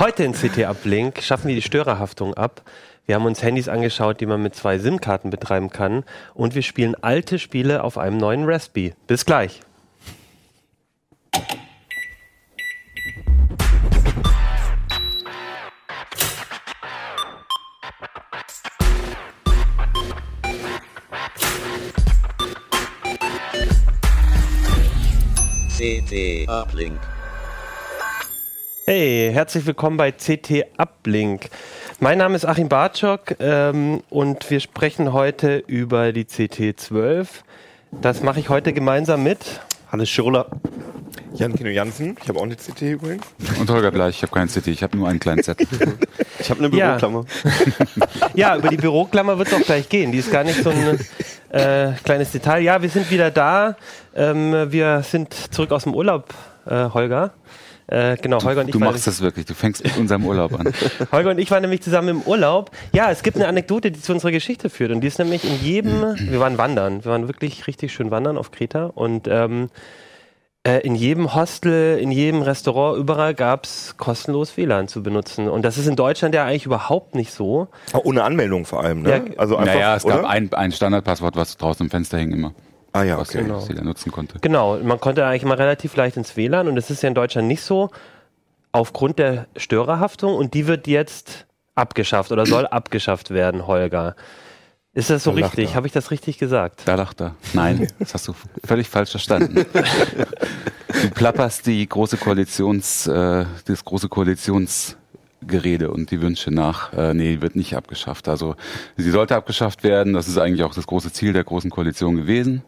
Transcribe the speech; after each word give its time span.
Heute 0.00 0.24
in 0.24 0.32
CT 0.32 0.64
Uplink 0.64 1.22
schaffen 1.22 1.48
wir 1.48 1.54
die 1.54 1.60
Störerhaftung 1.60 2.32
ab. 2.32 2.62
Wir 3.04 3.16
haben 3.16 3.26
uns 3.26 3.42
Handys 3.42 3.68
angeschaut, 3.68 4.18
die 4.22 4.24
man 4.24 4.42
mit 4.42 4.54
zwei 4.54 4.78
SIM-Karten 4.78 5.28
betreiben 5.28 5.68
kann. 5.68 6.04
Und 6.32 6.54
wir 6.54 6.62
spielen 6.62 6.94
alte 7.02 7.38
Spiele 7.38 7.84
auf 7.84 7.98
einem 7.98 8.16
neuen 8.16 8.48
Raspberry. 8.48 8.94
Bis 9.06 9.26
gleich. 9.26 9.60
CT 25.76 26.48
Uplink. 26.48 27.19
Hey, 28.92 29.30
herzlich 29.32 29.66
willkommen 29.66 29.96
bei 29.96 30.10
CT 30.10 30.64
Uplink. 30.76 31.48
Mein 32.00 32.18
Name 32.18 32.34
ist 32.34 32.44
Achim 32.44 32.68
Bartschok 32.68 33.36
ähm, 33.38 34.02
und 34.10 34.50
wir 34.50 34.58
sprechen 34.58 35.12
heute 35.12 35.58
über 35.58 36.12
die 36.12 36.24
CT12. 36.24 37.28
Das 37.92 38.20
mache 38.24 38.40
ich 38.40 38.48
heute 38.48 38.72
gemeinsam 38.72 39.22
mit 39.22 39.60
Hannes 39.92 40.10
Schirler. 40.10 40.46
Jan 41.34 41.54
Kino 41.54 41.70
Jansen, 41.70 42.16
ich 42.20 42.28
habe 42.28 42.40
auch 42.40 42.42
eine 42.42 42.56
CT 42.56 42.82
übrigens. 42.82 43.24
Und 43.60 43.70
Holger 43.70 43.92
Bleich, 43.92 44.16
ich 44.16 44.22
habe 44.22 44.32
keinen 44.32 44.48
CT, 44.48 44.66
ich 44.66 44.82
habe 44.82 44.96
nur 44.96 45.06
einen 45.06 45.20
kleinen 45.20 45.44
Zettel. 45.44 45.68
Ich 46.40 46.50
habe 46.50 46.64
eine 46.64 46.76
Ja. 46.76 46.96
Büroklammer. 46.96 47.26
Ja, 48.34 48.56
über 48.56 48.70
die 48.70 48.76
Büroklammer 48.76 49.38
wird 49.38 49.46
es 49.46 49.54
auch 49.54 49.64
gleich 49.64 49.88
gehen. 49.88 50.10
Die 50.10 50.18
ist 50.18 50.32
gar 50.32 50.42
nicht 50.42 50.64
so 50.64 50.70
ein 50.70 50.98
äh, 51.50 51.92
kleines 52.02 52.32
Detail. 52.32 52.60
Ja, 52.62 52.82
wir 52.82 52.88
sind 52.88 53.08
wieder 53.08 53.30
da. 53.30 53.76
Ähm, 54.16 54.72
wir 54.72 55.04
sind 55.04 55.32
zurück 55.32 55.70
aus 55.70 55.84
dem 55.84 55.94
Urlaub, 55.94 56.34
äh, 56.66 56.86
Holger. 56.92 57.34
Äh, 57.90 58.16
genau, 58.22 58.40
Holger 58.42 58.60
und 58.60 58.68
ich 58.68 58.72
Du 58.72 58.78
machst 58.78 59.06
das 59.08 59.20
wirklich, 59.20 59.46
du 59.46 59.54
fängst 59.54 59.82
mit 59.82 59.96
unserem 59.96 60.24
Urlaub 60.24 60.58
an. 60.58 60.72
Holger 61.12 61.30
und 61.30 61.38
ich 61.38 61.50
waren 61.50 61.62
nämlich 61.62 61.82
zusammen 61.82 62.08
im 62.08 62.22
Urlaub. 62.22 62.70
Ja, 62.92 63.10
es 63.10 63.24
gibt 63.24 63.36
eine 63.36 63.48
Anekdote, 63.48 63.90
die 63.90 64.00
zu 64.00 64.12
unserer 64.12 64.30
Geschichte 64.30 64.70
führt. 64.70 64.92
Und 64.92 65.00
die 65.00 65.08
ist 65.08 65.18
nämlich 65.18 65.44
in 65.44 65.60
jedem, 65.60 66.14
wir 66.16 66.38
waren 66.38 66.56
wandern. 66.56 67.04
Wir 67.04 67.10
waren 67.10 67.26
wirklich 67.26 67.66
richtig 67.66 67.92
schön 67.92 68.12
wandern 68.12 68.38
auf 68.38 68.52
Kreta. 68.52 68.86
Und 68.86 69.26
ähm, 69.26 69.70
äh, 70.62 70.78
in 70.86 70.94
jedem 70.94 71.34
Hostel, 71.34 71.98
in 71.98 72.12
jedem 72.12 72.42
Restaurant, 72.42 72.96
überall 72.96 73.34
gab 73.34 73.64
es 73.64 73.96
kostenlos 73.96 74.56
WLAN 74.56 74.86
zu 74.86 75.02
benutzen. 75.02 75.48
Und 75.48 75.62
das 75.62 75.76
ist 75.76 75.88
in 75.88 75.96
Deutschland 75.96 76.32
ja 76.32 76.44
eigentlich 76.44 76.66
überhaupt 76.66 77.16
nicht 77.16 77.32
so. 77.32 77.66
Auch 77.92 78.04
ohne 78.04 78.22
Anmeldung 78.22 78.66
vor 78.66 78.84
allem, 78.84 79.02
ne? 79.02 79.10
Ja, 79.10 79.36
also 79.36 79.56
einfach, 79.56 79.74
naja, 79.74 79.96
es 79.96 80.04
oder? 80.04 80.18
gab 80.18 80.26
ein, 80.26 80.52
ein 80.52 80.70
Standardpasswort, 80.70 81.34
was 81.34 81.56
draußen 81.56 81.86
im 81.86 81.90
Fenster 81.90 82.18
hing 82.18 82.30
immer. 82.32 82.52
Ah 82.92 83.02
ja, 83.02 83.18
Was 83.18 83.30
okay. 83.30 83.42
Genau. 83.42 83.64
jeder 83.68 83.82
nutzen 83.84 84.10
konnte. 84.10 84.38
Genau, 84.40 84.78
man 84.78 84.98
konnte 85.00 85.24
eigentlich 85.26 85.44
mal 85.44 85.54
relativ 85.54 85.96
leicht 85.96 86.16
ins 86.16 86.36
WLAN. 86.36 86.68
Und 86.68 86.76
das 86.76 86.90
ist 86.90 87.02
ja 87.02 87.08
in 87.08 87.14
Deutschland 87.14 87.48
nicht 87.48 87.62
so. 87.62 87.90
Aufgrund 88.72 89.18
der 89.18 89.46
Störerhaftung. 89.56 90.34
Und 90.34 90.54
die 90.54 90.66
wird 90.66 90.86
jetzt 90.86 91.46
abgeschafft 91.74 92.32
oder 92.32 92.46
soll 92.46 92.66
abgeschafft 92.70 93.30
werden, 93.30 93.66
Holger. 93.66 94.16
Ist 94.92 95.08
das 95.08 95.22
so 95.22 95.30
Da 95.30 95.46
richtig? 95.46 95.76
Habe 95.76 95.86
ich 95.86 95.92
das 95.92 96.10
richtig 96.10 96.38
gesagt? 96.38 96.82
Da 96.84 96.96
lacht 96.96 97.20
er. 97.20 97.36
Nein, 97.52 97.86
das 98.00 98.12
hast 98.14 98.26
du 98.26 98.34
völlig 98.64 98.88
falsch 98.88 99.10
verstanden. 99.10 99.64
Du 101.02 101.08
plapperst 101.10 101.66
die 101.66 101.88
große 101.88 102.16
Koalitions, 102.16 103.06
äh, 103.06 103.46
das 103.64 103.84
große 103.84 104.08
Koalitionsgerede 105.40 105.90
und 105.90 106.10
die 106.10 106.20
Wünsche 106.20 106.50
nach. 106.50 106.92
Äh, 106.92 107.14
nee, 107.14 107.40
wird 107.40 107.56
nicht 107.56 107.76
abgeschafft. 107.76 108.28
Also 108.28 108.56
sie 108.96 109.10
sollte 109.10 109.36
abgeschafft 109.36 109.82
werden. 109.82 110.12
Das 110.12 110.28
ist 110.28 110.38
eigentlich 110.38 110.64
auch 110.64 110.74
das 110.74 110.86
große 110.86 111.12
Ziel 111.12 111.32
der 111.32 111.44
großen 111.44 111.70
Koalition 111.70 112.16
gewesen. 112.16 112.62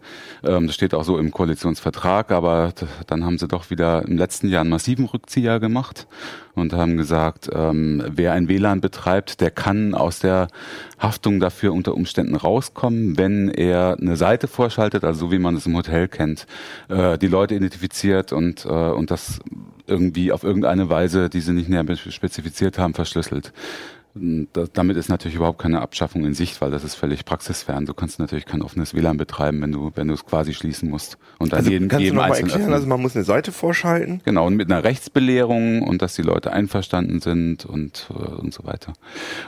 Ähm, 0.45 0.67
das 0.67 0.75
steht 0.75 0.95
auch 0.95 1.05
so 1.05 1.19
im 1.19 1.31
Koalitionsvertrag. 1.31 2.31
Aber 2.31 2.73
dann 3.07 3.25
haben 3.25 3.39
sie 3.39 3.49
doch 3.49 3.71
wieder 3.71 4.03
im 4.03 4.17
letzten 4.17 4.49
Jahr 4.49 4.63
einen 4.63 4.71
massiven 4.71 5.07
Rückzieher 5.07 5.61
gemacht 5.61 6.07
und 6.55 6.73
haben 6.73 6.97
gesagt, 6.97 7.49
ähm, 7.53 8.03
wer 8.09 8.33
ein 8.33 8.49
WLAN 8.49 8.81
betreibt, 8.81 9.41
der 9.41 9.51
kann 9.51 9.95
aus 9.95 10.21
der 10.21 10.49
Haftung 10.99 11.41
dafür 11.41 11.73
unter 11.73 11.95
Umständen 11.95 12.37
rauskommen, 12.37 13.17
wenn 13.17 13.49
er 13.49 13.97
eine 14.01 14.17
Seite 14.17 14.49
vorschaltet, 14.49 15.05
also 15.05 15.27
so 15.27 15.33
wie 15.33 15.39
man 15.39 15.57
es 15.57 15.67
im 15.67 15.77
Hotel 15.77 16.09
kennt, 16.09 16.47
äh, 16.89 17.17
die 17.19 17.29
Leute 17.29 17.55
identifiziert 17.55 18.33
und, 18.33 18.65
äh, 18.65 18.69
und 18.69 19.11
das 19.11 19.41
irgendwie 19.87 20.33
auf 20.33 20.45
irgendeine 20.45 20.89
Weise, 20.89 21.29
die 21.29 21.41
sie 21.41 21.53
nicht 21.53 21.69
näher 21.69 21.85
spezifiziert 21.97 22.79
haben, 22.79 22.95
verschlüsselt. 22.95 23.53
Und 24.15 24.49
da- 24.53 24.67
damit 24.71 24.99
ist 24.99 25.09
natürlich 25.09 25.37
überhaupt 25.37 25.59
keine 25.59 25.81
Abschaffung 25.81 26.25
in 26.27 26.35
Sicht, 26.35 26.61
weil 26.61 26.71
das 26.71 26.85
ist 26.85 26.95
völlig 26.97 27.25
praxisfern. 27.25 27.87
Du 27.87 27.95
kannst 27.95 28.19
natürlich 28.19 28.45
kein 28.45 28.61
offenes 28.61 28.93
WLAN 28.95 29.17
betreiben, 29.17 29.63
wenn 29.63 29.73
du, 29.73 29.91
wenn 29.95 30.09
du 30.09 30.15
es 30.15 30.27
quasi 30.27 30.53
schließen 30.53 30.91
musst. 30.91 31.17
Und 31.39 31.53
dann 31.53 31.61
Also 31.61 31.71
jeden, 31.71 31.89
kannst 31.89 32.01
du 32.01 32.05
jedem 32.05 32.17
noch 32.17 32.23
mal 32.25 32.29
einzelnen 32.29 32.49
erklären, 32.51 32.63
öffnen. 32.65 32.75
also 32.75 32.87
man 32.89 33.01
muss 33.01 33.17
eine 33.17 33.25
Seite 33.25 33.53
vorschalten. 33.53 34.21
Genau, 34.25 34.47
und 34.47 34.57
mit 34.57 34.71
einer 34.71 34.85
Rechtsbelehrung 34.85 35.83
und 35.83 36.03
dass 36.03 36.15
die 36.15 36.23
Leute 36.23 36.53
einverstanden 36.53 37.21
sind 37.21 37.65
und, 37.65 38.09
äh, 38.11 38.15
und 38.35 38.53
so 38.53 38.65
weiter. 38.65 38.93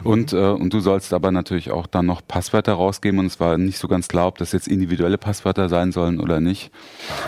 Und, 0.02 0.32
äh, 0.32 0.36
und 0.36 0.72
du 0.72 0.80
sollst 0.80 1.12
aber 1.12 1.30
natürlich 1.30 1.70
auch 1.70 1.86
dann 1.86 2.06
noch 2.06 2.22
Passwörter 2.26 2.72
rausgeben 2.72 3.18
und 3.20 3.26
es 3.26 3.40
war 3.40 3.58
nicht 3.58 3.78
so 3.78 3.86
ganz 3.88 4.08
klar, 4.08 4.28
ob 4.28 4.38
das 4.38 4.52
jetzt 4.52 4.66
individuelle 4.68 5.18
Passwörter 5.18 5.68
sein 5.68 5.92
sollen 5.92 6.20
oder 6.20 6.40
nicht. 6.40 6.70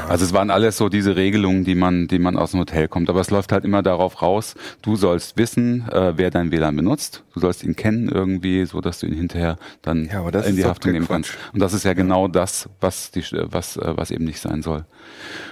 Also 0.09 0.25
es 0.25 0.33
waren 0.33 0.51
alles 0.51 0.79
so 0.79 0.89
diese 0.89 1.17
Regelungen, 1.17 1.65
die 1.65 1.75
man, 1.75 2.09
die 2.09 2.19
man 2.19 2.37
aus 2.39 2.53
dem 2.53 2.61
Hotel 2.61 2.89
kommt. 2.89 3.11
Aber 3.11 3.21
es 3.21 3.31
läuft 3.31 3.53
halt 3.53 3.65
immer 3.67 3.83
darauf 3.83 4.23
raus, 4.23 4.55
du 4.81 4.97
sollst 4.97 5.37
wissen, 5.37 5.87
äh, 5.91 6.15
wer 6.17 6.31
dein 6.31 6.51
WLAN 6.51 6.77
benutzt. 6.77 7.23
Du 7.37 7.41
sollst 7.41 7.63
ihn 7.65 7.77
kennen 7.77 8.09
irgendwie, 8.09 8.65
so 8.65 8.81
dass 8.81 9.01
du 9.01 9.07
ihn 9.07 9.13
hinterher 9.13 9.59
dann 9.83 10.07
Ja, 10.11 10.21
aber 10.21 10.33
das 10.33 10.47
in 10.47 10.57
die 10.57 10.65
Haftung 10.65 10.93
nehmen 10.93 11.07
kannst. 11.07 11.37
Und 11.53 11.61
das 11.61 11.75
ist 11.75 11.85
ja 11.85 11.93
genau 11.93 12.29
das, 12.29 12.71
was 12.81 13.11
die, 13.11 13.23
was, 13.43 13.77
äh, 13.77 13.93
was 13.95 14.11
eben 14.11 14.25
nicht 14.25 14.41
sein 14.41 14.63
soll. 14.63 14.87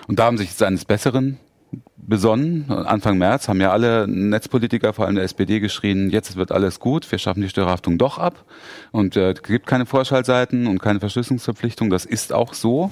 Und 0.09 0.19
da 0.19 0.25
haben 0.25 0.39
sich 0.39 0.55
seines 0.55 0.87
Besseren 0.87 1.37
besonnen. 1.99 2.71
Anfang 2.71 3.19
März 3.19 3.49
haben 3.49 3.61
ja 3.61 3.71
alle 3.71 4.09
Netzpolitiker, 4.09 4.95
vor 4.95 5.05
allem 5.05 5.17
der 5.17 5.25
SPD, 5.25 5.61
geschrien, 5.61 6.09
jetzt 6.09 6.37
wird 6.37 6.53
alles 6.53 6.81
gut, 6.81 7.11
wir 7.13 7.19
schaffen 7.19 7.43
die 7.43 7.51
Störerhaftung 7.51 7.99
doch 7.99 8.17
ab. 8.17 8.47
Und 8.91 9.19
äh, 9.19 9.33
es 9.33 9.43
gibt 9.43 9.67
keine 9.67 9.85
Vorschaltseiten 9.85 10.67
und 10.67 10.79
keine 10.79 11.01
Verschlüsselungsverpflichtung. 11.01 11.91
Das 11.91 12.07
ist 12.07 12.33
auch 12.33 12.55
so. 12.55 12.91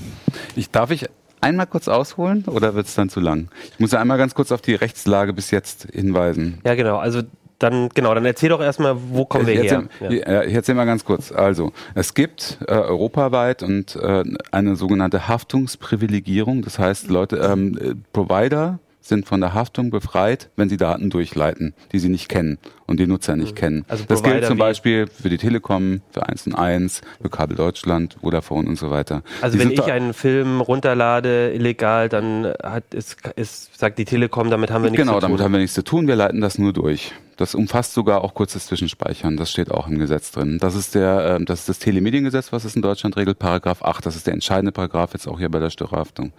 Ich 0.55 0.71
darf 0.71 0.91
ich 0.91 1.07
einmal 1.41 1.67
kurz 1.67 1.89
ausholen 1.89 2.45
oder 2.45 2.75
wird 2.75 2.89
es 2.89 2.95
dann 2.95 3.09
zu 3.09 3.21
lang? 3.21 3.49
Ich 3.73 3.81
muss 3.81 3.93
ja 3.93 4.01
einmal 4.01 4.19
ganz 4.19 4.35
kurz 4.35 4.53
auf 4.53 4.61
die 4.61 4.75
Rechtslage 4.75 5.33
bis 5.33 5.51
jetzt 5.51 5.89
hinweisen. 5.91 6.61
Ja, 6.63 6.75
genau. 6.75 6.99
Also 6.99 7.23
dann, 7.63 7.89
genau, 7.91 8.15
dann 8.15 8.25
erzähl 8.25 8.49
doch 8.49 8.61
erstmal, 8.61 8.97
wo 9.11 9.25
kommen 9.25 9.47
wir 9.47 9.55
ich 9.55 9.71
her? 9.71 9.85
erzähl, 10.01 10.19
ja. 10.19 10.43
ich 10.43 10.55
erzähl 10.55 10.75
mal 10.75 10.85
ganz 10.85 11.05
kurz. 11.05 11.33
Also, 11.33 11.73
es 11.95 12.15
gibt 12.15 12.59
äh, 12.67 12.73
europaweit 12.73 13.63
und 13.63 13.97
äh, 13.97 14.25
eine 14.51 14.77
sogenannte 14.77 15.29
Haftungsprivilegierung. 15.29 16.63
Das 16.63 16.79
heißt, 16.79 17.09
Leute, 17.09 17.37
ähm, 17.37 17.79
äh, 17.79 17.95
Provider 18.13 18.79
sind 19.01 19.27
von 19.27 19.41
der 19.41 19.55
Haftung 19.55 19.91
befreit, 19.91 20.51
wenn 20.57 20.69
sie 20.69 20.77
Daten 20.77 21.11
durchleiten, 21.11 21.75
die 21.93 21.99
sie 21.99 22.09
nicht 22.09 22.29
kennen 22.29 22.59
und 22.87 22.99
die 23.01 23.07
Nutzer 23.07 23.37
nicht 23.37 23.57
kennen. 23.57 23.85
Also 23.89 24.05
das 24.07 24.23
gilt 24.23 24.45
zum 24.47 24.59
Beispiel 24.59 25.07
für 25.07 25.29
die 25.29 25.39
Telekom, 25.39 26.01
für 26.11 26.27
1 26.29 26.47
und 26.49 26.55
1, 26.55 27.01
für 27.21 27.29
Kabel 27.31 27.57
Deutschland, 27.57 28.17
Vodafone 28.21 28.69
und 28.69 28.79
so 28.79 28.91
weiter. 28.91 29.23
Also 29.41 29.57
Die 29.59 29.65
wenn 29.65 29.71
ich 29.73 29.83
einen 29.85 30.15
Film 30.15 30.61
runterlade 30.61 31.53
illegal, 31.53 32.09
dann 32.09 32.53
hat 32.63 32.95
ist, 32.95 33.17
ist, 33.37 33.79
sagt 33.79 33.99
die 33.99 34.05
Telekom, 34.05 34.51
damit 34.51 34.71
haben 34.71 34.83
wir 34.85 34.91
nichts 34.91 35.03
Genau, 35.03 35.15
zu 35.15 35.21
tun. 35.21 35.31
damit 35.31 35.41
haben 35.45 35.53
wir 35.53 35.61
nichts 35.61 35.75
zu 35.75 35.85
tun. 35.85 36.07
Wir 36.07 36.17
leiten 36.17 36.41
das 36.41 36.59
nur 36.59 36.73
durch. 36.73 37.13
Das 37.37 37.55
umfasst 37.55 37.95
sogar 37.95 38.23
auch 38.23 38.35
kurzes 38.35 38.67
Zwischenspeichern. 38.67 39.37
Das 39.37 39.51
steht 39.51 39.71
auch 39.71 39.89
im 39.89 39.99
Gesetz 39.99 40.31
drin. 40.33 40.59
Das 40.61 40.75
ist 40.75 40.95
der, 40.95 41.37
ähm, 41.39 41.47
das 41.47 41.61
ist 41.61 41.69
das 41.71 41.79
Telemediengesetz, 41.79 42.53
was 42.53 42.65
es 42.65 42.77
in 42.77 42.83
Deutschland 42.83 43.17
regelt, 43.17 43.39
Paragraph 43.39 43.83
8. 43.83 44.05
Das 44.05 44.17
ist 44.17 44.27
der 44.27 44.35
entscheidende 44.35 44.71
Paragraph 44.71 45.13
jetzt 45.15 45.27
auch 45.27 45.39
hier 45.39 45.49
bei 45.49 45.59
der 45.59 45.71
Störerhaftung. 45.71 46.33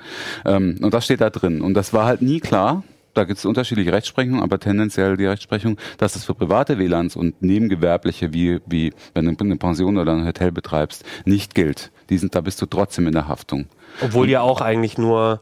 Ähm, 0.45 0.77
und 0.81 0.93
das 0.93 1.05
steht 1.05 1.19
da 1.21 1.29
drin. 1.29 1.61
Und 1.61 1.73
das 1.73 1.93
war 1.93 2.05
halt 2.05 2.21
nie 2.21 2.39
klar. 2.39 2.83
Da 3.13 3.25
gibt 3.25 3.37
es 3.37 3.45
unterschiedliche 3.45 3.93
Rechtsprechungen, 3.93 4.41
aber 4.41 4.59
tendenziell 4.59 5.17
die 5.17 5.25
Rechtsprechung, 5.25 5.77
dass 5.97 6.15
es 6.15 6.25
für 6.25 6.33
private 6.33 6.79
WLANs 6.79 7.15
und 7.15 7.41
nebengewerbliche, 7.41 8.33
wie, 8.33 8.59
wie 8.65 8.93
wenn 9.13 9.25
du 9.25 9.43
eine 9.43 9.57
Pension 9.57 9.97
oder 9.97 10.13
ein 10.13 10.25
Hotel 10.25 10.51
betreibst, 10.51 11.05
nicht 11.25 11.53
gilt. 11.53 11.91
Die 12.09 12.17
sind, 12.17 12.35
da 12.35 12.41
bist 12.41 12.61
du 12.61 12.65
trotzdem 12.65 13.07
in 13.07 13.13
der 13.13 13.27
Haftung. 13.27 13.67
Obwohl 14.01 14.29
ja 14.29 14.41
auch 14.41 14.61
eigentlich 14.61 14.97
nur 14.97 15.41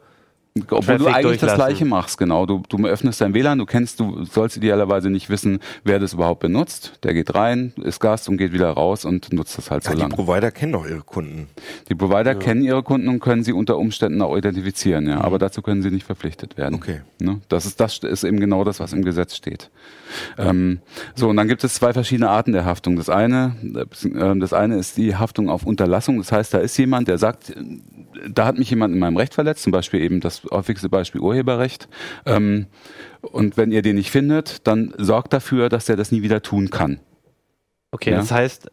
Obwohl 0.59 0.81
Traffic 0.81 0.99
du 0.99 1.07
eigentlich 1.07 1.39
das. 1.39 1.55
Gleiche 1.55 1.85
machst, 1.85 2.17
genau. 2.17 2.45
Du, 2.45 2.61
du 2.67 2.85
öffnest 2.85 3.21
dein 3.21 3.33
WLAN, 3.33 3.57
du 3.57 3.65
kennst, 3.65 4.01
du 4.01 4.25
sollst 4.25 4.57
idealerweise 4.57 5.09
nicht 5.09 5.29
wissen, 5.29 5.59
wer 5.85 5.97
das 5.97 6.11
überhaupt 6.11 6.41
benutzt. 6.41 6.99
Der 7.03 7.13
geht 7.13 7.33
rein, 7.35 7.73
ist 7.81 8.01
Gast 8.01 8.27
und 8.27 8.35
geht 8.35 8.51
wieder 8.51 8.69
raus 8.71 9.05
und 9.05 9.31
nutzt 9.31 9.57
das 9.57 9.71
halt 9.71 9.83
so 9.83 9.91
Ja, 9.91 9.95
die 9.95 10.01
lange. 10.01 10.15
Provider 10.15 10.51
kennen 10.51 10.73
doch 10.73 10.85
ihre 10.85 11.03
Kunden. 11.03 11.47
Die 11.87 11.95
Provider 11.95 12.35
kennen 12.35 12.63
ihre 12.63 12.83
Kunden 12.83 13.07
und 13.07 13.21
können 13.21 13.45
sie 13.45 13.53
unter 13.53 13.77
Umständen 13.77 14.21
auch 14.21 14.35
identifizieren, 14.35 15.07
ja. 15.07 15.21
Aber 15.21 15.39
dazu 15.39 15.61
können 15.61 15.81
sie 15.81 15.89
nicht 15.89 16.05
verpflichtet 16.05 16.57
werden. 16.57 16.75
Okay. 16.75 17.01
Ne? 17.19 17.39
Das 17.47 17.65
ist 17.65 17.79
das 17.79 17.99
ist 17.99 18.25
eben 18.25 18.41
genau 18.41 18.65
das, 18.65 18.81
was 18.81 18.91
im 18.91 19.05
Gesetz 19.05 19.37
steht. 19.37 19.69
Ähm, 20.37 20.79
so 21.15 21.29
und 21.29 21.37
dann 21.37 21.47
gibt 21.47 21.63
es 21.63 21.75
zwei 21.75 21.93
verschiedene 21.93 22.29
Arten 22.29 22.51
der 22.51 22.65
Haftung. 22.65 22.97
Das 22.97 23.09
eine, 23.09 23.55
äh, 23.63 24.39
das 24.39 24.51
eine 24.51 24.75
ist 24.75 24.97
die 24.97 25.15
Haftung 25.15 25.49
auf 25.49 25.65
Unterlassung. 25.65 26.17
Das 26.17 26.33
heißt, 26.33 26.53
da 26.53 26.57
ist 26.57 26.75
jemand, 26.77 27.07
der 27.07 27.17
sagt, 27.17 27.51
äh, 27.51 27.55
da 28.29 28.45
hat 28.45 28.57
mich 28.57 28.69
jemand 28.69 28.93
in 28.93 28.99
meinem 28.99 29.15
Recht 29.15 29.33
verletzt, 29.33 29.63
zum 29.63 29.71
Beispiel 29.71 30.01
eben 30.01 30.19
das 30.19 30.40
häufigste 30.49 30.89
Beispiel 30.89 31.21
Urheberrecht. 31.21 31.87
Ähm, 32.25 32.67
und 33.21 33.57
wenn 33.57 33.71
ihr 33.71 33.81
den 33.81 33.95
nicht 33.97 34.09
findet, 34.11 34.65
dann 34.67 34.93
sorgt 34.97 35.33
dafür, 35.33 35.69
dass 35.69 35.87
er 35.89 35.95
das 35.95 36.11
nie 36.11 36.21
wieder 36.23 36.41
tun 36.41 36.69
kann. 36.69 36.99
Okay, 37.91 38.11
Ja. 38.11 38.17
das 38.17 38.31
heißt, 38.31 38.71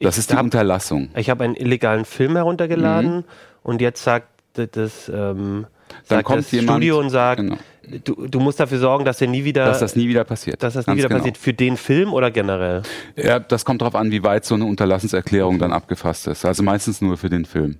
Das 0.00 0.14
ich 0.14 0.18
ist 0.20 0.30
die 0.30 0.36
hab- 0.36 0.44
Unterlassung. 0.44 1.08
ich 1.16 1.30
habe 1.30 1.44
einen 1.44 1.56
illegalen 1.56 2.04
Film 2.04 2.36
heruntergeladen 2.36 3.24
und 3.62 3.80
jetzt 3.80 4.04
sagt 4.04 4.28
das 4.54 5.08
ähm, 5.08 5.66
Dann 6.08 6.18
sagt 6.18 6.24
kommt 6.24 6.38
das 6.40 6.50
jemand- 6.52 6.70
Studio 6.76 6.98
und 6.98 7.10
sagt, 7.10 7.40
Genau. 7.40 7.56
du, 8.04 8.26
du 8.28 8.40
musst 8.40 8.60
dafür 8.60 8.78
sorgen, 8.78 9.04
dass 9.04 9.18
der 9.18 9.28
nie 9.28 9.44
wieder, 9.44 9.64
dass 9.66 9.78
das 9.80 9.96
nie 9.96 10.08
wieder 10.08 10.24
passiert. 10.24 10.62
dass 10.62 10.74
das 10.74 10.86
nie 10.86 10.96
wieder 10.96 11.08
genau. 11.08 11.18
passiert. 11.20 11.38
Für 11.38 11.54
den 11.54 11.76
Film 11.76 12.12
oder 12.12 12.30
generell? 12.30 12.82
Ja, 13.16 13.38
das 13.40 13.64
kommt 13.64 13.80
darauf 13.82 13.94
an, 13.94 14.10
wie 14.10 14.22
weit 14.22 14.44
so 14.44 14.54
eine 14.54 14.64
Unterlassenserklärung 14.66 15.58
dann 15.58 15.72
abgefasst 15.72 16.26
ist. 16.26 16.44
Also 16.44 16.62
meistens 16.62 17.00
nur 17.00 17.16
für 17.16 17.30
den 17.30 17.44
Film. 17.44 17.78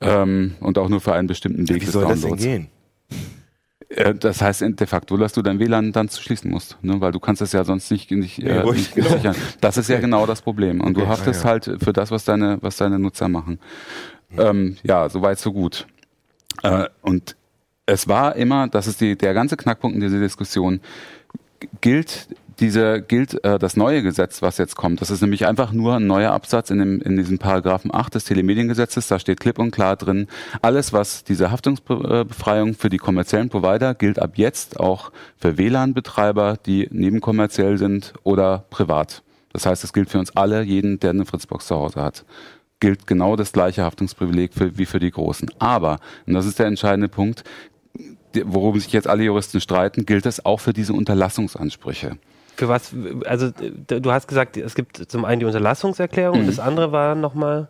Ähm, 0.00 0.54
und 0.60 0.78
auch 0.78 0.88
nur 0.88 1.00
für 1.00 1.12
einen 1.12 1.26
bestimmten 1.28 1.68
Weg 1.68 1.82
Wie 1.82 1.84
des 1.86 1.92
soll 1.92 2.02
das 2.04 2.20
denn 2.20 2.30
Downloads. 2.30 2.42
gehen? 2.42 2.68
Äh, 3.88 4.14
Das 4.14 4.40
heißt 4.42 4.62
de 4.62 4.86
facto, 4.86 5.16
dass 5.16 5.32
du 5.32 5.42
dein 5.42 5.58
WLAN 5.58 5.92
dann 5.92 6.08
schließen 6.08 6.50
musst, 6.50 6.76
ne? 6.82 7.00
weil 7.00 7.12
du 7.12 7.20
kannst 7.20 7.42
es 7.42 7.52
ja 7.52 7.64
sonst 7.64 7.90
nicht, 7.90 8.10
nicht, 8.10 8.38
Nee, 8.38 8.48
äh, 8.50 8.70
nicht 8.72 8.94
genau. 8.94 9.08
sichern. 9.10 9.34
Das 9.60 9.76
ist 9.76 9.88
ja 9.88 9.98
genau 10.00 10.26
das 10.26 10.42
Problem. 10.42 10.80
Und 10.80 10.94
du 10.96 11.00
Okay, 11.02 11.10
haftest 11.10 11.40
ah, 11.40 11.44
ja. 11.44 11.50
halt 11.52 11.82
für 11.82 11.92
das, 11.92 12.10
was 12.10 12.24
deine, 12.24 12.58
was 12.60 12.76
deine 12.76 12.98
Nutzer 12.98 13.28
machen. 13.28 13.58
Ähm, 14.36 14.76
ja, 14.82 15.08
soweit 15.08 15.38
so 15.38 15.52
gut. 15.52 15.86
Äh, 16.62 16.86
und 17.02 17.34
es 17.86 18.06
war 18.08 18.36
immer, 18.36 18.68
das 18.68 18.86
ist 18.86 19.00
die, 19.00 19.16
der 19.16 19.32
ganze 19.32 19.56
Knackpunkt 19.56 19.94
in 19.94 20.02
dieser 20.02 20.20
Diskussion, 20.20 20.80
gilt 21.80 22.28
diese 22.60 23.02
gilt 23.02 23.42
äh, 23.44 23.58
das 23.58 23.76
neue 23.76 24.02
Gesetz, 24.02 24.42
was 24.42 24.58
jetzt 24.58 24.76
kommt. 24.76 25.00
Das 25.00 25.10
ist 25.10 25.20
nämlich 25.20 25.46
einfach 25.46 25.72
nur 25.72 25.96
ein 25.96 26.06
neuer 26.06 26.32
Absatz 26.32 26.70
in, 26.70 26.78
dem, 26.78 27.00
in 27.00 27.16
diesem 27.16 27.38
Paragraphen 27.38 27.94
8 27.94 28.14
des 28.14 28.24
Telemediengesetzes. 28.24 29.08
Da 29.08 29.18
steht 29.18 29.40
klipp 29.40 29.58
und 29.58 29.70
klar 29.70 29.96
drin, 29.96 30.26
alles, 30.62 30.92
was 30.92 31.24
diese 31.24 31.50
Haftungsbefreiung 31.50 32.74
für 32.74 32.88
die 32.88 32.98
kommerziellen 32.98 33.48
Provider 33.48 33.94
gilt 33.94 34.18
ab 34.18 34.32
jetzt 34.34 34.80
auch 34.80 35.12
für 35.36 35.56
WLAN-Betreiber, 35.56 36.56
die 36.64 36.88
nebenkommerziell 36.90 37.78
sind 37.78 38.14
oder 38.24 38.64
privat. 38.70 39.22
Das 39.52 39.66
heißt, 39.66 39.84
es 39.84 39.92
gilt 39.92 40.10
für 40.10 40.18
uns 40.18 40.36
alle, 40.36 40.62
jeden, 40.62 41.00
der 41.00 41.10
eine 41.10 41.24
Fritzbox 41.24 41.66
zu 41.66 41.76
Hause 41.76 42.02
hat 42.02 42.24
gilt 42.80 43.08
genau 43.08 43.34
das 43.34 43.52
gleiche 43.52 43.82
Haftungsprivileg 43.82 44.54
für, 44.54 44.78
wie 44.78 44.86
für 44.86 45.00
die 45.00 45.10
Großen. 45.10 45.50
Aber, 45.58 45.98
und 46.26 46.34
das 46.34 46.46
ist 46.46 46.60
der 46.60 46.66
entscheidende 46.66 47.08
Punkt, 47.08 47.42
worum 48.44 48.78
sich 48.78 48.92
jetzt 48.92 49.08
alle 49.08 49.24
Juristen 49.24 49.60
streiten, 49.60 50.06
gilt 50.06 50.26
es 50.26 50.44
auch 50.44 50.60
für 50.60 50.72
diese 50.72 50.92
Unterlassungsansprüche. 50.92 52.18
Für 52.58 52.68
was, 52.68 52.92
also 53.24 53.50
du 53.86 54.10
hast 54.12 54.26
gesagt, 54.26 54.56
es 54.56 54.74
gibt 54.74 54.96
zum 55.10 55.24
einen 55.24 55.38
die 55.38 55.46
Unterlassungserklärung 55.46 56.40
und 56.40 56.46
das 56.48 56.58
andere 56.58 56.90
war 56.90 57.14
nochmal. 57.14 57.68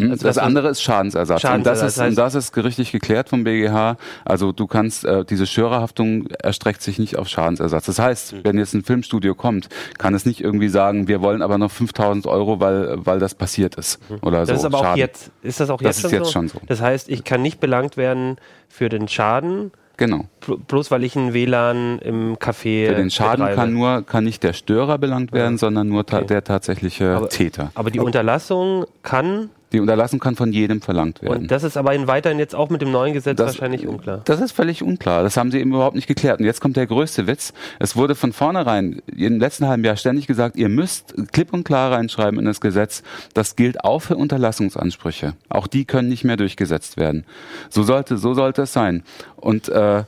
Hm, 0.00 0.10
Also 0.12 0.26
das 0.26 0.38
andere 0.38 0.68
ist 0.70 0.80
Schadensersatz. 0.82 1.42
Schadensersatz, 1.42 1.82
und, 1.82 1.86
das 1.86 1.96
ist, 1.96 2.08
und 2.08 2.18
das 2.18 2.34
ist 2.34 2.52
gerichtlich 2.52 2.90
geklärt 2.90 3.28
vom 3.28 3.44
BGH. 3.44 3.96
Also 4.24 4.50
du 4.52 4.66
kannst, 4.66 5.04
äh, 5.04 5.24
diese 5.26 5.46
Schörerhaftung 5.46 6.26
erstreckt 6.42 6.80
sich 6.82 6.98
nicht 6.98 7.16
auf 7.18 7.28
Schadensersatz. 7.28 7.84
Das 7.84 7.98
heißt, 7.98 8.32
Hm. 8.32 8.40
wenn 8.44 8.58
jetzt 8.58 8.72
ein 8.74 8.82
Filmstudio 8.82 9.34
kommt, 9.34 9.68
kann 9.98 10.14
es 10.14 10.24
nicht 10.24 10.40
irgendwie 10.40 10.68
sagen, 10.68 11.06
wir 11.06 11.20
wollen 11.20 11.42
aber 11.42 11.58
noch 11.58 11.70
5000 11.70 12.26
Euro, 12.26 12.58
weil, 12.60 12.96
weil 13.06 13.18
das 13.18 13.34
passiert 13.34 13.74
ist. 13.76 14.00
Oder 14.22 14.40
Das 14.40 14.48
so. 14.48 14.54
ist 14.54 14.64
aber 14.64 14.78
auch 14.78 14.82
Schaden. 14.84 14.98
jetzt, 15.00 15.30
ist 15.42 15.60
das 15.60 15.68
auch 15.70 15.76
Das 15.82 15.96
jetzt, 15.98 16.04
ist 16.06 16.10
schon, 16.10 16.18
jetzt 16.18 16.26
so? 16.28 16.32
schon 16.32 16.48
so. 16.48 16.58
Das 16.66 16.80
heißt, 16.80 17.08
ich 17.10 17.22
kann 17.24 17.42
nicht 17.42 17.60
belangt 17.60 17.96
werden 17.98 18.38
für 18.68 18.88
den 18.88 19.06
Schaden, 19.06 19.70
Genau. 19.96 20.24
bl- 20.44 20.58
bloß 20.66 20.90
weil 20.90 21.04
ich 21.04 21.14
ein 21.16 21.32
WLAN 21.34 21.98
im 22.00 22.36
Café 22.36 22.88
Für 22.88 22.94
den 22.96 23.10
Schaden 23.10 23.38
betreibe. 23.44 23.54
kann 23.56 23.72
nur, 23.72 24.02
kann 24.02 24.24
nicht 24.24 24.42
der 24.42 24.52
Störer 24.52 24.98
belangt 24.98 25.32
werden, 25.32 25.56
sondern 25.58 25.88
nur 25.88 26.04
ta 26.04 26.18
Okay. 26.18 26.26
der 26.26 26.44
tatsächliche 26.44 27.10
Aber- 27.16 27.28
Täter. 27.28 27.70
Aber 27.74 27.90
die 27.90 28.00
Unterlassung 28.00 28.86
kann, 29.02 29.50
Die 29.74 29.80
Unterlassung 29.80 30.20
kann 30.20 30.36
von 30.36 30.52
jedem 30.52 30.80
verlangt 30.80 31.20
werden. 31.20 31.42
und 31.42 31.50
das 31.50 31.64
ist 31.64 31.76
aber 31.76 31.94
in 31.94 32.06
weiterhin 32.06 32.38
jetzt 32.38 32.54
auch 32.54 32.70
mit 32.70 32.80
dem 32.80 32.90
neuen 32.92 33.12
Gesetz 33.12 33.36
Das- 33.36 33.48
wahrscheinlich 33.54 33.86
unklar. 33.86 34.22
Das 34.24 34.40
ist 34.40 34.52
völlig 34.52 34.82
unklar. 34.82 35.22
Das 35.24 35.36
haben 35.36 35.50
sie 35.50 35.58
eben 35.58 35.70
überhaupt 35.74 35.96
nicht 35.96 36.06
geklärt. 36.06 36.38
Und 36.38 36.46
jetzt 36.46 36.60
kommt 36.60 36.76
der 36.76 36.86
größte 36.86 37.26
Witz. 37.26 37.52
Es 37.80 37.96
wurde 37.96 38.14
von 38.14 38.32
vornherein 38.32 39.02
im 39.14 39.38
letzten 39.40 39.66
halben 39.66 39.84
Jahr 39.84 39.96
ständig 39.96 40.26
gesagt, 40.28 40.56
ihr 40.56 40.68
müsst 40.68 41.14
klipp 41.32 41.52
und 41.52 41.64
klar 41.64 41.92
reinschreiben 41.92 42.38
in 42.38 42.44
das 42.46 42.60
Gesetz, 42.60 43.02
das 43.34 43.56
gilt 43.56 43.84
auch 43.84 43.98
für 44.00 44.16
Unterlassungsansprüche. 44.16 45.34
Auch 45.48 45.66
die 45.66 45.84
können 45.84 46.08
nicht 46.08 46.24
mehr 46.24 46.36
durchgesetzt 46.36 46.96
werden. 46.96 47.24
So 47.68 47.82
sollte, 47.82 48.16
so 48.16 48.34
sollte 48.34 48.62
es 48.62 48.72
sein. 48.72 49.02
Und 49.36 49.68
äh, 49.68 50.04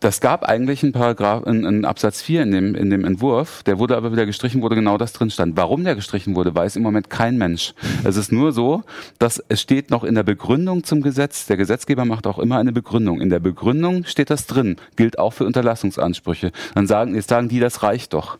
das 0.00 0.20
gab 0.20 0.44
eigentlich 0.44 0.82
einen 0.82 0.92
Paragraph, 0.92 1.44
einen, 1.44 1.64
einen 1.64 1.84
Absatz 1.84 2.20
4 2.20 2.42
in 2.42 2.50
dem, 2.50 2.74
in 2.74 2.90
dem 2.90 3.04
Entwurf, 3.04 3.62
der 3.62 3.78
wurde 3.78 3.96
aber 3.96 4.12
wieder 4.12 4.26
gestrichen, 4.26 4.60
wurde 4.60 4.74
genau 4.74 4.98
das 4.98 5.12
drin 5.12 5.30
stand. 5.30 5.56
Warum 5.56 5.84
der 5.84 5.94
gestrichen 5.94 6.36
wurde, 6.36 6.54
weiß 6.54 6.76
im 6.76 6.82
Moment 6.82 7.08
kein 7.08 7.38
Mensch. 7.38 7.74
Es 8.04 8.16
ist 8.16 8.30
nur 8.30 8.52
so, 8.52 8.82
dass 9.18 9.42
es 9.48 9.60
steht 9.60 9.90
noch 9.90 10.04
in 10.04 10.14
der 10.14 10.22
Begründung 10.22 10.84
zum 10.84 11.00
Gesetz, 11.00 11.46
der 11.46 11.56
Gesetzgeber 11.56 12.04
macht 12.04 12.26
auch 12.26 12.38
immer 12.38 12.58
eine 12.58 12.72
Begründung. 12.72 13.20
In 13.20 13.30
der 13.30 13.40
Begründung 13.40 14.04
steht 14.04 14.28
das 14.28 14.46
drin, 14.46 14.76
gilt 14.96 15.18
auch 15.18 15.32
für 15.32 15.44
Unterlassungsansprüche. 15.44 16.52
Dann 16.74 16.86
sagen, 16.86 17.14
jetzt 17.14 17.30
sagen 17.30 17.48
die, 17.48 17.60
das 17.60 17.82
reicht 17.82 18.12
doch. 18.12 18.38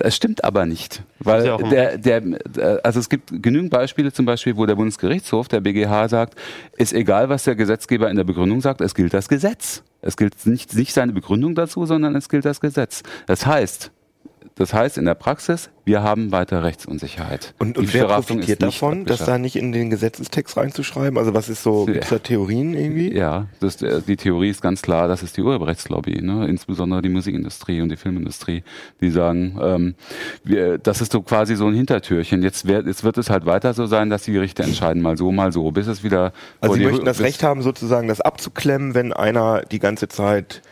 Es 0.00 0.16
stimmt 0.16 0.44
aber 0.44 0.66
nicht, 0.66 1.02
weil 1.18 1.46
ja 1.46 1.56
der, 1.56 1.98
der, 1.98 2.22
äh, 2.56 2.80
also 2.82 3.00
es 3.00 3.08
gibt 3.08 3.42
genügend 3.42 3.70
Beispiele 3.70 4.12
zum 4.12 4.26
Beispiel, 4.26 4.56
wo 4.56 4.66
der 4.66 4.74
Bundesgerichtshof, 4.74 5.48
der 5.48 5.60
BGH 5.60 6.08
sagt, 6.08 6.38
ist 6.76 6.92
egal, 6.92 7.28
was 7.28 7.44
der 7.44 7.54
Gesetzgeber 7.54 8.10
in 8.10 8.16
der 8.16 8.24
Begründung 8.24 8.60
sagt, 8.60 8.80
es 8.80 8.94
gilt 8.94 9.14
das 9.14 9.28
Gesetz. 9.28 9.82
Es 10.00 10.16
gilt 10.16 10.46
nicht, 10.46 10.74
nicht 10.74 10.92
seine 10.92 11.12
Begründung 11.12 11.54
dazu, 11.54 11.86
sondern 11.86 12.14
es 12.14 12.28
gilt 12.28 12.44
das 12.44 12.60
Gesetz. 12.60 13.02
Das 13.26 13.46
heißt, 13.46 13.90
das 14.56 14.72
heißt 14.72 14.98
in 14.98 15.04
der 15.04 15.14
Praxis, 15.14 15.70
wir 15.84 16.02
haben 16.02 16.32
weiter 16.32 16.62
Rechtsunsicherheit. 16.62 17.54
Und, 17.58 17.76
und 17.76 17.92
wer 17.92 18.06
profitiert 18.06 18.62
davon, 18.62 19.04
das 19.04 19.24
da 19.24 19.36
nicht 19.36 19.56
in 19.56 19.72
den 19.72 19.90
Gesetzestext 19.90 20.56
reinzuschreiben? 20.56 21.18
Also 21.18 21.34
was 21.34 21.48
ist 21.48 21.62
so, 21.62 21.86
Ja. 21.86 21.94
gibt's 21.94 22.08
da 22.08 22.18
Theorien 22.18 22.72
irgendwie? 22.74 23.12
Ja, 23.14 23.48
das, 23.60 23.82
äh, 23.82 24.00
die 24.06 24.16
Theorie 24.16 24.50
ist 24.50 24.62
ganz 24.62 24.80
klar, 24.80 25.08
das 25.08 25.22
ist 25.22 25.36
die 25.36 25.42
Urheberrechtslobby, 25.42 26.22
ne? 26.22 26.46
insbesondere 26.46 27.02
die 27.02 27.08
Musikindustrie 27.08 27.80
und 27.82 27.90
die 27.90 27.96
Filmindustrie, 27.96 28.62
die 29.00 29.10
sagen, 29.10 29.58
ähm, 29.60 29.94
wir, 30.44 30.78
das 30.78 31.00
ist 31.00 31.12
so 31.12 31.20
quasi 31.20 31.56
so 31.56 31.66
ein 31.66 31.74
Hintertürchen. 31.74 32.42
Jetzt, 32.42 32.66
wär, 32.66 32.84
jetzt 32.86 33.04
wird 33.04 33.18
es 33.18 33.28
halt 33.28 33.44
weiter 33.44 33.74
so 33.74 33.86
sein, 33.86 34.08
dass 34.08 34.22
die 34.22 34.32
Gerichte 34.32 34.62
entscheiden, 34.62 35.02
mal 35.02 35.18
so, 35.18 35.32
mal 35.32 35.52
so, 35.52 35.70
bis 35.72 35.86
es 35.86 36.02
wieder. 36.04 36.32
Also 36.60 36.76
Sie 36.76 36.84
möchten 36.84 37.04
das 37.04 37.20
Recht 37.20 37.42
haben, 37.42 37.60
sozusagen 37.60 38.08
das 38.08 38.20
abzuklemmen, 38.20 38.94
wenn 38.94 39.12
einer 39.12 39.62
die 39.62 39.80
ganze 39.80 40.08
Zeit 40.08 40.62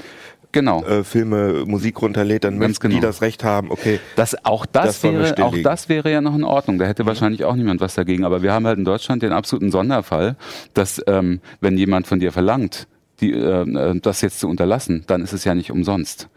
Genau. 0.52 0.84
äh, 0.84 1.02
Filme, 1.02 1.64
Musik 1.66 2.00
runterlädt, 2.02 2.44
dann 2.44 2.60
Ganz 2.60 2.75
möchten 2.75 2.90
die 2.90 2.96
genau. 2.96 3.08
das 3.08 3.22
Recht 3.22 3.43
haben, 3.43 3.70
okay, 3.70 4.00
Das, 4.16 4.44
auch 4.44 4.66
das, 4.66 5.00
Das 5.00 5.02
wäre, 5.02 5.44
auch 5.44 5.56
das 5.62 5.88
wäre 5.88 6.10
ja 6.10 6.20
noch 6.20 6.34
in 6.34 6.44
Ordnung. 6.44 6.78
Da 6.78 6.84
hätte 6.84 7.06
wahrscheinlich 7.06 7.44
auch 7.44 7.56
niemand 7.56 7.81
was 7.81 7.94
dagegen. 7.94 8.25
Aber 8.25 8.43
wir 8.43 8.52
haben 8.52 8.66
halt 8.66 8.78
in 8.78 8.84
Deutschland 8.84 9.22
den 9.22 9.32
absoluten 9.32 9.70
Sonderfall, 9.70 10.37
dass 10.75 11.02
ähm, 11.06 11.40
wenn 11.60 11.76
jemand 11.78 12.06
von 12.06 12.20
dir 12.20 12.32
verlangt, 12.32 12.87
die, 13.20 13.32
äh, 13.32 13.62
äh, 13.62 14.00
das 14.00 14.20
jetzt 14.20 14.40
zu 14.40 14.49
unterlassen, 14.49 15.04
dann 15.06 15.22
ist 15.22 15.32
es 15.32 15.44
ja 15.44 15.54
nicht 15.54 15.70
umsonst. 15.70 16.28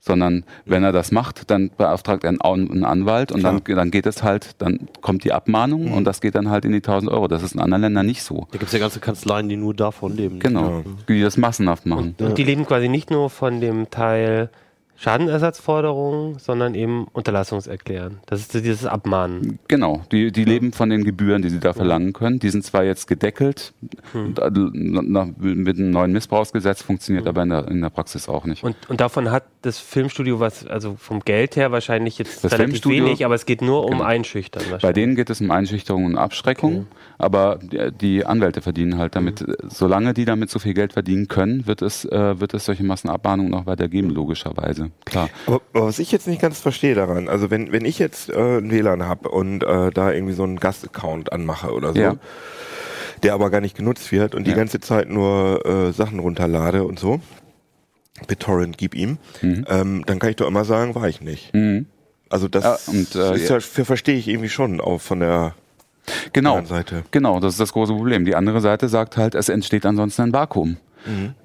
Sondern 0.00 0.44
wenn 0.64 0.84
er 0.84 0.92
das 0.92 1.10
macht, 1.10 1.50
dann 1.50 1.70
beauftragt 1.76 2.24
er 2.24 2.30
einen, 2.30 2.84
Anwalt 2.84 3.32
und 3.32 3.42
dann, 3.42 3.62
dann 3.64 3.90
geht 3.90 4.06
es 4.06 4.22
halt, 4.22 4.50
dann 4.58 4.88
kommt 5.00 5.24
die 5.24 5.32
Abmahnung 5.32 5.92
und 5.92 6.04
das 6.04 6.20
geht 6.20 6.36
dann 6.36 6.48
halt 6.48 6.64
in 6.64 6.70
die 6.72 6.78
1000 6.78 7.10
Euro. 7.10 7.26
Das 7.26 7.42
ist 7.42 7.54
in 7.54 7.60
anderen 7.60 7.82
Ländern 7.82 8.06
nicht 8.06 8.22
so. 8.22 8.46
Da 8.52 8.58
gibt 8.58 8.68
es 8.68 8.72
ja 8.72 8.78
ganze 8.78 9.00
Kanzleien, 9.00 9.48
die 9.48 9.56
nur 9.56 9.74
davon 9.74 10.16
leben. 10.16 10.38
Genau. 10.38 10.84
Die 11.08 11.20
das 11.20 11.36
massenhaft 11.36 11.84
machen. 11.84 12.14
Und 12.18 12.38
die 12.38 12.44
leben 12.44 12.64
quasi 12.64 12.88
nicht 12.88 13.10
nur 13.10 13.28
von 13.28 13.60
dem 13.60 13.90
Teil 13.90 14.50
Schadenersatzforderungen, 14.98 16.38
sondern 16.40 16.74
eben 16.74 17.06
Unterlassungserklären. 17.12 18.18
Das 18.26 18.40
ist 18.40 18.52
dieses 18.54 18.84
Abmahnen. 18.84 19.58
Genau, 19.68 20.02
die, 20.10 20.32
die 20.32 20.44
leben 20.44 20.72
von 20.72 20.90
den 20.90 21.04
Gebühren, 21.04 21.40
die 21.42 21.50
sie 21.50 21.60
da 21.60 21.72
verlangen 21.72 22.12
können. 22.12 22.40
Die 22.40 22.50
sind 22.50 22.64
zwar 22.64 22.82
jetzt 22.84 23.06
gedeckelt, 23.06 23.72
Hm. 24.12 24.34
äh, 24.40 24.50
mit 24.50 25.78
einem 25.78 25.90
neuen 25.90 26.12
Missbrauchsgesetz 26.12 26.82
funktioniert 26.82 27.26
aber 27.26 27.42
in 27.42 27.50
der, 27.50 27.68
in 27.68 27.80
der 27.80 27.90
Praxis 27.90 28.28
auch 28.28 28.44
nicht. 28.44 28.64
Und, 28.64 28.74
und 28.88 29.00
davon 29.00 29.30
hat 29.30 29.44
das 29.62 29.78
Filmstudio 29.78 30.40
was, 30.40 30.66
also 30.66 30.96
vom 30.98 31.20
Geld 31.20 31.56
her 31.56 31.70
wahrscheinlich 31.72 32.18
jetzt 32.18 32.42
Das 32.42 32.52
relativ 32.52 32.84
wenig, 32.86 33.24
aber 33.24 33.34
es 33.34 33.46
geht 33.46 33.62
nur 33.62 33.84
um 33.84 33.92
Genau. 33.98 34.04
Einschüchtern 34.04 34.62
Bei 34.82 34.92
denen 34.92 35.14
geht 35.14 35.30
es 35.30 35.40
um 35.40 35.50
Einschüchterung 35.50 36.04
und 36.06 36.16
Abschreckung, 36.16 36.86
aber 37.18 37.58
die, 38.00 38.24
Anwälte 38.24 38.62
verdienen 38.62 38.98
halt 38.98 39.14
damit, 39.14 39.40
Hm. 39.40 39.54
solange 39.68 40.12
die 40.14 40.24
damit 40.24 40.50
so 40.50 40.58
viel 40.58 40.74
Geld 40.74 40.92
verdienen 40.94 41.28
können, 41.28 41.66
wird 41.66 41.82
es, 41.82 42.04
äh, 42.04 42.40
wird 42.40 42.54
es 42.54 42.64
solche 42.64 42.82
Massenabmahnungen 42.84 43.50
noch 43.50 43.66
weitergeben, 43.66 44.10
logischerweise. 44.10 44.87
Klar. 45.04 45.28
Aber, 45.46 45.60
aber 45.72 45.86
was 45.86 45.98
ich 45.98 46.12
jetzt 46.12 46.26
nicht 46.26 46.40
ganz 46.40 46.60
verstehe 46.60 46.94
daran, 46.94 47.28
also 47.28 47.50
wenn, 47.50 47.72
wenn 47.72 47.84
ich 47.84 47.98
jetzt 47.98 48.30
äh, 48.30 48.58
ein 48.58 48.70
WLAN 48.70 49.04
habe 49.06 49.28
und 49.28 49.62
äh, 49.62 49.90
da 49.90 50.12
irgendwie 50.12 50.34
so 50.34 50.42
einen 50.44 50.58
Gastaccount 50.60 51.32
anmache 51.32 51.72
oder 51.72 51.92
so, 51.92 51.98
Ja. 52.00 52.16
der 53.22 53.34
aber 53.34 53.50
gar 53.50 53.60
nicht 53.60 53.76
genutzt 53.76 54.10
wird 54.12 54.34
und 54.34 54.46
die 54.46 54.50
Ja. 54.52 54.56
ganze 54.56 54.80
Zeit 54.80 55.08
nur 55.08 55.64
äh, 55.66 55.92
Sachen 55.92 56.18
runterlade 56.18 56.84
und 56.84 56.98
so, 56.98 57.20
BitTorrent 58.26 58.78
gib 58.78 58.94
ihm, 58.94 59.18
Mhm. 59.42 59.64
ähm, 59.68 60.02
dann 60.06 60.18
kann 60.18 60.30
ich 60.30 60.36
doch 60.36 60.46
immer 60.48 60.64
sagen, 60.64 60.94
war 60.94 61.08
ich 61.08 61.20
nicht. 61.20 61.54
Mhm. 61.54 61.86
Also 62.30 62.48
das 62.48 62.64
Ja, 62.64 62.92
und, 62.92 63.14
äh, 63.14 63.36
ist 63.36 63.48
ja, 63.48 63.60
für, 63.60 63.84
verstehe 63.84 64.16
ich 64.16 64.28
irgendwie 64.28 64.48
schon 64.48 64.80
auch 64.80 65.00
von 65.00 65.20
der 65.20 65.54
Genau. 66.32 66.56
anderen 66.56 66.66
Seite. 66.66 67.04
Genau, 67.10 67.38
das 67.40 67.54
ist 67.54 67.60
das 67.60 67.72
große 67.72 67.92
Problem. 67.94 68.24
Die 68.24 68.34
andere 68.34 68.60
Seite 68.60 68.88
sagt 68.88 69.16
halt, 69.16 69.34
es 69.34 69.48
entsteht 69.48 69.84
ansonsten 69.86 70.22
ein 70.22 70.32
Vakuum. 70.32 70.76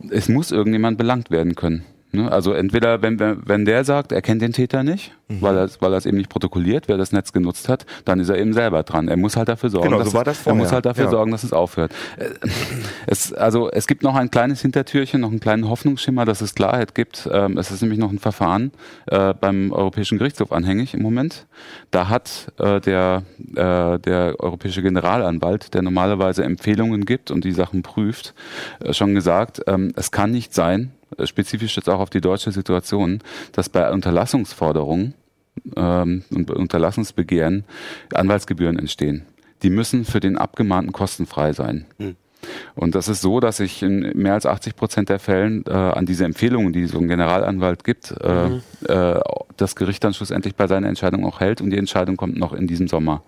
Es 0.10 0.28
muss 0.30 0.52
irgendjemand 0.52 0.98
belangt 0.98 1.32
werden 1.32 1.56
können. 1.56 1.86
Ne? 2.14 2.32
Also 2.32 2.54
entweder, 2.54 3.02
wenn, 3.02 3.20
wenn 3.20 3.42
wenn 3.46 3.66
der 3.66 3.84
sagt, 3.84 4.12
er 4.12 4.22
kennt 4.22 4.42
den 4.42 4.54
Täter 4.54 4.84
nicht, 4.84 5.12
weil 5.28 5.58
er 5.58 5.70
weil 5.80 5.92
er 5.94 5.98
es 5.98 6.06
eben 6.06 6.18
nicht 6.18 6.30
protokolliert, 6.30 6.88
wer 6.88 6.98
das 6.98 7.12
Netz 7.12 7.34
genutzt 7.34 7.70
hat, 7.70 7.86
dann 8.06 8.20
ist 8.20 8.30
er 8.30 8.38
eben 8.38 8.54
selber 8.54 8.84
dran. 8.84 9.08
Er 9.08 9.18
muss 9.18 9.36
halt 9.36 9.50
dafür 9.50 9.70
sorgen, 9.72 9.90
Genau, 9.90 9.98
so 10.00 10.04
dass 10.06 10.14
war 10.14 10.28
es, 10.28 10.46
er 10.46 10.54
muss 10.54 10.72
halt 10.72 10.86
dafür 10.86 11.06
Ja. 11.06 11.10
sorgen, 11.10 11.32
dass 11.32 11.44
es 11.44 11.54
aufhört. 11.54 11.92
Äh, 12.18 12.30
Es, 13.08 13.34
also 13.34 13.70
es 13.70 13.88
gibt 13.88 14.04
noch 14.04 14.16
ein 14.16 14.32
kleines 14.32 14.62
Hintertürchen, 14.62 15.22
noch 15.22 15.30
einen 15.32 15.40
kleinen 15.40 15.68
Hoffnungsschimmer, 15.70 16.26
dass 16.26 16.42
es 16.42 16.56
Klarheit 16.56 16.96
gibt. 16.96 17.28
Ähm, 17.32 17.58
es 17.58 17.72
ist 17.72 17.82
nämlich 17.82 18.00
noch 18.00 18.12
ein 18.12 18.20
Verfahren 18.20 18.72
äh, 19.08 19.34
beim 19.34 19.72
Europäischen 19.72 20.18
Gerichtshof 20.18 20.52
anhängig 20.52 20.94
im 20.94 21.02
Moment. 21.02 21.46
Da 21.92 22.10
hat 22.10 22.48
äh, 22.60 22.80
der, 22.80 23.24
äh, 23.56 24.00
der 24.00 24.36
europäische 24.40 24.82
Generalanwalt, 24.82 25.74
der 25.74 25.82
normalerweise 25.82 26.44
Empfehlungen 26.44 27.06
gibt 27.06 27.32
und 27.32 27.44
die 27.44 27.52
Sachen 27.52 27.82
prüft, 27.82 28.34
äh, 28.84 28.94
schon 28.94 29.14
gesagt, 29.16 29.62
ähm, 29.68 29.92
es 29.96 30.12
kann 30.12 30.32
nicht 30.32 30.54
sein, 30.54 30.92
spezifisch 31.26 31.76
jetzt 31.76 31.90
auch 31.90 32.00
auf 32.00 32.10
die 32.10 32.22
deutsche 32.22 32.52
Situation, 32.52 33.20
dass 33.52 33.70
bei 33.70 33.92
Unterlassungsforderungen 33.92 35.14
ähm, 35.76 36.24
und 36.32 36.52
Unterlassungsbegehren 36.52 37.64
Anwaltsgebühren 38.14 38.78
entstehen. 38.80 39.26
Die 39.62 39.70
müssen 39.70 40.06
für 40.06 40.20
den 40.20 40.38
Abgemahnten 40.38 40.92
kostenfrei 40.92 41.54
sein. 41.54 41.86
Hm. 42.00 42.16
Und 42.76 42.94
das 42.96 43.08
ist 43.08 43.22
so, 43.22 43.40
dass 43.40 43.62
ich 43.62 43.82
in 43.82 44.12
mehr 44.18 44.34
als 44.34 44.46
80 44.46 44.76
Prozent 44.76 45.10
der 45.10 45.20
Fällen 45.20 45.64
äh, 45.66 45.72
an 45.72 46.06
diese 46.06 46.26
Empfehlungen, 46.26 46.74
die 46.74 46.88
so 46.88 47.00
ein 47.00 47.08
Generalanwalt 47.08 47.84
gibt, 47.86 48.12
äh, 48.20 48.50
Mhm. 48.50 48.62
äh, 48.88 49.20
das 49.56 49.76
Gericht 49.76 50.04
dann 50.04 50.14
schlussendlich 50.14 50.56
bei 50.56 50.68
seiner 50.68 50.88
Entscheidung 50.90 51.26
auch 51.26 51.40
hält 51.40 51.62
und 51.62 51.70
die 51.70 51.78
Entscheidung 51.78 52.18
kommt 52.18 52.38
noch 52.38 52.52
in 52.52 52.68
diesem 52.68 52.88
Sommer. 52.90 53.24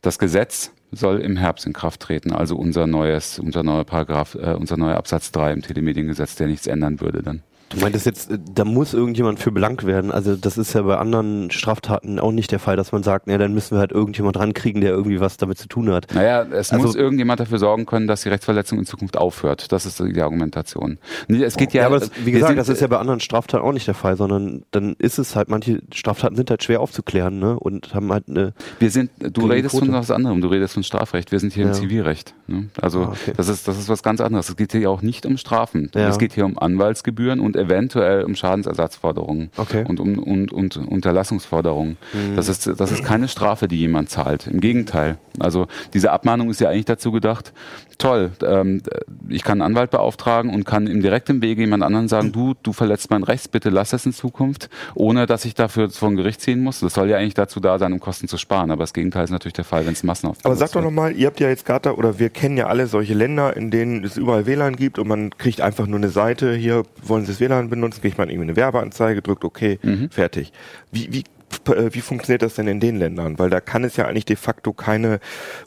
Das 0.00 0.18
Gesetz 0.18 0.72
soll 0.92 1.20
im 1.20 1.36
Herbst 1.36 1.66
in 1.66 1.72
Kraft 1.72 2.00
treten, 2.00 2.32
also 2.32 2.56
unser 2.56 2.86
neues, 2.86 3.38
unser 3.38 3.62
neuer 3.62 3.84
Paragraph, 3.84 4.34
äh, 4.34 4.54
unser 4.54 4.76
neuer 4.76 4.96
Absatz 4.96 5.32
3 5.32 5.52
im 5.52 5.62
Telemediengesetz, 5.62 6.36
der 6.36 6.46
nichts 6.46 6.66
ändern 6.66 7.00
würde 7.00 7.22
dann. 7.22 7.42
Du 7.74 7.80
meintest 7.80 8.06
jetzt, 8.06 8.30
äh, 8.30 8.38
da 8.54 8.64
muss 8.64 8.94
irgendjemand 8.94 9.38
für 9.40 9.50
belangt 9.52 9.84
werden. 9.84 10.10
Also 10.12 10.36
das 10.36 10.58
ist 10.58 10.72
ja 10.74 10.82
bei 10.82 10.96
anderen 10.98 11.50
Straftaten 11.50 12.18
auch 12.18 12.32
nicht 12.32 12.50
der 12.52 12.58
Fall, 12.58 12.76
dass 12.76 12.92
man 12.92 13.02
sagt, 13.02 13.28
ja, 13.28 13.38
dann 13.38 13.54
müssen 13.54 13.74
wir 13.76 13.80
halt 13.80 13.92
irgendjemand 13.92 14.38
rankriegen, 14.38 14.80
der 14.80 14.90
irgendwie 14.90 15.20
was 15.20 15.36
damit 15.36 15.58
zu 15.58 15.68
tun 15.68 15.90
hat. 15.90 16.06
Naja, 16.14 16.42
es 16.42 16.70
Also- 16.72 16.86
muss 16.86 16.94
irgendjemand 16.96 17.40
dafür 17.40 17.58
sorgen 17.58 17.86
können, 17.86 18.06
dass 18.06 18.22
die 18.22 18.28
Rechtsverletzung 18.28 18.78
in 18.78 18.84
Zukunft 18.86 19.16
aufhört. 19.16 19.72
Das 19.72 19.86
ist 19.86 19.98
die 20.00 20.20
Argumentation. 20.22 20.98
Nee, 21.28 21.42
Es 21.42 21.56
geht 21.56 21.72
ja, 21.72 21.82
Ja, 21.82 21.86
aber 21.88 21.98
das, 22.00 22.10
wie 22.24 22.30
gesagt, 22.32 22.48
sind- 22.50 22.56
das 22.58 22.68
ist 22.68 22.80
ja 22.80 22.86
bei 22.86 22.98
anderen 22.98 23.20
Straftaten 23.20 23.64
auch 23.64 23.72
nicht 23.72 23.86
der 23.86 23.94
Fall, 23.94 24.16
sondern 24.16 24.62
dann 24.70 24.94
ist 24.98 25.18
es 25.18 25.34
halt, 25.36 25.48
manche 25.48 25.80
Straftaten 25.92 26.36
sind 26.36 26.50
halt 26.50 26.62
schwer 26.62 26.80
aufzuklären, 26.80 27.38
ne? 27.38 27.58
Und 27.58 27.94
haben 27.94 28.12
halt 28.12 28.28
eine, 28.28 28.52
Wir 28.78 28.90
sind, 28.90 29.10
du 29.18 29.46
redest 29.46 29.72
Quote. 29.74 29.86
von 29.86 29.94
was 29.94 30.10
anderem, 30.10 30.40
du 30.40 30.48
redest 30.48 30.74
von 30.74 30.82
Strafrecht, 30.82 31.32
wir 31.32 31.38
sind 31.40 31.52
hier 31.52 31.64
im 31.64 31.68
Ja. 31.70 31.74
Zivilrecht. 31.74 32.34
Ne? 32.46 32.68
Also 32.80 33.02
Ah, 33.04 33.08
okay. 33.12 33.32
das 33.36 33.48
ist 33.48 33.66
das 33.66 33.78
ist 33.78 33.88
was 33.88 34.02
ganz 34.02 34.20
anderes. 34.20 34.48
Es 34.48 34.56
geht 34.56 34.72
hier 34.72 34.90
auch 34.90 35.02
nicht 35.02 35.26
um 35.26 35.36
Strafen. 35.36 35.90
Ja. 35.94 36.08
Es 36.08 36.18
geht 36.18 36.32
hier 36.34 36.44
um 36.44 36.58
Anwaltsgebühren 36.58 37.40
und 37.40 37.56
eventuell 37.62 38.24
um 38.24 38.34
Schadensersatzforderungen 38.34 39.50
Okay. 39.56 39.84
und 39.88 40.00
um 40.00 40.18
und, 40.18 40.52
und 40.52 40.76
Unterlassungsforderungen. 40.76 41.96
Hm. 42.12 42.36
Das 42.36 42.48
ist 42.48 42.66
das 42.78 42.92
ist 42.92 43.04
keine 43.04 43.28
Strafe, 43.28 43.68
die 43.68 43.78
jemand 43.78 44.10
zahlt. 44.10 44.46
Im 44.46 44.60
Gegenteil. 44.60 45.18
Also 45.38 45.66
diese 45.94 46.12
Abmahnung 46.12 46.50
ist 46.50 46.60
ja 46.60 46.68
eigentlich 46.68 46.84
dazu 46.84 47.10
gedacht, 47.12 47.52
toll, 47.98 48.32
ähm, 48.44 48.82
ich 49.28 49.44
kann 49.44 49.60
einen 49.60 49.72
Anwalt 49.72 49.90
beauftragen 49.90 50.52
und 50.52 50.64
kann 50.64 50.86
im 50.86 51.02
direkten 51.02 51.40
Wege 51.40 51.62
jemand 51.62 51.82
anderen 51.82 52.08
sagen, 52.08 52.32
du, 52.32 52.54
du 52.62 52.72
verletzt 52.72 53.10
mein 53.10 53.22
Recht, 53.22 53.50
bitte 53.52 53.70
lass 53.70 53.92
es 53.92 54.04
in 54.04 54.12
Zukunft, 54.12 54.68
ohne 54.94 55.26
dass 55.26 55.44
ich 55.44 55.54
dafür 55.54 55.90
vor 55.90 56.10
ein 56.10 56.16
Gericht 56.16 56.40
ziehen 56.40 56.62
muss. 56.62 56.80
Das 56.80 56.94
soll 56.94 57.08
ja 57.08 57.16
eigentlich 57.16 57.34
dazu 57.34 57.60
da 57.60 57.78
sein, 57.78 57.92
um 57.92 58.00
Kosten 58.00 58.28
zu 58.28 58.38
sparen. 58.38 58.70
Aber 58.70 58.82
das 58.82 58.92
Gegenteil 58.92 59.24
ist 59.24 59.30
natürlich 59.30 59.54
der 59.54 59.64
Fall, 59.64 59.86
wenn 59.86 59.92
es 59.92 60.02
massenhaft 60.02 60.44
Aber 60.44 60.56
sag 60.56 60.72
doch 60.72 60.82
nochmal, 60.82 61.12
ihr 61.16 61.26
habt 61.28 61.40
ja 61.40 61.48
jetzt 61.48 61.64
gerade, 61.64 61.94
oder 61.94 62.18
wir 62.18 62.30
kennen 62.30 62.56
ja 62.56 62.66
alle 62.66 62.86
solche 62.86 63.14
Länder, 63.14 63.56
in 63.56 63.70
denen 63.70 64.04
es 64.04 64.16
überall 64.16 64.46
WLAN 64.46 64.76
gibt 64.76 64.98
und 64.98 65.08
man 65.08 65.30
kriegt 65.38 65.60
einfach 65.60 65.86
nur 65.86 65.98
eine 65.98 66.08
Seite, 66.08 66.54
hier 66.54 66.82
wollen 67.02 67.24
Sie 67.24 67.32
das 67.32 67.40
WLAN 67.40 67.51
benutzen, 67.60 68.00
kriegt 68.00 68.18
man 68.18 68.28
irgendwie 68.28 68.48
eine 68.50 68.56
Werbeanzeige, 68.56 69.22
drückt 69.22 69.44
okay, 69.44 69.78
Mhm. 69.82 70.10
fertig. 70.10 70.52
Wie, 70.90 71.12
wie, 71.12 71.24
äh, 71.72 71.90
wie 71.92 72.00
funktioniert 72.00 72.42
das 72.42 72.54
denn 72.54 72.66
in 72.68 72.80
den 72.80 72.96
Ländern? 72.96 73.38
Weil 73.38 73.50
da 73.50 73.60
kann 73.60 73.84
es 73.84 73.96
ja 73.96 74.06
eigentlich 74.06 74.24
de 74.24 74.36
facto 74.36 74.72
keine 74.72 75.20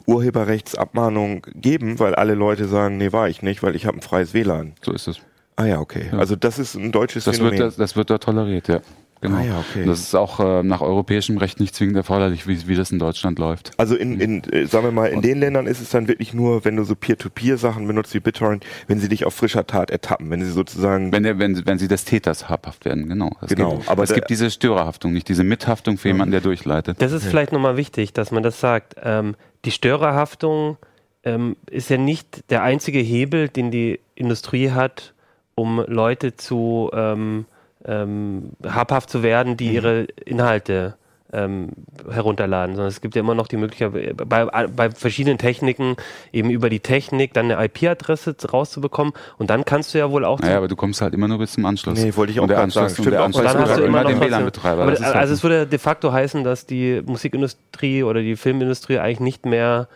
Urheberrechtsabmahnung 0.06 1.42
geben, 1.54 1.98
weil 1.98 2.14
alle 2.14 2.34
Leute 2.34 2.66
sagen, 2.66 2.96
nee, 2.98 3.12
war 3.12 3.28
ich 3.28 3.42
nicht, 3.42 3.62
weil 3.62 3.76
ich 3.76 3.86
habe 3.86 3.98
ein 3.98 4.02
freies 4.02 4.34
WLAN. 4.34 4.72
So 4.82 4.92
ist 4.92 5.06
es. 5.06 5.18
Ah 5.56 5.64
ja, 5.64 5.80
okay. 5.80 6.06
Ja. 6.12 6.18
Also 6.18 6.36
das 6.36 6.58
ist 6.58 6.74
ein 6.74 6.92
deutsches 6.92 7.24
Das 7.24 7.36
Phänomen. 7.36 7.58
wird, 7.58 7.72
da- 7.74 7.76
das 7.78 7.96
wird 7.96 8.10
da 8.10 8.18
toleriert, 8.18 8.68
ja. 8.68 8.80
Genau. 9.20 9.36
Ah 9.38 9.42
ja, 9.42 9.58
okay. 9.58 9.86
Das 9.86 10.00
ist 10.00 10.14
auch 10.14 10.40
äh, 10.40 10.62
nach 10.62 10.82
europäischem 10.82 11.38
Recht 11.38 11.58
nicht 11.58 11.74
zwingend 11.74 11.96
erforderlich, 11.96 12.46
wie, 12.46 12.68
wie 12.68 12.74
das 12.74 12.90
in 12.90 12.98
Deutschland 12.98 13.38
läuft. 13.38 13.72
Also 13.78 13.96
in, 13.96 14.20
in 14.20 14.44
äh, 14.52 14.66
sagen 14.66 14.84
wir 14.84 14.92
mal, 14.92 15.06
in 15.06 15.22
den 15.22 15.38
Ländern 15.40 15.66
ist 15.66 15.80
es 15.80 15.90
dann 15.90 16.06
wirklich 16.06 16.34
nur, 16.34 16.64
wenn 16.64 16.76
du 16.76 16.84
so 16.84 16.94
Peer-to-Peer-Sachen 16.94 17.86
benutzt 17.86 18.12
wie 18.14 18.20
BitTorrent, 18.20 18.64
wenn 18.88 18.98
sie 18.98 19.08
dich 19.08 19.24
auf 19.24 19.34
frischer 19.34 19.66
Tat 19.66 19.90
ertappen, 19.90 20.30
wenn 20.30 20.44
sie 20.44 20.50
sozusagen 20.50 21.12
Wenn, 21.12 21.22
der, 21.22 21.38
wenn, 21.38 21.66
wenn 21.66 21.78
sie 21.78 21.88
des 21.88 22.04
Täters 22.04 22.48
habhaft 22.48 22.84
werden, 22.84 23.08
genau. 23.08 23.30
Es 23.40 23.48
Genau, 23.48 23.76
Gibt, 23.76 23.88
aber 23.88 24.02
es 24.02 24.12
gibt 24.12 24.28
diese 24.28 24.50
Störerhaftung, 24.50 25.12
nicht 25.12 25.28
diese 25.28 25.44
Mithaftung 25.44 25.96
für 25.96 26.08
jemanden, 26.08 26.32
der 26.32 26.42
durchleitet. 26.42 27.00
Das 27.00 27.12
ist 27.12 27.24
vielleicht 27.24 27.52
nochmal 27.52 27.76
wichtig, 27.76 28.12
dass 28.12 28.30
man 28.30 28.42
das 28.42 28.60
sagt. 28.60 28.96
Ähm, 29.02 29.34
die 29.64 29.70
Störerhaftung 29.70 30.76
ähm, 31.24 31.56
ist 31.70 31.90
ja 31.90 31.96
nicht 31.96 32.50
der 32.50 32.62
einzige 32.62 32.98
Hebel, 32.98 33.48
den 33.48 33.70
die 33.70 33.98
Industrie 34.14 34.70
hat, 34.70 35.14
um 35.54 35.82
Leute 35.86 36.36
zu 36.36 36.90
ähm, 36.92 37.46
ähm, 37.86 38.50
habhaft 38.64 39.10
zu 39.10 39.22
werden, 39.22 39.56
die 39.56 39.72
ihre 39.74 40.04
Inhalte 40.24 40.94
ähm, 41.32 41.70
herunterladen, 42.08 42.76
sondern 42.76 42.88
es 42.88 43.00
gibt 43.00 43.14
ja 43.16 43.20
immer 43.20 43.34
noch 43.34 43.48
die 43.48 43.56
Möglichkeit, 43.56 44.16
bei, 44.28 44.44
bei 44.44 44.90
verschiedenen 44.90 45.38
Techniken 45.38 45.96
eben 46.32 46.50
über 46.50 46.70
die 46.70 46.80
Technik 46.80 47.34
dann 47.34 47.50
eine 47.50 47.64
IP-Adresse 47.64 48.36
rauszubekommen 48.52 49.12
und 49.36 49.50
dann 49.50 49.64
kannst 49.64 49.92
du 49.92 49.98
ja 49.98 50.10
wohl 50.10 50.24
auch 50.24 50.38
Naja, 50.40 50.58
aber 50.58 50.68
du 50.68 50.76
kommst 50.76 51.00
halt 51.02 51.14
immer 51.14 51.28
nur 51.28 51.38
bis 51.38 51.52
zum 51.52 51.66
Anschluss. 51.66 51.98
Nee, 52.00 52.14
wollte 52.14 52.32
ich 52.32 52.40
auch 52.40 52.48
Anschluss, 52.48 52.94
sagen. 52.94 53.04
und 53.06 53.10
der 53.10 53.24
Anschluss 53.24 53.44
dann 53.44 53.60
hast 53.60 53.76
du 53.76 53.82
immer 53.82 54.02
noch 54.02 54.10
dem 54.10 54.18
trotzdem- 54.18 54.30
WLAN-Betreiber. 54.34 54.86
Halt 54.86 55.02
also 55.02 55.34
es 55.34 55.42
würde 55.42 55.66
de 55.66 55.78
facto 55.78 56.12
heißen, 56.12 56.44
dass 56.44 56.66
die 56.66 57.02
Musikindustrie 57.04 58.02
oder 58.04 58.20
die 58.20 58.36
Filmindustrie 58.36 58.98
eigentlich 58.98 59.20
nicht 59.20 59.46
mehr 59.46 59.88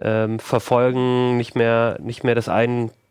ähm, 0.00 0.38
verfolgen, 0.38 1.36
nicht 1.36 1.56
mehr, 1.56 1.98
nicht 2.00 2.24
mehr 2.24 2.34
das 2.34 2.48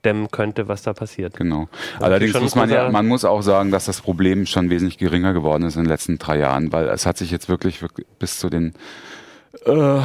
eindämmen 0.03 0.31
könnte, 0.31 0.67
was 0.67 0.83
da 0.83 0.93
passiert. 0.93 1.35
Genau. 1.35 1.67
Allerdings 1.99 2.31
schon 2.31 2.43
muss 2.43 2.55
man 2.55 2.69
ja, 2.69 2.89
man 2.89 3.07
muss 3.07 3.25
auch 3.25 3.41
sagen, 3.41 3.71
dass 3.71 3.85
das 3.85 4.01
Problem 4.01 4.45
schon 4.45 4.69
wesentlich 4.69 4.97
geringer 4.97 5.33
geworden 5.33 5.63
ist 5.63 5.75
in 5.75 5.83
den 5.83 5.89
letzten 5.89 6.17
drei 6.17 6.39
Jahren, 6.39 6.71
weil 6.71 6.87
es 6.89 7.05
hat 7.05 7.17
sich 7.17 7.31
jetzt 7.31 7.49
wirklich, 7.49 7.81
wirklich 7.81 8.07
bis 8.19 8.39
zu 8.39 8.49
den 8.49 8.73
äh, 9.65 9.99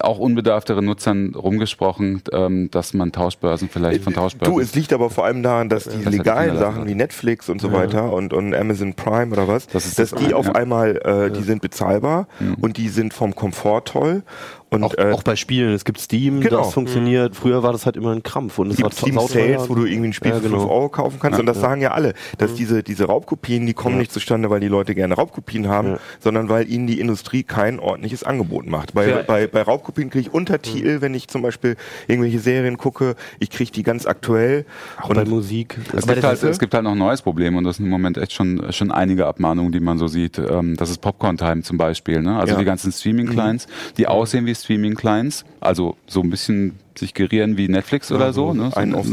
auch 0.00 0.18
unbedarfteren 0.18 0.84
Nutzern 0.84 1.34
rumgesprochen, 1.36 2.22
ähm, 2.32 2.68
dass 2.72 2.94
man 2.94 3.12
Tauschbörsen 3.12 3.68
vielleicht 3.68 4.02
von 4.02 4.12
Tauschbörsen. 4.12 4.54
Du, 4.54 4.60
es 4.60 4.74
liegt 4.74 4.92
aber 4.92 5.08
vor 5.08 5.24
allem 5.24 5.42
daran, 5.44 5.68
dass 5.68 5.84
die 5.84 6.02
Das 6.02 6.12
legalen 6.12 6.58
Sachen 6.58 6.86
wie 6.86 6.96
Netflix 6.96 7.48
und 7.48 7.60
so 7.60 7.72
weiter 7.72 8.12
und, 8.12 8.32
und 8.32 8.54
Amazon 8.54 8.94
Prime 8.94 9.32
oder 9.32 9.46
was, 9.46 9.68
Das 9.68 9.86
ist 9.86 9.98
dass 10.00 10.10
das 10.10 10.18
die 10.18 10.26
eine, 10.26 10.36
auf 10.36 10.46
ja. 10.46 10.52
einmal, 10.56 10.96
äh, 10.96 11.30
die 11.30 11.42
sind 11.42 11.62
bezahlbar 11.62 12.26
und 12.60 12.76
die 12.76 12.88
sind 12.88 13.14
vom 13.14 13.36
Komfort 13.36 13.82
toll 13.86 14.24
und 14.70 14.82
auch, 14.82 14.94
äh, 14.98 15.12
auch 15.12 15.22
bei 15.22 15.36
Spielen. 15.36 15.72
Es 15.72 15.84
gibt 15.84 16.00
Steam, 16.00 16.40
Genau. 16.40 16.58
das 16.58 16.74
funktioniert. 16.74 17.36
Früher 17.36 17.62
war 17.62 17.72
das 17.72 17.86
halt 17.86 17.96
immer 17.96 18.10
ein 18.12 18.22
Krampf 18.22 18.58
und 18.58 18.70
es 18.72 18.82
war 18.82 18.90
gibt 18.90 19.00
Steam. 19.00 19.18
Sales, 19.18 19.68
wo 19.70 19.74
du 19.74 19.84
irgendwie 19.86 20.08
ein 20.08 20.12
Spiel 20.12 20.32
Ja, 20.32 20.36
für 20.38 20.42
genau. 20.42 20.58
5 20.60 20.70
Euro 20.70 20.88
kaufen 20.88 21.18
kannst. 21.20 21.38
und 21.38 21.46
das 21.46 21.60
sagen 21.60 21.80
ja 21.80 21.92
alle, 21.92 22.14
dass 22.38 22.54
diese, 22.54 22.82
diese 22.82 23.04
Raubkopien, 23.04 23.64
die 23.66 23.74
kommen 23.74 23.98
nicht 23.98 24.12
zustande, 24.12 24.50
weil 24.50 24.60
die 24.60 24.68
Leute 24.68 24.94
gerne 24.94 25.14
Raubkopien 25.14 25.68
haben, 25.68 25.88
Ja. 25.92 25.98
sondern 26.20 26.48
weil 26.48 26.68
ihnen 26.68 26.86
die 26.86 26.98
Industrie 27.00 27.42
kein 27.44 27.78
ordentliches 27.78 28.24
Angebot 28.24 28.66
macht. 28.66 28.92
Bei, 28.94 29.08
Ja. 29.08 29.22
bei, 29.22 29.46
bei 29.46 29.62
Raubkopien 29.62 30.10
kriege 30.10 30.28
ich 30.28 30.34
Untertitel, 30.34 31.00
wenn 31.00 31.14
ich 31.14 31.28
zum 31.28 31.42
Beispiel 31.42 31.76
irgendwelche 32.08 32.40
Serien 32.40 32.76
gucke, 32.76 33.14
ich 33.38 33.50
kriege 33.50 33.70
die 33.70 33.82
ganz 33.84 34.04
aktuell. 34.06 34.64
Auch 35.00 35.10
bei 35.14 35.24
Musik. 35.24 35.78
Es 35.94 36.06
gibt, 36.06 36.24
halt, 36.24 36.42
es 36.42 36.58
gibt 36.58 36.74
halt 36.74 36.84
noch 36.84 36.92
ein 36.92 36.98
neues 36.98 37.22
Problem 37.22 37.56
und 37.56 37.64
das 37.64 37.76
sind 37.76 37.86
im 37.86 37.90
Moment 37.92 38.18
echt 38.18 38.32
schon, 38.32 38.66
schon 38.72 38.90
einige 38.90 39.26
Abmahnungen, 39.26 39.70
die 39.72 39.80
man 39.80 39.98
so 39.98 40.08
sieht. 40.08 40.38
Ähm, 40.38 40.76
das 40.76 40.90
ist 40.90 40.98
Popcorn 41.00 41.36
Time 41.36 41.62
zum 41.62 41.78
Beispiel. 41.78 42.20
Ne? 42.20 42.36
Also 42.36 42.48
Ja. 42.48 42.54
Mhm. 42.54 42.58
die 42.58 42.64
ganzen 42.64 42.92
Streaming-Clients, 42.92 43.66
die 43.96 44.06
aussehen 44.08 44.44
wie 44.46 44.56
Streaming-Clients, 44.66 45.44
also 45.60 45.96
so 46.06 46.20
ein 46.20 46.30
bisschen 46.30 46.74
sich 46.98 47.12
gerieren 47.14 47.56
wie 47.56 47.68
Netflix 47.68 48.10
oder 48.10 48.32
so. 48.32 48.52
Ne? 48.54 48.70
So 48.70 48.76
einen 48.76 48.94
auf 48.94 49.06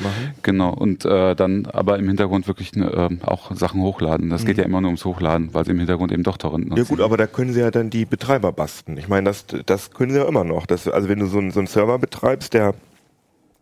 machen. 0.00 0.34
Genau, 0.42 0.72
und 0.74 1.04
äh, 1.04 1.34
dann 1.34 1.66
aber 1.66 1.98
im 1.98 2.06
Hintergrund 2.06 2.46
wirklich 2.46 2.76
ähm, 2.76 3.18
auch 3.24 3.54
Sachen 3.56 3.80
hochladen. 3.80 4.28
Das 4.30 4.44
geht 4.44 4.58
ja 4.58 4.64
immer 4.64 4.80
nur 4.80 4.88
ums 4.88 5.04
Hochladen, 5.04 5.52
weil 5.54 5.64
sie 5.64 5.70
im 5.72 5.78
Hintergrund 5.78 6.12
eben 6.12 6.22
doch 6.22 6.36
Torrent 6.36 6.68
nutzen. 6.68 6.80
Mhm. 6.80 6.84
Ja 6.84 6.88
gut, 6.88 7.00
aber 7.00 7.16
da 7.16 7.26
können 7.26 7.52
sie 7.52 7.60
ja 7.60 7.70
dann 7.70 7.90
die 7.90 8.04
Betreiber 8.04 8.52
basten. 8.52 8.96
Ich 8.98 9.08
meine, 9.08 9.24
das, 9.24 9.46
das 9.66 9.90
können 9.90 10.12
sie 10.12 10.18
ja 10.18 10.28
immer 10.28 10.44
noch. 10.44 10.66
Das, 10.66 10.86
also 10.86 11.08
wenn 11.08 11.18
du 11.18 11.26
so, 11.26 11.38
einen- 11.38 11.50
so 11.50 11.60
einen 11.60 11.66
Server 11.66 11.98
betreibst, 11.98 12.52
der 12.54 12.74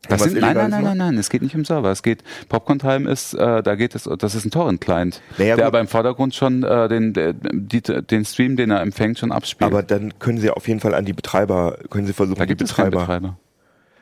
Das 0.08 0.22
sind, 0.22 0.40
nein, 0.40 0.56
nein, 0.56 0.70
nein, 0.70 0.84
nein, 0.84 0.96
nein, 0.96 1.18
es 1.18 1.28
geht 1.28 1.42
nicht 1.42 1.54
um 1.54 1.64
Server. 1.64 1.90
Es 1.90 2.02
geht, 2.02 2.22
Popcorn 2.48 2.78
Time 2.78 3.10
ist, 3.10 3.34
äh, 3.34 3.62
da 3.62 3.74
geht 3.74 3.94
es, 3.94 4.04
das 4.18 4.34
ist 4.34 4.44
ein 4.46 4.50
Torrent-Client, 4.50 5.20
Naja, 5.36 5.56
der 5.56 5.64
gut. 5.64 5.64
aber 5.64 5.80
im 5.80 5.88
Vordergrund 5.88 6.34
schon 6.34 6.62
äh, 6.62 6.88
den, 6.88 7.12
die, 7.52 7.82
den 7.82 8.24
Stream, 8.24 8.56
den 8.56 8.70
er 8.70 8.80
empfängt, 8.80 9.18
schon 9.18 9.32
abspielt. 9.32 9.70
Aber 9.70 9.82
dann 9.82 10.18
können 10.18 10.38
sie 10.38 10.50
auf 10.50 10.66
jeden 10.68 10.80
Fall 10.80 10.94
an 10.94 11.04
die 11.04 11.12
Betreiber, 11.12 11.76
können 11.90 12.06
sie 12.06 12.12
versuchen, 12.12 12.38
da 12.38 12.44
die 12.44 12.48
gibt 12.50 12.62
es 12.62 12.72
Betreiber. 12.74 13.36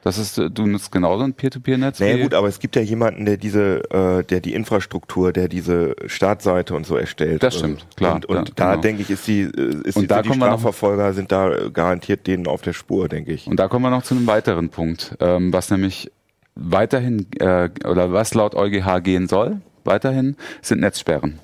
Das 0.06 0.18
ist, 0.18 0.38
äh, 0.38 0.48
du 0.48 0.66
nutzt 0.66 0.92
genauso 0.92 1.24
ein 1.24 1.32
Peer-to-Peer-Netz. 1.34 1.98
Naja 1.98 2.22
gut, 2.22 2.32
aber 2.32 2.46
es 2.46 2.60
gibt 2.60 2.76
ja 2.76 2.82
jemanden, 2.82 3.24
der 3.24 3.38
diese, 3.38 3.82
äh, 3.90 4.22
der 4.22 4.38
die 4.38 4.54
Infrastruktur, 4.54 5.32
der 5.32 5.48
diese 5.48 5.96
Startseite 6.06 6.76
und 6.76 6.86
so 6.86 6.96
erstellt. 6.96 7.42
Das 7.42 7.56
stimmt, 7.58 7.84
klar, 7.96 8.14
Und, 8.14 8.26
und 8.26 8.36
ja, 8.36 8.44
da 8.54 8.70
genau. 8.70 8.82
denke 8.82 9.02
ich, 9.02 9.10
ist 9.10 9.26
die, 9.26 9.40
äh, 9.40 9.80
ist 9.82 9.96
Und 9.96 10.02
die, 10.02 10.06
da 10.06 10.22
die 10.22 10.28
wir 10.28 10.36
noch- 10.36 10.46
Strafverfolger 10.46 11.12
sind 11.12 11.32
da 11.32 11.50
äh, 11.52 11.70
garantiert 11.72 12.28
denen 12.28 12.46
auf 12.46 12.62
der 12.62 12.72
Spur, 12.72 13.08
denke 13.08 13.32
ich. 13.32 13.48
Und 13.48 13.56
da 13.56 13.66
kommen 13.66 13.84
wir 13.84 13.90
noch 13.90 14.04
zu 14.04 14.14
einem 14.14 14.28
weiteren 14.28 14.68
Punkt, 14.68 15.16
ähm, 15.18 15.52
was 15.52 15.72
nämlich 15.72 16.12
weiterhin 16.54 17.26
äh, 17.40 17.68
oder 17.84 18.12
was 18.12 18.32
laut 18.34 18.54
EuGH 18.54 19.00
gehen 19.02 19.26
soll, 19.26 19.60
weiterhin 19.82 20.36
sind 20.62 20.82
Netzsperren. 20.82 21.40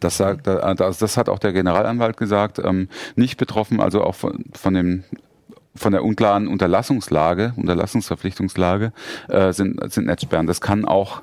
Das 0.00 0.16
sagt, 0.16 0.48
äh, 0.48 0.74
das, 0.74 0.98
das 0.98 1.16
hat 1.16 1.28
auch 1.28 1.38
der 1.38 1.52
Generalanwalt 1.52 2.16
gesagt. 2.16 2.58
Ähm, 2.58 2.88
nicht 3.14 3.36
betroffen, 3.38 3.80
also 3.80 4.02
auch 4.02 4.16
von, 4.16 4.46
von 4.52 4.74
dem 4.74 5.04
von 5.74 5.92
der 5.92 6.04
unklaren 6.04 6.48
Unterlassungslage, 6.48 7.52
Unterlassungsverpflichtungslage 7.56 8.92
äh, 9.28 9.52
sind, 9.52 9.80
sind 9.92 10.06
Netzsperren. 10.06 10.46
Das 10.46 10.60
kann 10.60 10.84
auch 10.84 11.22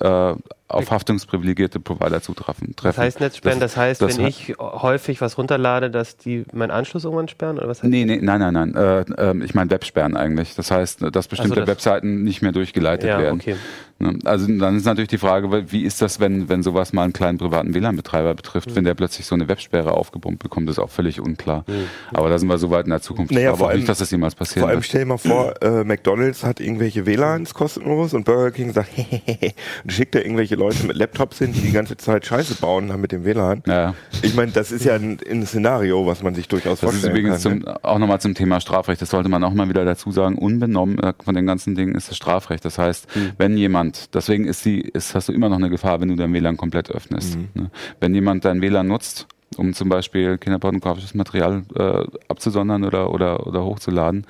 äh, 0.00 0.34
auf 0.68 0.90
haftungsprivilegierte 0.90 1.78
Provider 1.80 2.20
zutreffen. 2.20 2.74
Das 2.82 2.98
heißt 2.98 3.20
Netzsperren, 3.20 3.60
das, 3.60 3.76
heißt, 3.76 4.02
das 4.02 4.18
wenn 4.18 4.26
ich 4.26 4.54
häufig 4.58 5.20
was 5.20 5.38
runterlade, 5.38 5.90
dass 5.90 6.16
die 6.16 6.44
meinen 6.52 6.72
Anschluss 6.72 7.04
irgendwann 7.04 7.28
sperren? 7.28 7.58
Oder 7.58 7.68
was 7.68 7.82
heißt 7.82 7.90
Nee, 7.90 8.04
nee, 8.04 8.18
nein, 8.20 8.40
nein, 8.40 8.52
nein. 8.52 8.74
Äh, 8.74 9.04
ähm, 9.18 9.42
ich 9.42 9.54
meine 9.54 9.70
Websperren 9.70 10.16
eigentlich. 10.16 10.54
Das 10.56 10.70
heißt, 10.70 11.02
dass 11.12 11.28
bestimmte 11.28 11.60
das- 11.60 11.68
Webseiten 11.68 12.24
nicht 12.24 12.42
mehr 12.42 12.52
durchgeleitet 12.52 13.08
Ja, 13.08 13.18
werden. 13.20 13.40
okay. 13.40 13.56
Ne? 13.98 14.18
Also 14.24 14.46
dann 14.58 14.76
ist 14.76 14.84
natürlich 14.84 15.08
die 15.08 15.18
Frage, 15.18 15.70
wie 15.72 15.84
ist 15.84 16.02
das, 16.02 16.20
wenn, 16.20 16.48
wenn 16.48 16.62
sowas 16.62 16.92
mal 16.92 17.04
einen 17.04 17.12
kleinen 17.14 17.38
privaten 17.38 17.72
WLAN-Betreiber 17.72 18.34
betrifft, 18.34 18.74
wenn 18.76 18.84
der 18.84 18.94
plötzlich 18.94 19.24
so 19.24 19.34
eine 19.34 19.48
Websperre 19.48 19.92
aufgebombt 19.92 20.42
bekommt, 20.42 20.68
ist 20.68 20.78
auch 20.78 20.90
völlig 20.90 21.20
unklar. 21.20 21.64
Aber 22.12 22.28
da 22.28 22.38
sind 22.38 22.48
wir 22.48 22.58
so 22.58 22.70
weit 22.70 22.84
in 22.86 22.90
der 22.90 23.00
Zukunft. 23.00 23.30
Naja, 23.32 23.44
ich 23.44 23.46
glaube 23.50 23.58
vor 23.58 23.68
allem- 23.70 23.78
nicht, 23.78 23.88
dass 23.88 23.98
das 23.98 24.10
jemals 24.10 24.34
passieren 24.34 24.62
Vor 24.62 24.68
allem 24.70 24.82
stell 24.82 25.00
dir 25.02 25.06
mal 25.06 25.16
vor, 25.16 25.54
äh, 25.62 25.84
McDonalds 25.84 26.44
hat 26.44 26.60
irgendwelche 26.60 27.06
WLANs 27.06 27.54
kostenlos 27.54 28.12
und 28.12 28.24
Burger 28.24 28.50
King 28.50 28.72
sagt, 28.72 28.90
hehehe, 28.96 29.54
und 29.84 29.92
schickt 29.92 30.14
da 30.14 30.18
irgendwelche 30.18 30.55
Leute 30.56 30.84
mit 30.86 30.96
Laptops 30.96 31.38
hin, 31.38 31.52
die 31.52 31.60
die 31.60 31.72
ganze 31.72 31.96
Zeit 31.96 32.26
Scheiße 32.26 32.56
bauen 32.56 32.92
haben 32.92 33.00
mit 33.00 33.12
dem 33.12 33.24
WLAN. 33.24 33.62
Ja. 33.66 33.94
Ich 34.22 34.34
meine, 34.34 34.52
das 34.52 34.72
ist 34.72 34.84
ja 34.84 34.94
ein, 34.94 35.18
ein 35.30 35.46
Szenario, 35.46 36.06
was 36.06 36.22
man 36.22 36.34
sich 36.34 36.48
durchaus 36.48 36.80
Das 36.80 36.90
ist 36.94 37.00
vorstellen 37.00 37.12
übrigens 37.16 37.42
kann. 37.42 37.62
zum, 37.62 37.72
ne? 37.72 37.84
auch 37.84 37.98
nochmal 37.98 38.20
zum 38.20 38.34
Thema 38.34 38.60
Strafrecht. 38.60 39.00
Das 39.00 39.10
sollte 39.10 39.28
man 39.28 39.44
auch 39.44 39.52
mal 39.52 39.68
wieder 39.68 39.84
dazu 39.84 40.10
sagen. 40.10 40.36
Unbenommen 40.38 40.98
äh, 40.98 41.12
von 41.24 41.34
den 41.34 41.46
ganzen 41.46 41.74
Dingen 41.74 41.94
ist 41.94 42.08
das 42.10 42.16
Strafrecht. 42.16 42.64
Das 42.64 42.78
heißt, 42.78 43.06
Hm. 43.14 43.32
wenn 43.38 43.56
jemand, 43.56 44.14
deswegen 44.14 44.46
ist 44.46 44.64
die, 44.64 44.80
ist, 44.80 45.14
hast 45.14 45.28
du 45.28 45.32
immer 45.32 45.48
noch 45.48 45.56
eine 45.58 45.70
Gefahr, 45.70 46.00
wenn 46.00 46.08
du 46.08 46.16
dein 46.16 46.32
WLAN 46.32 46.56
komplett 46.56 46.90
öffnest. 46.90 47.34
Hm. 47.34 47.48
Ne? 47.54 47.70
Wenn 48.00 48.14
jemand 48.14 48.44
dein 48.44 48.60
WLAN 48.62 48.88
nutzt, 48.88 49.26
um 49.56 49.74
zum 49.74 49.88
Beispiel 49.88 50.38
kinderpornografisches 50.38 51.14
Material 51.14 51.62
äh, 51.74 52.04
abzusondern 52.28 52.84
oder, 52.84 53.12
oder, 53.12 53.46
oder 53.46 53.64
hochzuladen, 53.64 54.26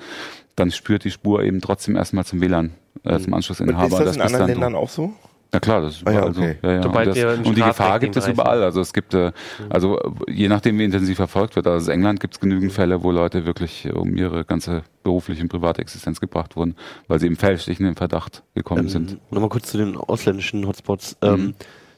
dann 0.55 0.71
spürt 0.71 1.03
die 1.03 1.11
Spur 1.11 1.43
eben 1.43 1.61
trotzdem 1.61 1.95
erstmal 1.95 2.25
zum 2.25 2.41
WLAN, 2.41 2.71
äh, 3.03 3.17
zum 3.19 3.27
Und 3.27 3.33
Anschlussinhaber. 3.35 3.83
Hm. 3.83 3.91
ist 3.93 3.99
das 4.05 4.15
in 4.15 4.21
bis 4.21 4.33
anderen 4.33 4.47
Ländern 4.47 4.75
auch 4.75 4.89
so? 4.89 5.13
Na 5.51 5.59
klar, 5.59 5.81
das 5.81 5.97
ist 5.97 6.07
Ah 6.07 6.11
ja, 6.11 6.17
überall 6.19 6.31
okay. 6.31 6.57
so. 6.61 6.67
Ja, 6.67 6.73
ja. 6.73 6.85
Und, 6.85 6.95
das, 7.07 7.17
im 7.39 7.45
und 7.45 7.57
die 7.57 7.61
Gefahr 7.61 7.99
gibt 7.99 8.15
es 8.15 8.27
überall. 8.27 8.63
Also 8.63 8.81
es 8.81 8.93
gibt, 8.93 9.13
äh, 9.13 9.31
also 9.69 9.99
äh, 9.99 10.11
je 10.31 10.47
nachdem, 10.49 10.77
wie 10.79 10.83
intensiv 10.83 11.15
verfolgt 11.17 11.55
wird. 11.55 11.67
Also 11.67 11.85
aus 11.85 11.87
England 11.87 12.19
gibt 12.19 12.33
es 12.35 12.39
genügend 12.39 12.71
Fälle, 12.73 13.03
wo 13.03 13.11
Leute 13.11 13.45
wirklich 13.45 13.89
um 13.93 14.15
ihre 14.17 14.43
ganze 14.45 14.83
berufliche 15.03 15.41
und 15.41 15.49
private 15.49 15.81
Existenz 15.81 16.19
gebracht 16.19 16.55
wurden, 16.55 16.75
weil 17.07 17.19
sie 17.19 17.27
eben 17.27 17.37
fälschlich 17.37 17.79
in 17.79 17.85
den 17.85 17.95
Verdacht 17.95 18.43
gekommen 18.55 18.89
sind. 18.89 19.11
Ähm, 19.11 19.19
Nochmal 19.31 19.49
kurz 19.49 19.71
zu 19.71 19.77
den 19.77 19.95
ausländischen 19.95 20.67
Hotspots. 20.67 21.15
Ähm, 21.21 21.33
Mhm. 21.37 21.55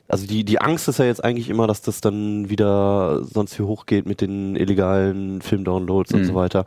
Also 0.10 0.25
die, 0.28 0.44
die 0.44 0.60
Angst 0.60 0.88
ist 0.88 0.98
ja 1.00 1.06
jetzt 1.06 1.24
eigentlich 1.24 1.50
immer, 1.50 1.68
dass 1.68 1.82
das 1.82 2.01
dann 2.01 2.50
wieder 2.50 3.24
sonst 3.24 3.58
wie 3.60 3.63
hochgeht 3.63 4.06
mit 4.08 4.22
den 4.22 4.56
illegalen 4.56 5.42
Filmdownloads 5.42 6.13
und 6.13 6.22
Mhm. 6.22 6.25
so 6.25 6.36
weiter. 6.36 6.66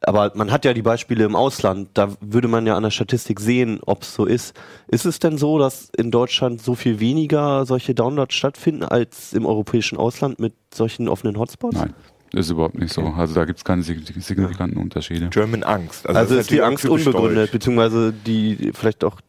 Aber 0.00 0.32
man 0.34 0.50
hat 0.52 0.64
ja 0.64 0.72
die 0.74 0.82
Beispiele 0.82 1.24
im 1.24 1.34
Ausland, 1.36 1.88
da 1.94 2.12
würde 2.20 2.46
man 2.48 2.66
ja 2.66 2.76
an 2.76 2.82
der 2.84 2.90
Statistik 2.90 3.40
sehen, 3.40 3.80
ob 3.84 4.02
es 4.02 4.14
so 4.14 4.24
ist. 4.26 4.54
Ist 4.88 5.06
es 5.06 5.18
denn 5.18 5.38
so, 5.38 5.58
dass 5.58 5.90
in 5.96 6.10
Deutschland 6.10 6.62
so 6.62 6.74
viel 6.74 7.00
weniger 7.00 7.66
solche 7.66 7.94
Downloads 7.94 8.34
stattfinden 8.34 8.84
als 8.84 9.32
im 9.32 9.44
europäischen 9.44 9.98
Ausland 9.98 10.38
mit 10.38 10.54
solchen 10.72 11.08
offenen 11.08 11.36
Hotspots? 11.38 11.76
Nein, 11.76 11.94
ist 12.32 12.50
überhaupt 12.50 12.78
nicht 12.78 12.92
so. 12.92 13.02
Also 13.02 13.34
da 13.34 13.44
gibt 13.44 13.58
es 13.58 13.64
keine 13.64 13.82
sig- 13.82 14.04
signifikanten 14.22 14.78
Unterschiede. 14.78 15.28
German 15.30 15.62
Angst. 15.64 16.06
Also, 16.08 16.20
das 16.20 16.30
ist 16.30 16.50
die 16.50 16.56
natürlich 16.58 16.62
auch 16.62 16.66
Angst 16.68 16.84
unbegründet, 17.08 17.44
deutsch. 17.44 17.52
beziehungsweise 17.52 18.12
die 18.12 18.56
die 18.56 18.72
vielleicht 18.72 19.02
auch 19.04 19.20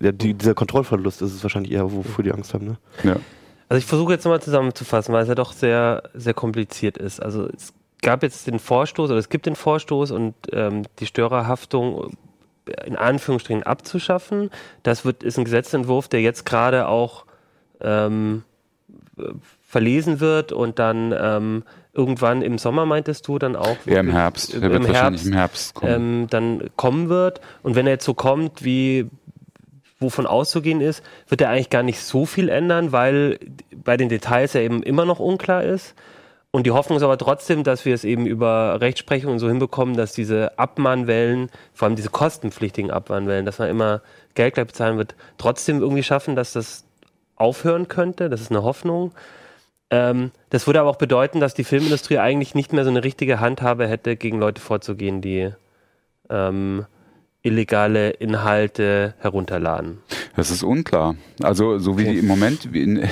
ja, 0.00 0.12
die, 0.12 0.34
dieser 0.34 0.54
Kontrollverlust 0.54 1.22
ist 1.22 1.34
es 1.34 1.42
wahrscheinlich 1.42 1.72
eher, 1.72 1.92
wofür 1.92 2.24
die 2.24 2.32
Angst 2.32 2.54
haben, 2.54 2.66
ne? 2.66 2.76
Ja. 3.04 3.16
Also 3.68 3.78
ich 3.78 3.86
versuche 3.86 4.12
jetzt 4.12 4.24
nochmal 4.24 4.42
zusammenzufassen, 4.42 5.14
weil 5.14 5.22
es 5.22 5.28
ja 5.28 5.36
doch 5.36 5.52
sehr, 5.52 6.02
sehr 6.14 6.34
kompliziert 6.34 6.98
ist. 6.98 7.22
Also 7.22 7.48
es 7.54 7.72
gab 8.02 8.24
jetzt 8.24 8.48
den 8.48 8.58
Vorstoß 8.58 9.10
oder 9.10 9.18
es 9.20 9.28
gibt 9.28 9.46
den 9.46 9.54
Vorstoß 9.54 10.10
und 10.10 10.34
ähm, 10.52 10.82
die 10.98 11.06
Störerhaftung 11.06 12.16
in 12.84 12.96
Anführungsstrichen 12.96 13.62
abzuschaffen. 13.62 14.50
Das 14.82 15.04
wird, 15.04 15.22
ist 15.22 15.38
ein 15.38 15.44
Gesetzentwurf, 15.44 16.08
der 16.08 16.20
jetzt 16.20 16.44
gerade 16.46 16.88
auch 16.88 17.26
ähm, 17.80 18.42
äh, 19.18 19.22
verlesen 19.62 20.18
wird 20.18 20.50
und 20.50 20.78
dann 20.80 21.14
ähm, 21.16 21.62
irgendwann 21.92 22.42
im 22.42 22.58
Sommer, 22.58 22.86
meintest 22.86 23.26
du, 23.28 23.38
dann 23.38 23.56
auch 23.56 23.76
Eher 23.86 24.00
im 24.00 24.10
Herbst. 24.10 24.54
im 24.54 24.60
Der 24.62 24.70
wird 24.70 24.88
wahrscheinlich 24.88 25.22
Herbst, 25.22 25.26
im 25.26 25.32
Herbst 25.32 25.74
kommen. 25.74 25.92
ähm, 25.92 26.26
dann 26.28 26.70
kommen 26.76 27.08
wird. 27.08 27.40
Und 27.62 27.76
wenn 27.76 27.86
er 27.86 27.92
jetzt 27.94 28.04
so 28.04 28.14
kommt, 28.14 28.64
wie 28.64 29.08
wovon 30.00 30.26
auszugehen 30.26 30.80
ist, 30.80 31.04
wird 31.28 31.40
er 31.40 31.50
eigentlich 31.50 31.70
gar 31.70 31.82
nicht 31.82 32.00
so 32.00 32.26
viel 32.26 32.48
ändern, 32.48 32.90
weil 32.92 33.38
bei 33.84 33.96
den 33.96 34.08
Details 34.08 34.54
ja 34.54 34.62
eben 34.62 34.82
immer 34.82 35.04
noch 35.04 35.20
unklar 35.20 35.62
ist. 35.62 35.94
Und 36.52 36.66
die 36.66 36.72
Hoffnung 36.72 36.96
ist 36.96 37.04
aber 37.04 37.18
trotzdem, 37.18 37.62
dass 37.62 37.84
wir 37.84 37.94
es 37.94 38.02
eben 38.02 38.26
über 38.26 38.80
Rechtsprechung 38.80 39.32
und 39.32 39.38
so 39.38 39.48
hinbekommen, 39.48 39.96
dass 39.96 40.12
diese 40.12 40.58
Abmahnwellen, 40.58 41.48
vor 41.74 41.86
allem 41.86 41.94
diese 41.96 42.08
kostenpflichtigen 42.08 42.90
Abmahnwellen, 42.90 43.46
dass 43.46 43.60
man 43.60 43.68
immer 43.68 44.02
Geld 44.34 44.54
gleich 44.54 44.66
bezahlen 44.66 44.98
wird, 44.98 45.14
trotzdem 45.38 45.80
irgendwie 45.80 46.02
schaffen, 46.02 46.34
dass 46.34 46.52
das 46.52 46.84
aufhören 47.36 47.86
könnte. 47.86 48.28
Das 48.28 48.40
ist 48.40 48.50
eine 48.50 48.64
Hoffnung. 48.64 49.12
Ähm, 49.90 50.32
das 50.50 50.66
würde 50.66 50.80
aber 50.80 50.90
auch 50.90 50.96
bedeuten, 50.96 51.38
dass 51.38 51.54
die 51.54 51.64
Filmindustrie 51.64 52.18
eigentlich 52.18 52.54
nicht 52.54 52.72
mehr 52.72 52.84
so 52.84 52.90
eine 52.90 53.04
richtige 53.04 53.38
Handhabe 53.38 53.86
hätte, 53.86 54.16
gegen 54.16 54.40
Leute 54.40 54.60
vorzugehen, 54.60 55.20
die 55.20 55.52
ähm, 56.28 56.86
illegale 57.42 58.10
Inhalte 58.10 59.14
herunterladen. 59.18 59.98
Das 60.36 60.50
ist 60.50 60.62
unklar. 60.62 61.16
Also 61.42 61.78
so 61.78 61.98
wie 61.98 62.04
die 62.04 62.18
im 62.18 62.26
Moment, 62.26 62.72
wie 62.72 62.82
in, 62.82 62.94
nee, 62.94 63.08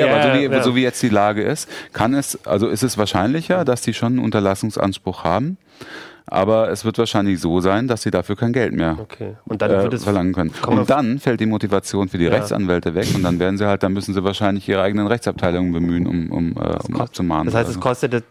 ja, 0.00 0.06
aber 0.06 0.22
so 0.22 0.38
wie, 0.38 0.44
ja. 0.44 0.62
so 0.62 0.76
wie 0.76 0.82
jetzt 0.82 1.02
die 1.02 1.08
Lage 1.08 1.42
ist, 1.42 1.68
kann 1.92 2.14
es, 2.14 2.44
also 2.46 2.68
ist 2.68 2.82
es 2.82 2.96
wahrscheinlicher, 2.96 3.64
dass 3.64 3.82
die 3.82 3.94
schon 3.94 4.14
einen 4.14 4.24
Unterlassungsanspruch 4.24 5.24
haben. 5.24 5.58
Aber 6.28 6.70
es 6.70 6.84
wird 6.84 6.98
wahrscheinlich 6.98 7.40
so 7.40 7.60
sein, 7.60 7.86
dass 7.86 8.02
sie 8.02 8.10
dafür 8.10 8.34
kein 8.34 8.52
Geld 8.52 8.72
mehr 8.72 8.96
Okay. 9.00 9.36
Und 9.44 9.62
dann 9.62 9.70
äh, 9.70 9.96
verlangen 9.98 10.32
können. 10.32 10.52
Und 10.66 10.90
dann 10.90 11.20
fällt 11.20 11.38
die 11.38 11.46
Motivation 11.46 12.08
für 12.08 12.18
die 12.18 12.24
Ja. 12.24 12.32
Rechtsanwälte 12.32 12.96
weg 12.96 13.06
und 13.14 13.22
dann 13.22 13.38
werden 13.38 13.58
sie 13.58 13.66
halt, 13.66 13.84
dann 13.84 13.92
müssen 13.92 14.12
sie 14.12 14.24
wahrscheinlich 14.24 14.68
ihre 14.68 14.82
eigenen 14.82 15.06
Rechtsabteilungen 15.06 15.72
bemühen, 15.72 16.06
um, 16.08 16.32
um, 16.32 16.56
äh, 16.56 16.78
um 16.88 17.00
abzumahnen. 17.00 17.46
Das 17.46 17.54
heißt, 17.54 17.70
es 17.70 17.78
kostet 17.78 18.24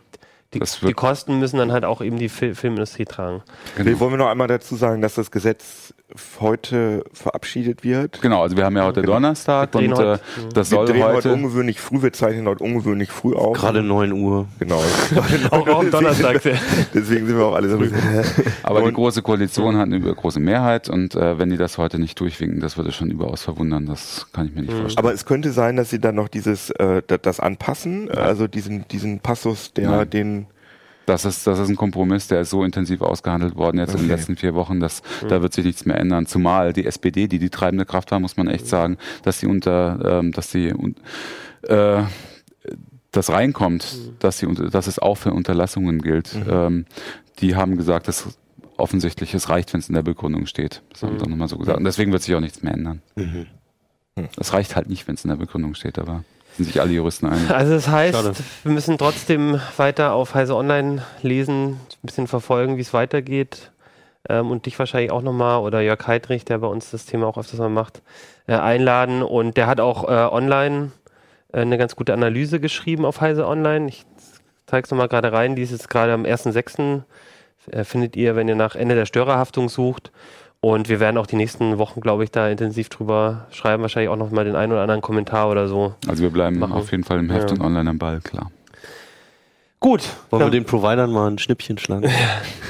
die, 0.53 0.59
Das 0.59 0.79
die 0.79 0.93
Kosten 0.93 1.39
müssen 1.39 1.57
dann 1.57 1.71
halt 1.71 1.83
auch 1.85 2.01
eben 2.01 2.17
die 2.17 2.29
Fil 2.29 2.55
Filmindustrie 2.55 3.05
tragen. 3.05 3.41
genau. 3.75 3.89
Nee, 3.89 3.99
wollen 3.99 4.11
wir 4.11 4.17
noch 4.17 4.29
einmal 4.29 4.47
dazu 4.47 4.75
sagen, 4.75 5.01
dass 5.01 5.15
das 5.15 5.31
Gesetz 5.31 5.93
heute 6.39 7.03
verabschiedet 7.13 7.83
wird? 7.83 8.21
genau, 8.21 8.41
also 8.43 8.55
wir 8.55 8.63
haben 8.63 8.77
ja 8.77 8.85
heute 8.85 9.01
Genau. 9.01 9.13
Donnerstag 9.13 9.73
Wir 9.73 9.79
drehen 9.81 9.93
und 9.93 9.99
äh, 9.99 10.03
heute- 10.03 10.19
das 10.53 10.71
Wir 10.71 10.77
soll 10.77 10.85
drehen 10.85 11.03
heute 11.03 11.15
heute 11.15 11.33
ungewöhnlich 11.33 11.81
früh, 11.81 12.01
wir 12.01 12.13
zeichnen 12.13 12.47
heute 12.47 12.63
ungewöhnlich 12.63 13.09
früh 13.09 13.33
auf. 13.33 13.57
Gerade 13.57 13.81
9 13.83 14.13
Uhr. 14.13 14.47
Genau. 14.59 14.81
Auch, 15.51 15.67
auch 15.67 15.79
am 15.79 15.91
Donnerstag. 15.91 16.41
Deswegen 16.93 17.27
sind 17.27 17.37
wir 17.37 17.45
auch 17.45 17.55
alle 17.55 17.69
so? 17.69 17.79
Aber 18.63 18.81
die 18.83 18.93
große 18.93 19.21
Koalition 19.23 19.75
hat 19.77 19.83
eine 19.87 19.99
große 19.99 20.39
Mehrheit 20.39 20.89
und 20.89 21.15
äh, 21.15 21.37
wenn 21.39 21.49
die 21.49 21.57
das 21.57 21.77
heute 21.77 21.99
nicht 21.99 22.19
durchwinken, 22.19 22.59
das 22.61 22.77
würde 22.77 22.91
schon 22.91 23.09
überaus 23.11 23.41
verwundern. 23.43 23.85
Das 23.87 24.27
kann 24.31 24.47
ich 24.47 24.53
mir 24.55 24.61
nicht 24.61 24.73
Mhm. 24.73 24.81
vorstellen. 24.81 25.05
Aber 25.05 25.13
es 25.13 25.25
könnte 25.25 25.51
sein, 25.51 25.75
dass 25.75 25.89
sie 25.89 25.99
dann 25.99 26.15
noch 26.15 26.27
dieses, 26.27 26.69
äh, 26.71 27.01
da- 27.05 27.17
das 27.17 27.39
anpassen, 27.39 28.09
also 28.11 28.47
diesen, 28.47 28.87
diesen 28.87 29.19
Passus, 29.19 29.73
der 29.73 29.89
Nein. 29.89 30.09
den, 30.09 30.44
Das 31.05 31.23
ist, 31.25 31.45
das 31.45 31.59
ist 31.59 31.69
ein 31.69 31.75
Kompromiss, 31.75 32.27
der 32.27 32.41
ist 32.41 32.49
so 32.49 32.63
intensiv 32.63 33.01
ausgehandelt 33.01 33.55
worden 33.55 33.77
jetzt 33.77 33.91
in 33.91 33.97
den 33.97 34.05
Okay. 34.05 34.15
letzten 34.15 34.35
vier 34.37 34.55
Wochen, 34.55 34.79
dass 34.79 35.03
da 35.27 35.41
wird 35.41 35.53
sich 35.53 35.63
nichts 35.65 35.85
mehr 35.85 35.97
ändern. 35.97 36.25
Zumal 36.25 36.73
die 36.73 36.85
SPD, 36.85 37.27
die 37.27 37.37
die 37.39 37.49
treibende 37.51 37.85
Kraft 37.85 38.11
war, 38.11 38.19
muss 38.19 38.37
man 38.37 38.47
echt 38.47 38.67
sagen, 38.67 38.97
dass 39.23 39.39
sie 39.39 39.45
unter, 39.47 40.19
ähm, 40.19 40.31
dass 40.31 40.51
sie 40.51 40.73
äh, 41.63 42.03
das 43.11 43.29
reinkommt, 43.29 43.85
dass 44.19 44.39
sie, 44.39 44.47
dass 44.71 44.87
es 44.87 44.99
auch 44.99 45.15
für 45.15 45.31
Unterlassungen 45.31 46.01
gilt. 46.01 46.35
Ähm, 46.49 46.85
die 47.39 47.55
haben 47.55 47.77
gesagt, 47.77 48.07
dass 48.07 48.27
offensichtlich 48.77 49.33
es 49.33 49.47
reicht, 49.49 49.71
wenn 49.73 49.79
es 49.79 49.87
in 49.87 49.95
der 49.95 50.01
Begründung 50.03 50.47
steht. 50.47 50.81
Das 50.91 51.03
haben 51.03 51.17
sie 51.17 51.23
auch 51.23 51.29
nochmal 51.29 51.47
so 51.47 51.57
gesagt. 51.57 51.77
Und 51.77 51.85
deswegen 51.85 52.11
wird 52.11 52.23
sich 52.23 52.35
auch 52.35 52.41
nichts 52.41 52.61
mehr 52.61 52.73
ändern. 52.73 53.01
Es 54.37 54.53
reicht 54.53 54.75
halt 54.75 54.89
nicht, 54.89 55.07
wenn 55.07 55.15
es 55.15 55.23
in 55.23 55.29
der 55.29 55.37
Begründung 55.37 55.75
steht, 55.75 55.97
aber 55.99 56.23
sind 56.57 56.65
sich 56.65 56.79
alle 56.79 56.91
Juristen 56.91 57.27
einig. 57.27 57.49
Also 57.49 57.73
das 57.73 57.87
heißt, 57.87 58.15
Schade. 58.15 58.33
wir 58.63 58.71
müssen 58.71 58.97
trotzdem 58.97 59.59
weiter 59.77 60.13
auf 60.13 60.35
Heise 60.35 60.55
Online 60.55 61.03
lesen, 61.21 61.73
ein 61.73 61.77
bisschen 62.03 62.27
verfolgen, 62.27 62.77
wie 62.77 62.81
es 62.81 62.93
weitergeht. 62.93 63.71
Ähm, 64.27 64.49
und 64.49 64.65
dich 64.65 64.79
wahrscheinlich 64.79 65.11
auch 65.11 65.21
nochmal 65.21 65.59
oder 65.59 65.81
Jörg 65.81 66.07
Heidrich, 66.07 66.45
der 66.45 66.59
bei 66.59 66.67
uns 66.67 66.91
das 66.91 67.05
Thema 67.05 67.27
auch 67.27 67.37
öfters 67.37 67.59
mal 67.59 67.69
macht, 67.69 68.01
äh, 68.47 68.53
einladen. 68.53 69.21
Und 69.21 69.57
der 69.57 69.67
hat 69.67 69.79
auch 69.79 70.05
äh, 70.05 70.33
online 70.33 70.91
äh, 71.53 71.61
eine 71.61 71.77
ganz 71.77 71.95
gute 71.95 72.13
Analyse 72.13 72.59
geschrieben 72.59 73.05
auf 73.05 73.21
Heise 73.21 73.47
Online. 73.47 73.87
Ich 73.87 74.05
zeige 74.65 74.85
es 74.85 74.91
nochmal 74.91 75.09
gerade 75.09 75.31
rein. 75.31 75.55
Die 75.55 75.61
ist 75.61 75.71
jetzt 75.71 75.89
gerade 75.89 76.13
am 76.13 76.23
1.6. 76.23 77.03
Äh, 77.71 77.83
findet 77.83 78.15
ihr, 78.15 78.35
wenn 78.35 78.47
ihr 78.47 78.55
nach 78.55 78.75
Ende 78.75 78.95
der 78.95 79.05
Störerhaftung 79.05 79.69
sucht. 79.69 80.11
Und 80.65 80.89
wir 80.89 80.99
werden 80.99 81.19
auch 81.19 81.27
die 81.27 81.35
nächsten 81.35 81.77
Wochen, 81.77 82.01
glaube 82.01 82.23
ich, 82.23 82.31
da 82.31 82.49
intensiv 82.49 82.89
drüber 82.89 83.45
schreiben. 83.51 83.83
Wahrscheinlich 83.83 84.09
auch 84.09 84.15
nochmal 84.15 84.45
den 84.45 84.55
einen 84.55 84.71
oder 84.71 84.81
anderen 84.81 85.01
Kommentar 85.01 85.47
oder 85.51 85.67
so. 85.67 85.93
Also 86.07 86.23
wir 86.23 86.31
bleiben 86.31 86.57
Machen. 86.57 86.73
auf 86.73 86.89
jeden 86.89 87.03
Fall 87.03 87.19
im 87.19 87.29
Heft 87.29 87.51
Ja. 87.51 87.55
und 87.57 87.61
online 87.61 87.87
am 87.91 87.99
Ball, 87.99 88.19
klar. 88.19 88.49
Gut. 89.79 90.01
Wollen 90.31 90.39
dann- 90.39 90.51
wir 90.51 90.59
den 90.59 90.65
Providern 90.65 91.11
mal 91.11 91.29
ein 91.29 91.37
Schnippchen 91.37 91.77
schlagen? 91.77 92.09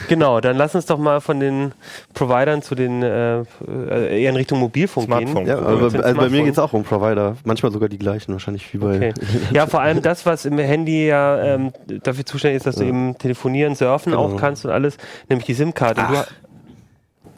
Genau, 0.08 0.40
dann 0.40 0.56
lass 0.56 0.76
uns 0.76 0.86
doch 0.86 1.00
mal 1.00 1.20
von 1.20 1.40
den 1.40 1.72
Providern 2.14 2.62
zu 2.62 2.76
den 2.76 3.02
äh, 3.02 3.40
äh, 3.40 4.22
eher 4.22 4.30
in 4.30 4.36
Richtung 4.36 4.60
Mobilfunk 4.60 5.08
Smartphone. 5.08 5.46
gehen. 5.46 5.48
Ja, 5.48 5.56
bei, 5.62 6.00
also 6.04 6.20
bei 6.22 6.30
mir 6.30 6.44
geht 6.44 6.52
es 6.54 6.60
auch 6.60 6.74
um 6.74 6.84
Provider. 6.84 7.38
Manchmal 7.44 7.72
sogar 7.72 7.90
die 7.90 7.98
gleichen, 7.98 8.32
wahrscheinlich 8.34 8.72
wie 8.72 8.78
bei. 8.78 8.98
Okay. 8.98 9.14
Ja, 9.52 9.66
vor 9.66 9.82
allem 9.82 10.04
das, 10.04 10.24
was 10.28 10.46
im 10.46 10.60
Handy 10.60 11.08
ja 11.08 11.42
ähm, 11.56 11.72
dafür 12.04 12.24
zuständig 12.24 12.58
ist, 12.58 12.68
dass 12.68 12.76
du 12.76 12.84
Ja. 12.84 12.90
eben 12.90 13.18
telefonieren, 13.18 13.74
surfen 13.74 14.12
Genau. 14.12 14.26
auch 14.26 14.38
kannst 14.38 14.64
und 14.66 14.70
alles, 14.72 14.98
nämlich 15.28 15.48
die 15.48 15.56
SIM-Karte. 15.56 16.02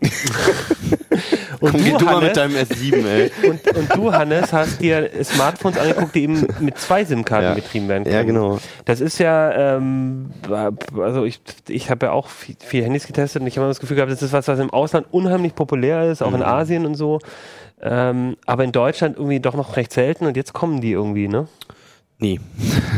Und 1.60 1.71
Komm, 1.71 1.84
du, 1.84 1.97
du 1.97 2.06
mal 2.06 2.21
mit 2.21 2.38
Hannes, 2.38 2.67
deinem 2.69 2.78
S7, 2.78 3.08
ey. 3.08 3.32
und, 3.50 3.76
und 3.78 3.95
du, 3.95 4.13
Hannes, 4.13 4.54
hast 4.54 4.80
dir 4.80 5.10
Smartphones 5.23 5.78
angeguckt, 5.80 6.13
die 6.13 6.23
eben 6.23 6.47
mit 6.60 6.78
zwei 6.78 7.04
SIM-Karten 7.04 7.45
Ja. 7.47 7.54
betrieben 7.56 7.88
werden 7.88 8.04
können. 8.04 8.15
Ja, 8.15 8.23
genau. 8.23 8.60
Das 8.86 9.02
ist 9.02 9.17
ja, 9.17 9.76
ähm, 9.78 10.30
also 11.00 11.23
ich, 11.26 11.39
ich 11.67 11.89
habe 11.89 12.08
ja 12.08 12.12
auch 12.12 12.28
viel, 12.28 12.56
viel 12.60 12.84
Handys 12.84 13.08
getestet 13.08 13.41
und 13.41 13.47
ich 13.47 13.56
habe 13.58 13.63
immer 13.63 13.71
das 13.71 13.80
Gefühl 13.80 13.95
gehabt, 13.95 14.12
das 14.12 14.21
ist 14.21 14.34
was, 14.34 14.47
was 14.47 14.60
im 14.60 14.69
Ausland 14.69 15.08
unheimlich 15.10 15.56
populär 15.56 16.12
ist, 16.12 16.21
auch 16.21 16.34
in 16.36 16.43
Asien 16.43 16.86
und 16.86 16.93
so. 16.93 17.19
Ähm, 17.82 18.38
aber 18.45 18.63
in 18.63 18.71
Deutschland 18.71 19.17
irgendwie 19.17 19.39
doch 19.39 19.56
noch 19.56 19.78
recht 19.78 19.93
selten 19.93 20.26
und 20.28 20.36
jetzt 20.38 20.54
kommen 20.54 20.82
die 20.82 20.91
irgendwie, 20.91 21.28
ne? 21.28 21.47
Nee. 22.19 22.39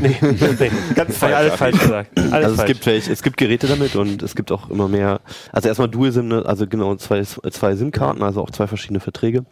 Nee, 0.02 0.16
nee. 0.22 0.72
ganz 0.96 1.18
falsch. 1.18 1.36
Alles 1.36 1.54
falsch 1.56 1.78
gesagt. 1.80 2.18
Alles 2.18 2.34
also 2.34 2.50
es 2.52 2.56
falsch. 2.56 2.68
gibt 2.72 2.86
welche, 2.86 3.12
es 3.12 3.22
gibt 3.22 3.36
Geräte 3.36 3.68
damit 3.68 3.98
und 3.98 4.24
es 4.24 4.34
gibt 4.34 4.50
auch 4.50 4.70
immer 4.70 4.88
mehr. 4.88 5.20
Also 5.52 5.68
erstmal 5.68 5.90
Dual 5.90 6.12
SIM, 6.14 6.30
ne, 6.30 6.44
also 6.46 6.66
genau 6.68 6.96
zwei, 6.96 7.22
zwei 7.24 7.76
SIM-Karten, 7.76 8.24
also 8.24 8.42
auch 8.42 8.50
zwei 8.52 8.66
verschiedene 8.68 9.02
Verträge. 9.02 9.44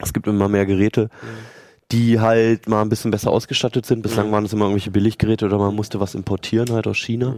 Es 0.00 0.12
gibt 0.12 0.26
immer 0.26 0.48
mehr 0.48 0.66
Geräte, 0.66 1.08
die 1.92 2.18
halt 2.18 2.68
mal 2.68 2.82
ein 2.82 2.88
bisschen 2.88 3.12
besser 3.12 3.30
ausgestattet 3.30 3.86
sind. 3.86 4.02
Bislang 4.02 4.28
Mhm. 4.28 4.32
waren 4.32 4.44
es 4.46 4.52
immer 4.52 4.64
irgendwelche 4.64 4.90
Billiggeräte 4.90 5.44
oder 5.46 5.58
man 5.58 5.74
musste 5.76 6.00
was 6.00 6.16
importieren 6.16 6.72
halt 6.72 6.88
aus 6.88 6.96
China. 6.98 7.36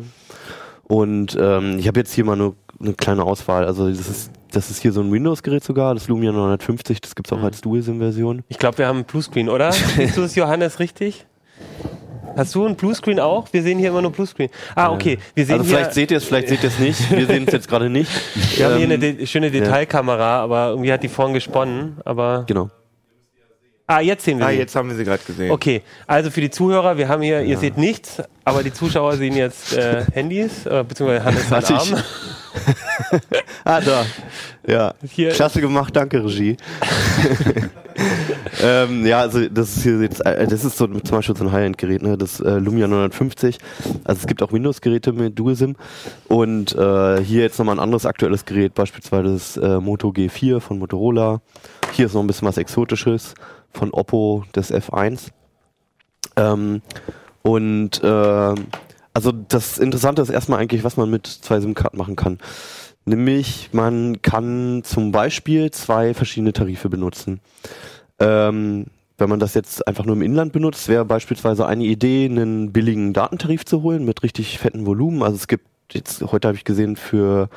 Und 0.85 1.37
ähm, 1.39 1.79
ich 1.79 1.87
habe 1.87 2.01
jetzt 2.01 2.13
hier 2.15 2.25
mal 2.25 2.37
nur 2.37 2.57
eine 2.81 2.95
kleine 2.95 3.25
Auswahl. 3.25 3.67
Also 3.67 3.89
das 3.91 4.09
ist, 4.09 4.31
das 4.53 4.71
ist 4.71 4.81
hier 4.81 4.93
so 4.93 5.01
ein 5.03 5.13
Windows-Gerät 5.13 5.65
sogar, 5.65 5.93
das 5.95 6.09
Lumia 6.09 6.33
950, 6.33 7.01
das 7.03 7.15
gibt's 7.15 7.31
auch 7.33 7.39
Mhm. 7.39 7.45
als 7.45 7.61
Dual-SIM-Version. 7.61 8.43
Ich 8.49 8.59
glaube, 8.59 8.79
wir 8.79 8.87
haben 8.87 8.97
einen 8.99 9.05
Bluescreen, 9.07 9.51
oder? 9.51 9.73
Siehst 9.97 10.17
du 10.17 10.23
es, 10.23 10.35
Johannes, 10.35 10.79
richtig? 10.79 11.27
Hast 12.35 12.55
du 12.55 12.65
einen 12.65 12.77
Bluescreen 12.77 13.21
auch? 13.21 13.47
Wir 13.53 13.63
sehen 13.63 13.79
hier 13.79 13.91
immer 13.91 14.01
nur 14.01 14.11
Bluescreen. 14.13 14.49
Ah, 14.75 14.91
okay. 14.91 15.19
Wir 15.35 15.45
sehen 15.45 15.59
Also 15.59 15.67
vielleicht 15.67 15.93
seht 15.93 16.11
ihr 16.11 16.17
es, 16.17 16.25
vielleicht 16.25 16.49
seht 16.49 16.63
ihr 16.63 16.69
es 16.71 16.79
nicht. 16.79 17.11
Wir 17.11 17.27
sehen 17.27 17.45
es 17.47 17.53
jetzt 17.53 17.69
gerade 17.69 17.91
nicht. 17.91 18.11
wir 18.57 18.65
haben 18.65 18.77
hier 18.77 18.85
eine 18.87 18.95
Ähm, 18.95 19.01
de 19.19 19.27
schöne 19.27 19.51
Detailkamera, 19.51 20.41
aber 20.43 20.69
irgendwie 20.71 20.91
hat 20.93 21.03
die 21.03 21.09
vorhin 21.09 21.35
gesponnen. 21.35 21.99
Aber 22.07 22.45
Genau. 22.47 22.71
ah, 23.87 24.01
jetzt 24.01 24.25
sehen 24.25 24.39
wir 24.39 24.47
Ah, 24.47 24.51
sie. 24.51 24.57
jetzt 24.57 24.75
haben 24.75 24.89
wir 24.89 24.97
sie 24.97 25.05
gerade 25.05 25.23
gesehen. 25.23 25.51
Okay, 25.51 25.83
also 26.07 26.31
für 26.31 26.41
die 26.41 26.49
Zuhörer, 26.51 26.97
wir 26.97 27.07
haben 27.09 27.21
hier, 27.21 27.43
ihr 27.43 27.59
seht 27.59 27.77
nichts, 27.77 28.23
aber 28.45 28.63
die 28.63 28.73
Zuschauer 28.73 29.17
sehen 29.19 29.37
jetzt 29.37 29.75
äh, 29.77 30.05
Handys, 30.15 30.65
äh, 30.65 30.83
beziehungsweise 30.89 31.25
Hannes 31.25 31.51
hat 31.51 31.71
Arm. 31.71 31.89
Ah, 33.65 33.81
da. 33.81 34.05
Ja. 34.67 34.95
Hier- 35.11 35.31
Klasse 35.33 35.61
gemacht, 35.61 35.95
danke, 35.95 36.25
Regie. 36.25 36.57
ähm, 38.63 39.07
ja, 39.07 39.21
also 39.21 39.49
das 39.49 39.77
ist 39.77 39.83
hier 39.83 40.01
jetzt, 40.01 40.25
äh, 40.25 40.47
das 40.47 40.65
ist 40.65 40.77
so 40.77 40.87
zum 40.87 41.01
Beispiel 41.01 41.37
so 41.37 41.45
ein 41.45 41.53
High-End-Gerät, 41.53 42.03
ne? 42.03 42.17
Das 42.17 42.41
äh, 42.41 42.59
Lumia 42.59 42.87
950. 42.87 43.59
Also 44.05 44.21
es 44.21 44.27
gibt 44.27 44.43
auch 44.43 44.53
Windows-Geräte 44.53 45.13
mit 45.13 45.39
Dual-SIM. 45.39 45.77
Und 46.29 46.75
äh, 46.75 47.23
hier 47.23 47.43
jetzt 47.43 47.59
nochmal 47.59 47.77
ein 47.77 47.81
anderes 47.81 48.07
aktuelles 48.07 48.45
Gerät, 48.45 48.75
beispielsweise 48.75 49.33
das 49.33 49.57
äh, 49.57 49.81
Moto 49.81 50.09
G4 50.09 50.61
von 50.61 50.79
Motorola. 50.79 51.41
Hier 51.93 52.07
ist 52.07 52.15
noch 52.15 52.23
ein 52.23 52.27
bisschen 52.27 52.49
was 52.49 52.57
Exotisches 52.57 53.35
von 53.73 53.91
Oppo, 53.91 54.45
das 54.53 54.73
F1. 54.73 55.29
Ähm, 56.37 56.83
und 57.43 58.03
äh, 58.03 58.55
also 59.15 59.33
das 59.33 59.79
Interessante 59.79 60.23
ist 60.23 60.31
erstmal 60.31 60.61
eigentlich, 60.61 60.85
was 60.85 60.97
man 60.97 61.11
mit 61.11 61.27
zwei 61.27 61.61
SIM-Karten 61.61 61.99
machen 61.99 62.17
kann. 62.17 62.39
Nämlich, 63.05 63.71
man 63.73 64.23
kann 64.23 64.83
zum 64.85 65.11
Beispiel 65.13 65.71
zwei 65.71 66.15
verschiedene 66.15 66.53
Tarife 66.53 66.89
benutzen. 66.89 67.41
Ähm, 68.19 68.87
wenn 69.19 69.29
man 69.29 69.41
das 69.41 69.55
jetzt 69.55 69.87
einfach 69.87 70.05
nur 70.05 70.17
im 70.17 70.23
Inland 70.23 70.53
benutzt, 70.53 70.89
wäre 70.89 71.05
beispielsweise 71.05 71.67
eine 71.67 71.85
Idee, 71.85 72.27
einen 72.27 72.73
billigen 72.73 73.13
Datentarif 73.13 73.65
zu 73.65 73.83
holen 73.83 74.05
mit 74.05 74.23
richtig 74.23 74.59
fetten 74.59 74.87
Volumen. 74.87 75.23
Also 75.23 75.37
es 75.37 75.49
gibt 75.49 75.67
jetzt, 75.93 76.23
heute 76.23 76.49
habe 76.49 76.57
ich 76.57 76.65
gesehen, 76.65 76.97
für 76.97 77.49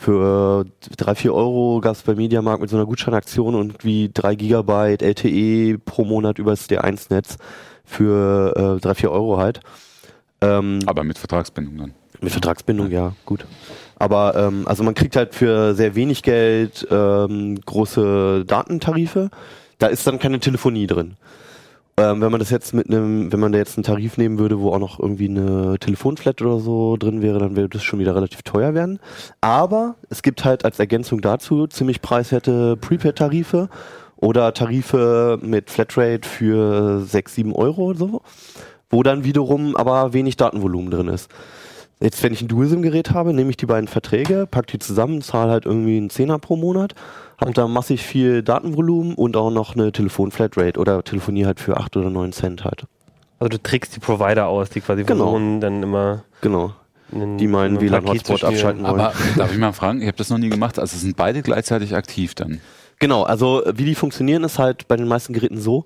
für 0.00 0.64
drei 0.96 1.14
vier 1.14 1.34
Euro 1.34 1.80
gab 1.82 1.94
es 1.94 2.00
bei 2.00 2.14
Mediamarkt 2.14 2.62
mit 2.62 2.70
so 2.70 2.76
einer 2.76 2.86
Gutscheinaktion 2.86 3.54
und 3.54 3.84
wie 3.84 4.10
drei 4.12 4.34
Gigabyte 4.34 5.02
LTE 5.02 5.76
pro 5.76 6.06
Monat 6.06 6.38
übers 6.38 6.70
D1-Netz 6.70 7.36
für 7.84 8.54
äh, 8.56 8.80
drei 8.80 8.94
vier 8.94 9.10
Euro 9.10 9.36
halt. 9.36 9.60
Ähm, 10.40 10.78
Aber 10.86 11.04
mit 11.04 11.18
Vertragsbindung 11.18 11.76
dann. 11.76 11.94
mit 12.22 12.32
Vertragsbindung, 12.32 12.90
ja, 12.90 13.12
gut. 13.26 13.44
Aber 14.00 14.34
ähm, 14.34 14.66
also 14.66 14.82
man 14.82 14.94
kriegt 14.94 15.14
halt 15.14 15.34
für 15.34 15.74
sehr 15.74 15.94
wenig 15.94 16.22
Geld 16.22 16.88
ähm, 16.90 17.60
große 17.60 18.46
Datentarife. 18.46 19.28
Da 19.78 19.88
ist 19.88 20.06
dann 20.06 20.18
keine 20.18 20.40
Telefonie 20.40 20.86
drin. 20.86 21.16
Ähm, 21.98 22.22
wenn 22.22 22.30
man 22.30 22.40
das 22.40 22.48
jetzt 22.48 22.72
mit 22.72 22.88
einem, 22.88 23.30
wenn 23.30 23.40
man 23.40 23.52
da 23.52 23.58
jetzt 23.58 23.76
einen 23.76 23.84
Tarif 23.84 24.16
nehmen 24.16 24.38
würde, 24.38 24.58
wo 24.58 24.72
auch 24.72 24.78
noch 24.78 24.98
irgendwie 24.98 25.28
eine 25.28 25.78
Telefonflat 25.78 26.40
oder 26.40 26.60
so 26.60 26.96
drin 26.96 27.20
wäre, 27.20 27.38
dann 27.40 27.56
würde 27.56 27.76
das 27.76 27.82
schon 27.82 27.98
wieder 27.98 28.16
relativ 28.16 28.40
teuer 28.40 28.72
werden. 28.72 29.00
Aber 29.42 29.96
es 30.08 30.22
gibt 30.22 30.46
halt 30.46 30.64
als 30.64 30.78
Ergänzung 30.78 31.20
dazu 31.20 31.66
ziemlich 31.66 32.00
preiswerte 32.00 32.78
Prepaid-Tarife 32.78 33.68
oder 34.16 34.54
Tarife 34.54 35.38
mit 35.42 35.68
Flatrate 35.68 36.26
für 36.26 37.02
6, 37.02 37.34
7 37.34 37.54
Euro 37.54 37.90
oder 37.90 37.98
so, 37.98 38.22
wo 38.88 39.02
dann 39.02 39.24
wiederum 39.24 39.76
aber 39.76 40.14
wenig 40.14 40.38
Datenvolumen 40.38 40.90
drin 40.90 41.08
ist. 41.08 41.28
Jetzt, 42.02 42.22
wenn 42.22 42.32
ich 42.32 42.40
ein 42.40 42.48
Dual-SIM-Gerät 42.48 43.10
habe, 43.10 43.34
nehme 43.34 43.50
ich 43.50 43.58
die 43.58 43.66
beiden 43.66 43.86
Verträge, 43.86 44.46
pack 44.50 44.66
die 44.68 44.78
zusammen, 44.78 45.20
zahle 45.20 45.50
halt 45.52 45.66
irgendwie 45.66 45.98
einen 45.98 46.08
Zehner 46.08 46.38
pro 46.38 46.56
Monat, 46.56 46.94
habe 47.38 47.52
da 47.52 47.68
massig 47.68 48.02
viel 48.02 48.42
Datenvolumen 48.42 49.14
und 49.14 49.36
auch 49.36 49.50
noch 49.50 49.74
eine 49.74 49.92
Telefon-Flatrate 49.92 50.80
oder 50.80 51.02
telefoniere 51.04 51.48
halt 51.48 51.60
für 51.60 51.76
8 51.76 51.98
oder 51.98 52.08
9 52.08 52.32
Cent 52.32 52.64
halt. 52.64 52.84
Also 53.38 53.50
du 53.50 53.62
trickst 53.62 53.94
die 53.96 54.00
Provider 54.00 54.46
aus, 54.46 54.70
die 54.70 54.80
quasi 54.80 55.04
Genau. 55.04 55.24
versuchen 55.24 55.60
dann 55.60 55.82
immer 55.82 56.24
Genau. 56.40 56.72
einen, 57.12 57.36
Die 57.36 57.46
meinen 57.46 57.80
WLAN-Hotspot 57.82 58.44
abschalten 58.44 58.82
wollen. 58.82 59.00
Aber 59.00 59.12
darf 59.36 59.52
ich 59.52 59.58
mal 59.58 59.72
fragen, 59.72 60.00
ich 60.00 60.06
habe 60.06 60.16
das 60.16 60.30
noch 60.30 60.38
nie 60.38 60.48
gemacht, 60.48 60.78
also 60.78 60.96
sind 60.96 61.16
beide 61.16 61.42
gleichzeitig 61.42 61.94
aktiv 61.94 62.34
dann? 62.34 62.60
Genau, 62.98 63.24
also 63.24 63.64
äh, 63.64 63.72
wie 63.76 63.84
die 63.84 63.94
funktionieren, 63.94 64.44
ist 64.44 64.58
halt 64.58 64.88
bei 64.88 64.96
den 64.96 65.08
meisten 65.08 65.32
Geräten 65.34 65.58
so, 65.60 65.84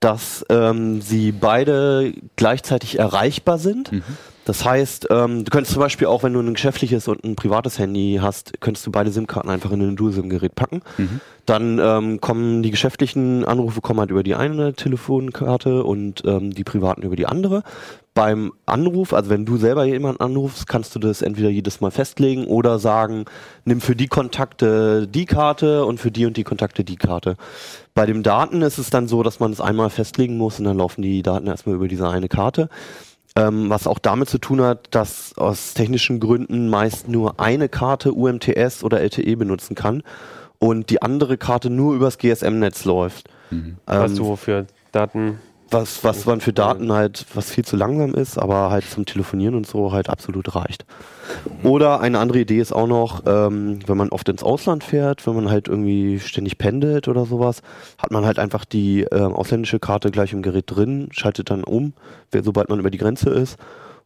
dass 0.00 0.44
ähm, 0.48 1.00
sie 1.02 1.30
beide 1.30 2.14
gleichzeitig 2.34 2.98
erreichbar 2.98 3.58
sind. 3.58 3.92
Mhm. 3.92 4.02
Das 4.44 4.64
heißt, 4.64 5.08
ähm, 5.10 5.44
du 5.44 5.50
könntest 5.50 5.72
zum 5.72 5.80
Beispiel 5.80 6.08
auch, 6.08 6.22
wenn 6.22 6.32
du 6.32 6.40
ein 6.40 6.54
geschäftliches 6.54 7.06
und 7.06 7.22
ein 7.24 7.36
privates 7.36 7.78
Handy 7.78 8.18
hast, 8.20 8.60
könntest 8.60 8.86
du 8.86 8.90
beide 8.90 9.10
SIM-Karten 9.10 9.48
einfach 9.48 9.70
in 9.70 9.80
ein 9.82 9.96
Dual-SIM-Gerät 9.96 10.54
packen. 10.54 10.82
Mhm. 10.98 11.20
Dann 11.46 11.78
ähm, 11.80 12.20
kommen 12.20 12.62
die 12.62 12.70
geschäftlichen 12.70 13.44
Anrufe 13.44 13.80
kommen 13.80 14.00
halt 14.00 14.10
über 14.10 14.22
die 14.22 14.34
eine 14.34 14.74
Telefonkarte 14.74 15.84
und 15.84 16.22
ähm, 16.24 16.52
die 16.52 16.64
privaten 16.64 17.02
über 17.02 17.16
die 17.16 17.26
andere. 17.26 17.62
Beim 18.14 18.52
Anruf, 18.66 19.12
also 19.14 19.30
wenn 19.30 19.46
du 19.46 19.56
selber 19.56 19.84
jemanden 19.84 20.20
anrufst, 20.20 20.66
kannst 20.68 20.94
du 20.94 20.98
das 20.98 21.22
entweder 21.22 21.48
jedes 21.48 21.80
Mal 21.80 21.90
festlegen 21.90 22.46
oder 22.46 22.78
sagen, 22.78 23.24
nimm 23.64 23.80
für 23.80 23.96
die 23.96 24.06
Kontakte 24.06 25.08
die 25.08 25.24
Karte 25.24 25.84
und 25.86 25.98
für 25.98 26.10
die 26.10 26.26
und 26.26 26.36
die 26.36 26.44
Kontakte 26.44 26.84
die 26.84 26.96
Karte. 26.96 27.36
Bei 27.94 28.06
dem 28.06 28.22
Daten 28.22 28.62
ist 28.62 28.78
es 28.78 28.90
dann 28.90 29.08
so, 29.08 29.22
dass 29.22 29.40
man 29.40 29.50
es 29.50 29.60
einmal 29.60 29.88
festlegen 29.88 30.36
muss 30.36 30.58
und 30.58 30.66
dann 30.66 30.78
laufen 30.78 31.02
die 31.02 31.22
Daten 31.22 31.46
erstmal 31.46 31.74
über 31.74 31.88
diese 31.88 32.08
eine 32.08 32.28
Karte. 32.28 32.68
Ähm, 33.34 33.70
was 33.70 33.86
auch 33.86 33.98
damit 33.98 34.28
zu 34.28 34.38
tun 34.38 34.60
hat, 34.60 34.88
dass 34.90 35.36
aus 35.38 35.72
technischen 35.72 36.20
Gründen 36.20 36.68
meist 36.68 37.08
nur 37.08 37.40
eine 37.40 37.70
Karte 37.70 38.12
UMTS 38.12 38.84
oder 38.84 39.00
LTE 39.00 39.36
benutzen 39.36 39.74
kann 39.74 40.02
und 40.58 40.90
die 40.90 41.00
andere 41.00 41.38
Karte 41.38 41.70
nur 41.70 41.94
übers 41.94 42.18
GSM-Netz 42.18 42.84
läuft. 42.84 43.30
Mhm. 43.50 43.78
Was 43.86 44.12
Ähm, 44.12 44.18
du 44.18 44.26
wofür 44.26 44.66
Daten. 44.92 45.38
Was, 45.72 46.04
was 46.04 46.26
man 46.26 46.40
für 46.40 46.52
Daten 46.52 46.92
halt, 46.92 47.26
was 47.34 47.50
viel 47.50 47.64
zu 47.64 47.76
langsam 47.76 48.14
ist, 48.14 48.38
aber 48.38 48.70
halt 48.70 48.84
zum 48.88 49.04
Telefonieren 49.06 49.54
und 49.54 49.66
so 49.66 49.92
halt 49.92 50.08
absolut 50.08 50.54
reicht. 50.54 50.84
Oder 51.62 52.00
eine 52.00 52.18
andere 52.18 52.40
Idee 52.40 52.58
ist 52.58 52.72
auch 52.72 52.86
noch, 52.86 53.22
ähm, 53.26 53.78
wenn 53.86 53.96
man 53.96 54.10
oft 54.10 54.28
ins 54.28 54.42
Ausland 54.42 54.84
fährt, 54.84 55.26
wenn 55.26 55.34
man 55.34 55.50
halt 55.50 55.68
irgendwie 55.68 56.20
ständig 56.20 56.58
pendelt 56.58 57.08
oder 57.08 57.24
sowas, 57.24 57.62
hat 57.98 58.10
man 58.10 58.24
halt 58.24 58.38
einfach 58.38 58.64
die 58.64 59.02
ähm, 59.10 59.32
ausländische 59.32 59.78
Karte 59.78 60.10
gleich 60.10 60.32
im 60.32 60.42
Gerät 60.42 60.64
drin, 60.66 61.08
schaltet 61.12 61.50
dann 61.50 61.64
um, 61.64 61.94
wer- 62.30 62.42
sobald 62.42 62.68
man 62.68 62.78
über 62.78 62.90
die 62.90 62.98
Grenze 62.98 63.30
ist 63.30 63.56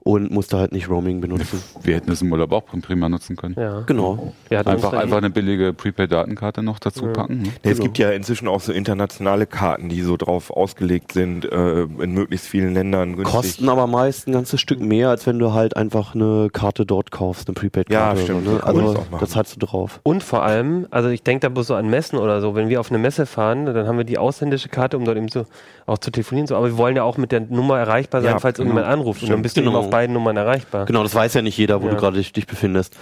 und 0.06 0.30
muss 0.30 0.46
da 0.46 0.58
halt 0.58 0.70
nicht 0.72 0.88
Roaming 0.88 1.20
benutzen. 1.20 1.60
Wir 1.82 1.96
hätten 1.96 2.08
das 2.10 2.22
im 2.22 2.30
Urlaub 2.30 2.52
auch 2.52 2.62
prima 2.80 3.08
nutzen 3.08 3.34
können. 3.36 3.56
Ja. 3.58 3.80
Genau. 3.86 4.32
Einfach, 4.50 4.92
einfach 4.92 5.16
eh- 5.16 5.18
eine 5.18 5.30
billige 5.30 5.72
Prepaid-Datenkarte 5.72 6.62
noch 6.62 6.78
dazu 6.78 7.06
packen. 7.08 7.42
Ne? 7.42 7.48
Ja, 7.64 7.70
Es 7.72 7.80
gibt 7.80 7.98
ja 7.98 8.10
inzwischen 8.10 8.46
auch 8.46 8.60
so 8.60 8.72
internationale 8.72 9.46
Karten, 9.46 9.88
die 9.88 10.02
so 10.02 10.16
drauf 10.16 10.50
ausgelegt 10.50 11.12
sind, 11.12 11.44
äh, 11.50 11.82
in 11.82 12.12
möglichst 12.12 12.46
vielen 12.46 12.72
Ländern 12.74 13.16
günstig. 13.16 13.34
Kosten 13.34 13.68
aber 13.68 13.86
meist 13.88 14.28
ein 14.28 14.32
ganzes 14.32 14.60
Stück 14.60 14.80
mehr, 14.80 15.08
als 15.10 15.26
wenn 15.26 15.38
du 15.40 15.52
halt 15.52 15.76
einfach 15.76 16.14
eine 16.14 16.50
Karte 16.52 16.86
dort 16.86 17.10
kaufst, 17.10 17.48
eine 17.48 17.54
Prepaid-Karte. 17.54 18.18
Ja, 18.20 18.24
stimmt, 18.24 18.46
ne? 18.46 18.52
das 18.60 18.62
Also 18.64 19.04
das 19.18 19.30
zahlst 19.30 19.56
du 19.60 19.66
drauf. 19.66 19.98
Und 20.04 20.22
vor 20.22 20.44
allem, 20.44 20.86
also 20.92 21.08
ich 21.08 21.24
denke 21.24 21.40
da 21.40 21.48
bloß 21.48 21.66
so 21.66 21.74
an 21.74 21.88
Messen 21.90 22.18
oder 22.18 22.40
so, 22.40 22.54
wenn 22.54 22.68
wir 22.68 22.78
auf 22.78 22.90
eine 22.90 22.98
Messe 22.98 23.26
fahren, 23.26 23.66
dann 23.66 23.88
haben 23.88 23.98
wir 23.98 24.04
die 24.04 24.18
ausländische 24.18 24.68
Karte, 24.68 24.96
um 24.96 25.04
dort 25.04 25.16
eben 25.16 25.28
so 25.28 25.46
auch 25.86 25.98
zu 25.98 26.10
telefonieren, 26.10 26.46
so, 26.46 26.56
aber 26.56 26.66
wir 26.66 26.76
wollen 26.78 26.96
ja 26.96 27.02
auch 27.02 27.16
mit 27.16 27.32
der 27.32 27.40
Nummer 27.40 27.78
erreichbar 27.78 28.20
sein, 28.22 28.32
Ja, 28.32 28.38
falls 28.38 28.56
genau. 28.58 28.70
irgendjemand 28.70 28.92
anruft. 28.92 29.22
Und 29.22 29.28
dann 29.28 29.34
Stimmt. 29.34 29.42
bist 29.44 29.56
du 29.56 29.62
Genau. 29.62 29.78
auf 29.78 29.90
beiden 29.96 30.12
Nummern 30.12 30.36
erreichbar. 30.36 30.84
Genau, 30.84 31.02
das 31.02 31.14
weiß 31.14 31.32
ja 31.34 31.42
nicht 31.42 31.56
jeder, 31.56 31.80
wo 31.80 31.86
Ja. 31.86 31.94
du 31.94 32.00
gerade 32.00 32.18
dich, 32.18 32.32
dich 32.32 32.46
befindest. 32.46 32.94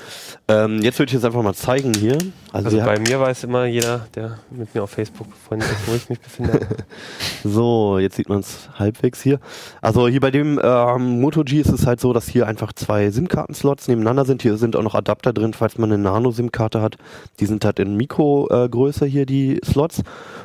Ähm, 0.46 0.80
jetzt 0.82 0.98
würde 0.98 1.10
ich 1.10 1.14
jetzt 1.14 1.24
einfach 1.24 1.42
mal 1.42 1.54
zeigen 1.54 1.92
hier. 1.94 2.18
Also, 2.52 2.66
Also 2.68 2.78
bei 2.82 2.98
mir 3.00 3.18
weiß 3.18 3.42
immer 3.44 3.64
jeder, 3.64 4.06
der 4.14 4.38
mit 4.50 4.72
mir 4.74 4.82
auf 4.84 4.90
Facebook 4.90 5.28
befreundet 5.28 5.68
ist, 5.70 5.88
wo 5.88 5.94
ich 5.96 6.08
mich 6.08 6.20
befinde. 6.20 6.60
so, 7.44 7.98
jetzt 7.98 8.14
sieht 8.16 8.28
man 8.28 8.40
es 8.40 8.68
halbwegs 8.78 9.20
hier. 9.22 9.40
Also 9.80 10.06
hier 10.06 10.20
bei 10.20 10.30
dem 10.30 10.60
ähm, 10.62 11.20
Moto 11.20 11.42
G 11.42 11.60
ist 11.60 11.72
es 11.72 11.84
halt 11.86 12.00
so, 12.00 12.12
dass 12.12 12.28
hier 12.28 12.46
einfach 12.46 12.72
zwei 12.72 13.10
SIM-Karten-Slots 13.10 13.88
nebeneinander 13.88 14.24
sind. 14.24 14.42
Hier 14.42 14.56
sind 14.56 14.76
auch 14.76 14.82
noch 14.82 14.94
Adapter 14.94 15.32
drin, 15.32 15.52
falls 15.52 15.78
man 15.78 15.90
eine 15.92 16.00
Nano-SIM-Karte 16.02 16.80
hat. 16.80 16.96
Die 17.40 17.46
sind 17.46 17.64
halt 17.64 17.80
in 17.80 17.96
Mikro-Größe 17.96 19.04
hier, 19.06 19.26
die 19.26 19.60
Slots. 19.64 20.02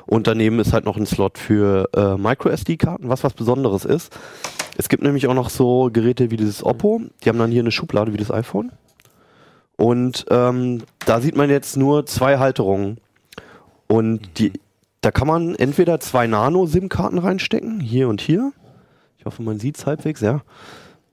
Und 0.07 0.25
daneben 0.25 0.59
ist 0.59 0.73
halt 0.73 0.85
noch 0.85 0.97
ein 0.97 1.05
Slot 1.05 1.37
für 1.37 1.87
äh, 1.95 2.17
Micro-SD-Karten, 2.17 3.07
was 3.09 3.23
was 3.23 3.33
Besonderes 3.33 3.85
ist. 3.85 4.11
Es 4.79 4.87
gibt 4.87 5.03
nämlich 5.03 5.27
auch 5.27 5.33
noch 5.33 5.49
so 5.49 5.89
Geräte 5.91 6.31
wie 6.31 6.37
dieses 6.37 6.63
Oppo. 6.63 7.01
Die 7.21 7.27
haben 7.27 7.37
dann 7.37 7.51
hier 7.51 7.61
eine 7.61 7.71
Schublade 7.71 8.13
wie 8.13 8.17
das 8.17 8.31
iPhone. 8.31 8.71
Und 9.75 10.25
ähm, 10.29 10.83
da 11.05 11.19
sieht 11.19 11.35
man 11.35 11.49
jetzt 11.49 11.75
nur 11.75 12.05
zwei 12.05 12.37
Halterungen. 12.37 13.01
Und 13.87 14.39
die 14.39 14.53
da 15.01 15.11
kann 15.11 15.27
man 15.27 15.55
entweder 15.55 15.99
zwei 15.99 16.27
Nano-SIM-Karten 16.27 17.17
reinstecken, 17.17 17.79
hier 17.81 18.07
und 18.07 18.21
hier. 18.21 18.51
Ich 19.17 19.25
hoffe, 19.25 19.41
man 19.41 19.59
sieht 19.59 19.77
es 19.77 19.85
halbwegs, 19.85 20.21
ja. 20.21 20.41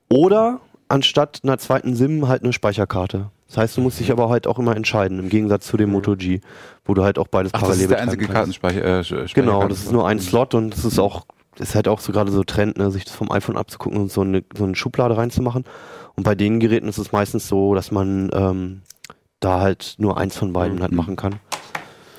Oder 0.09 0.61
anstatt 0.89 1.41
einer 1.43 1.59
zweiten 1.59 1.95
SIM 1.97 2.29
halt 2.29 2.43
eine 2.43 2.53
Speicherkarte. 2.53 3.31
Das 3.49 3.59
heißt, 3.59 3.77
du 3.77 3.81
musst 3.81 4.01
dich 4.01 4.11
aber 4.11 4.29
halt 4.29 4.47
auch 4.47 4.59
immer 4.59 4.77
entscheiden, 4.77 5.21
im 5.21 5.29
Gegensatz 5.29 5.67
zu 5.67 5.77
dem 5.77 5.91
Moto 5.91 6.17
G, 6.17 6.41
wo 6.85 6.95
du 6.95 7.05
halt 7.05 7.19
auch 7.19 7.29
beides 7.29 7.55
Ach, 7.55 7.61
das 7.61 7.69
parallel 7.69 7.83
ist 7.85 7.91
der 7.91 8.01
einzige 8.01 8.27
kannst. 8.27 8.61
Kartenspeicher. 8.61 9.23
Äh, 9.23 9.27
Genau, 9.35 9.67
das 9.69 9.79
ist 9.85 9.93
nur 9.93 10.07
ein 10.07 10.19
Slot 10.19 10.55
und 10.55 10.75
es 10.75 10.85
ist 10.85 10.99
auch, 10.99 11.27
ist 11.61 11.75
halt 11.75 11.89
auch 11.89 12.01
so 12.01 12.13
gerade 12.13 12.31
so 12.31 12.45
Trend, 12.45 12.79
ne, 12.79 12.91
sich 12.91 13.05
das 13.05 13.15
vom 13.15 13.31
iPhone 13.31 13.57
abzugucken 13.57 14.01
und 14.01 14.13
so 14.13 14.23
eine, 14.23 14.45
so 14.57 14.65
eine 14.65 14.75
Schublade 14.75 15.17
reinzumachen. 15.17 15.65
Und 16.15 16.23
bei 16.23 16.35
den 16.35 16.61
Geräten 16.61 16.89
ist 16.89 16.99
es 16.99 17.13
meistens 17.13 17.49
so, 17.49 17.75
dass 17.75 17.91
man 17.91 18.31
ähm, 18.33 18.83
da 19.41 19.61
halt 19.61 19.95
nur 19.99 20.17
eins 20.17 20.37
von 20.37 20.53
beiden 20.53 20.81
halt 20.81 20.93
machen 20.93 21.17
kann. 21.17 21.37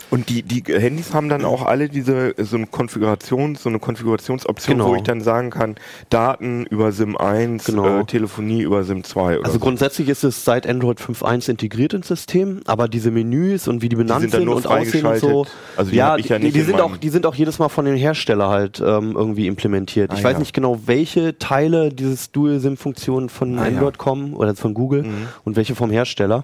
Und 0.09 0.29
die, 0.29 0.41
die 0.43 0.63
Handys 0.73 1.13
haben 1.13 1.27
dann 1.29 1.43
auch 1.43 1.65
alle 1.65 1.89
diese 1.89 2.33
so 2.37 2.55
eine 2.55 2.65
Konfigurations, 2.67 3.61
so 3.61 3.69
eine 3.69 3.79
Konfigurationsoption, 3.79 4.77
Genau. 4.77 4.89
wo 4.91 4.95
ich 4.95 5.01
dann 5.03 5.21
sagen 5.21 5.49
kann, 5.49 5.75
Daten 6.09 6.65
über 6.65 6.91
SIM 6.93 7.17
1, 7.17 7.65
Genau. 7.65 7.99
äh, 7.99 8.05
Telefonie 8.05 8.61
über 8.61 8.83
SIM 8.83 9.03
2 9.03 9.39
oder 9.39 9.45
Also 9.45 9.59
so. 9.59 9.63
grundsätzlich 9.65 10.07
ist 10.09 10.23
es 10.23 10.45
seit 10.45 10.65
Android 10.67 10.99
5.1 10.99 11.49
integriert 11.49 11.93
ins 11.93 12.07
System, 12.07 12.61
aber 12.65 12.87
diese 12.87 13.11
Menüs 13.11 13.67
und 13.67 13.81
wie 13.81 13.89
die 13.89 13.95
benannt 13.97 14.21
sind 14.21 14.33
dann 14.33 14.39
sind 14.41 14.45
nur 14.45 14.55
und 14.55 14.67
aussehen 14.67 15.05
und 15.05 15.17
so. 15.19 15.45
Also 15.75 15.91
die 15.91 15.97
ja, 15.97 16.15
ich 16.17 16.29
ja 16.29 16.37
die, 16.37 16.45
nicht 16.45 16.55
die 16.55 16.59
in 16.61 16.65
sind 16.67 16.79
auch, 16.81 16.95
die 16.97 17.09
sind 17.09 17.25
auch 17.25 17.35
jedes 17.35 17.59
Mal 17.59 17.69
von 17.69 17.85
den 17.85 17.97
Hersteller 17.97 18.47
halt 18.49 18.79
ähm, 18.79 19.13
irgendwie 19.15 19.47
implementiert. 19.47 20.13
ich 20.13 20.19
Ah, 20.21 20.23
weiß 20.23 20.33
ja. 20.33 20.39
nicht 20.39 20.53
genau, 20.53 20.79
welche 20.85 21.37
Teile 21.37 21.89
dieses 21.93 22.31
Dual-SIM-Funktion 22.31 23.29
von 23.29 23.57
Ah, 23.59 23.63
ja. 23.63 23.67
Android 23.69 23.97
kommen 23.97 24.33
oder 24.33 24.55
von 24.55 24.73
Google 24.73 25.03
Mhm. 25.03 25.27
und 25.43 25.55
welche 25.55 25.75
vom 25.75 25.91
Hersteller. 25.91 26.43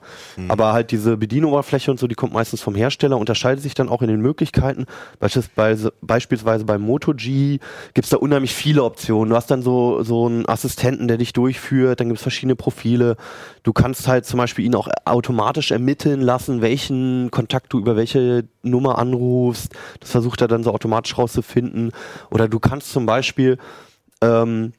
Aber 0.50 0.74
halt 0.74 0.92
diese 0.92 1.18
Bedienoberfläche 1.18 1.90
und 1.92 2.00
so, 2.00 2.08
die 2.08 2.16
kommt 2.16 2.34
meistens 2.34 2.62
vom 2.62 2.76
Hersteller, 2.76 3.18
unterscheidet 3.18 3.53
sich 3.60 3.74
dann 3.74 3.90
auch 3.90 4.02
in 4.02 4.08
den 4.08 4.22
Möglichkeiten. 4.22 4.86
Beispielsweise, 5.20 5.94
beispielsweise 6.02 6.66
beim 6.66 6.82
Moto 6.82 7.14
G 7.14 7.60
gibt's 7.94 8.10
da 8.10 8.18
unheimlich 8.18 8.54
viele 8.54 8.84
Optionen. 8.84 9.30
Du 9.30 9.36
hast 9.36 9.52
dann 9.52 9.62
so, 9.62 10.04
so 10.04 10.26
einen 10.26 10.48
Assistenten, 10.48 11.08
der 11.08 11.18
dich 11.18 11.34
durchführt, 11.34 12.00
dann 12.00 12.08
gibt's 12.08 12.24
verschiedene 12.24 12.56
Profile. 12.56 13.18
Du 13.64 13.74
kannst 13.74 14.08
halt 14.08 14.26
zum 14.26 14.38
Beispiel 14.38 14.66
ihn 14.66 14.76
auch 14.76 14.88
automatisch 15.06 15.72
ermitteln 15.72 16.22
lassen, 16.22 16.62
welchen 16.62 17.32
Kontakt 17.32 17.74
du 17.74 17.80
über 17.80 17.96
welche 17.96 18.46
Nummer 18.62 18.98
anrufst. 18.98 19.74
Das 20.00 20.12
versucht 20.12 20.42
er 20.42 20.48
dann 20.48 20.64
so 20.64 20.72
automatisch 20.72 21.18
rauszufinden. 21.18 21.92
Oder 22.30 22.48
du 22.48 22.60
kannst 22.60 22.92
zum 22.92 23.06
Beispiel 23.06 23.58
ähm, 24.22 24.74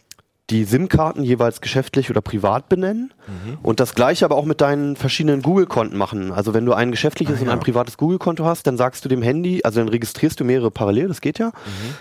die 0.50 0.64
SIM-Karten 0.64 1.22
jeweils 1.22 1.62
geschäftlich 1.62 2.10
oder 2.10 2.20
privat 2.20 2.68
benennen 2.68 3.14
und 3.62 3.80
das 3.80 3.94
gleiche 3.94 4.26
aber 4.26 4.36
auch 4.36 4.44
mit 4.44 4.60
deinen 4.60 4.94
verschiedenen 4.94 5.40
Google-Konten 5.40 5.96
machen. 5.96 6.32
Also 6.32 6.52
wenn 6.52 6.66
du 6.66 6.74
ein 6.74 6.90
geschäftliches 6.90 7.40
und 7.40 7.48
ein 7.48 7.60
privates 7.60 7.96
Google-Konto 7.96 8.44
hast, 8.44 8.66
dann 8.66 8.76
sagst 8.76 9.02
du 9.06 9.08
dem 9.08 9.22
Handy, 9.22 9.62
also 9.64 9.80
dann 9.80 9.88
registrierst 9.88 10.38
du 10.38 10.44
mehrere 10.44 10.70
parallel, 10.70 11.08
das 11.08 11.22
geht 11.22 11.38
ja, 11.38 11.52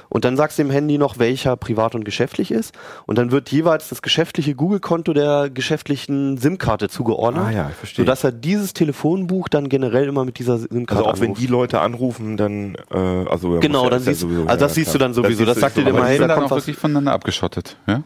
und 0.10 0.26
dann 0.26 0.36
sagst 0.36 0.60
du 0.60 0.64
dem 0.64 0.72
Handy 0.72 0.98
noch, 0.98 1.20
welcher 1.20 1.56
privat 1.56 1.96
und 1.96 2.04
geschäftlich 2.04 2.52
ist 2.52 2.76
und 3.06 3.18
dann 3.18 3.32
wird 3.32 3.50
jeweils 3.50 3.88
das 3.88 4.02
geschäftliche 4.02 4.56
Google-Konto 4.56 5.14
der 5.14 5.50
geschäftlichen 5.50 6.38
SIM-Karte 6.38 6.90
zugeordnet, 6.90 7.46
Ah 7.46 7.52
ja, 7.52 7.70
ich 7.70 7.76
verstehe. 7.76 8.04
sodass 8.04 8.26
er 8.26 8.34
dieses 8.34 8.74
Telefonbuch 8.74 9.48
dann 9.48 9.70
generell 9.70 10.10
immer 10.10 10.26
mit 10.26 10.38
dieser 10.38 10.58
SIM-Karte 10.58 10.98
Also 11.06 11.06
auch 11.10 11.16
wenn 11.22 11.28
anruft. 11.30 11.42
die 11.42 11.48
Leute 11.48 11.80
anrufen, 11.80 12.36
dann 12.36 12.76
äh, 12.92 12.98
also 12.98 13.54
ja, 13.54 13.60
Genau, 13.62 13.86
ja- 13.86 13.90
dann 13.92 14.00
ist 14.02 14.06
ja 14.08 14.12
siehst- 14.12 14.22
sowieso, 14.22 14.42
also 14.48 14.60
das 14.66 14.74
siehst 14.76 14.94
du 14.94 14.98
dann 14.98 15.14
sowieso, 15.14 15.46
das 15.46 15.56
siehst 15.56 15.62
sagt 15.62 15.78
du 15.78 15.84
dir 15.84 15.92
immer, 15.92 16.06
hey, 16.08 16.18
da 16.20 16.28
dann 16.28 16.40
kommt 16.40 16.48
auch 16.52 16.58
was- 16.58 16.64
wirklich 16.68 16.78
voneinander 16.78 17.14
abgeschottet, 17.14 17.78
ja? 17.88 18.04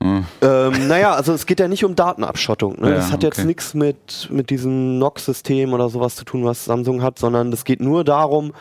Ähm, 0.00 0.86
naja, 0.86 1.14
also 1.14 1.32
es 1.32 1.46
geht 1.46 1.58
ja 1.58 1.66
nicht 1.66 1.84
um 1.84 1.96
Datenabschottung. 1.96 2.76
Ne? 2.80 2.90
Ja, 2.90 2.94
das 2.96 3.10
hat 3.10 3.22
jetzt 3.22 3.38
okay. 3.38 3.48
nichts 3.48 3.74
mit, 3.74 4.28
mit 4.30 4.50
diesem 4.50 4.98
NOx-System 4.98 5.72
oder 5.72 5.88
sowas 5.88 6.14
zu 6.14 6.24
tun, 6.24 6.44
was 6.44 6.64
Samsung 6.64 7.02
hat, 7.02 7.18
sondern 7.18 7.52
es 7.52 7.64
geht 7.64 7.80
nur 7.80 8.04
darum, 8.04 8.52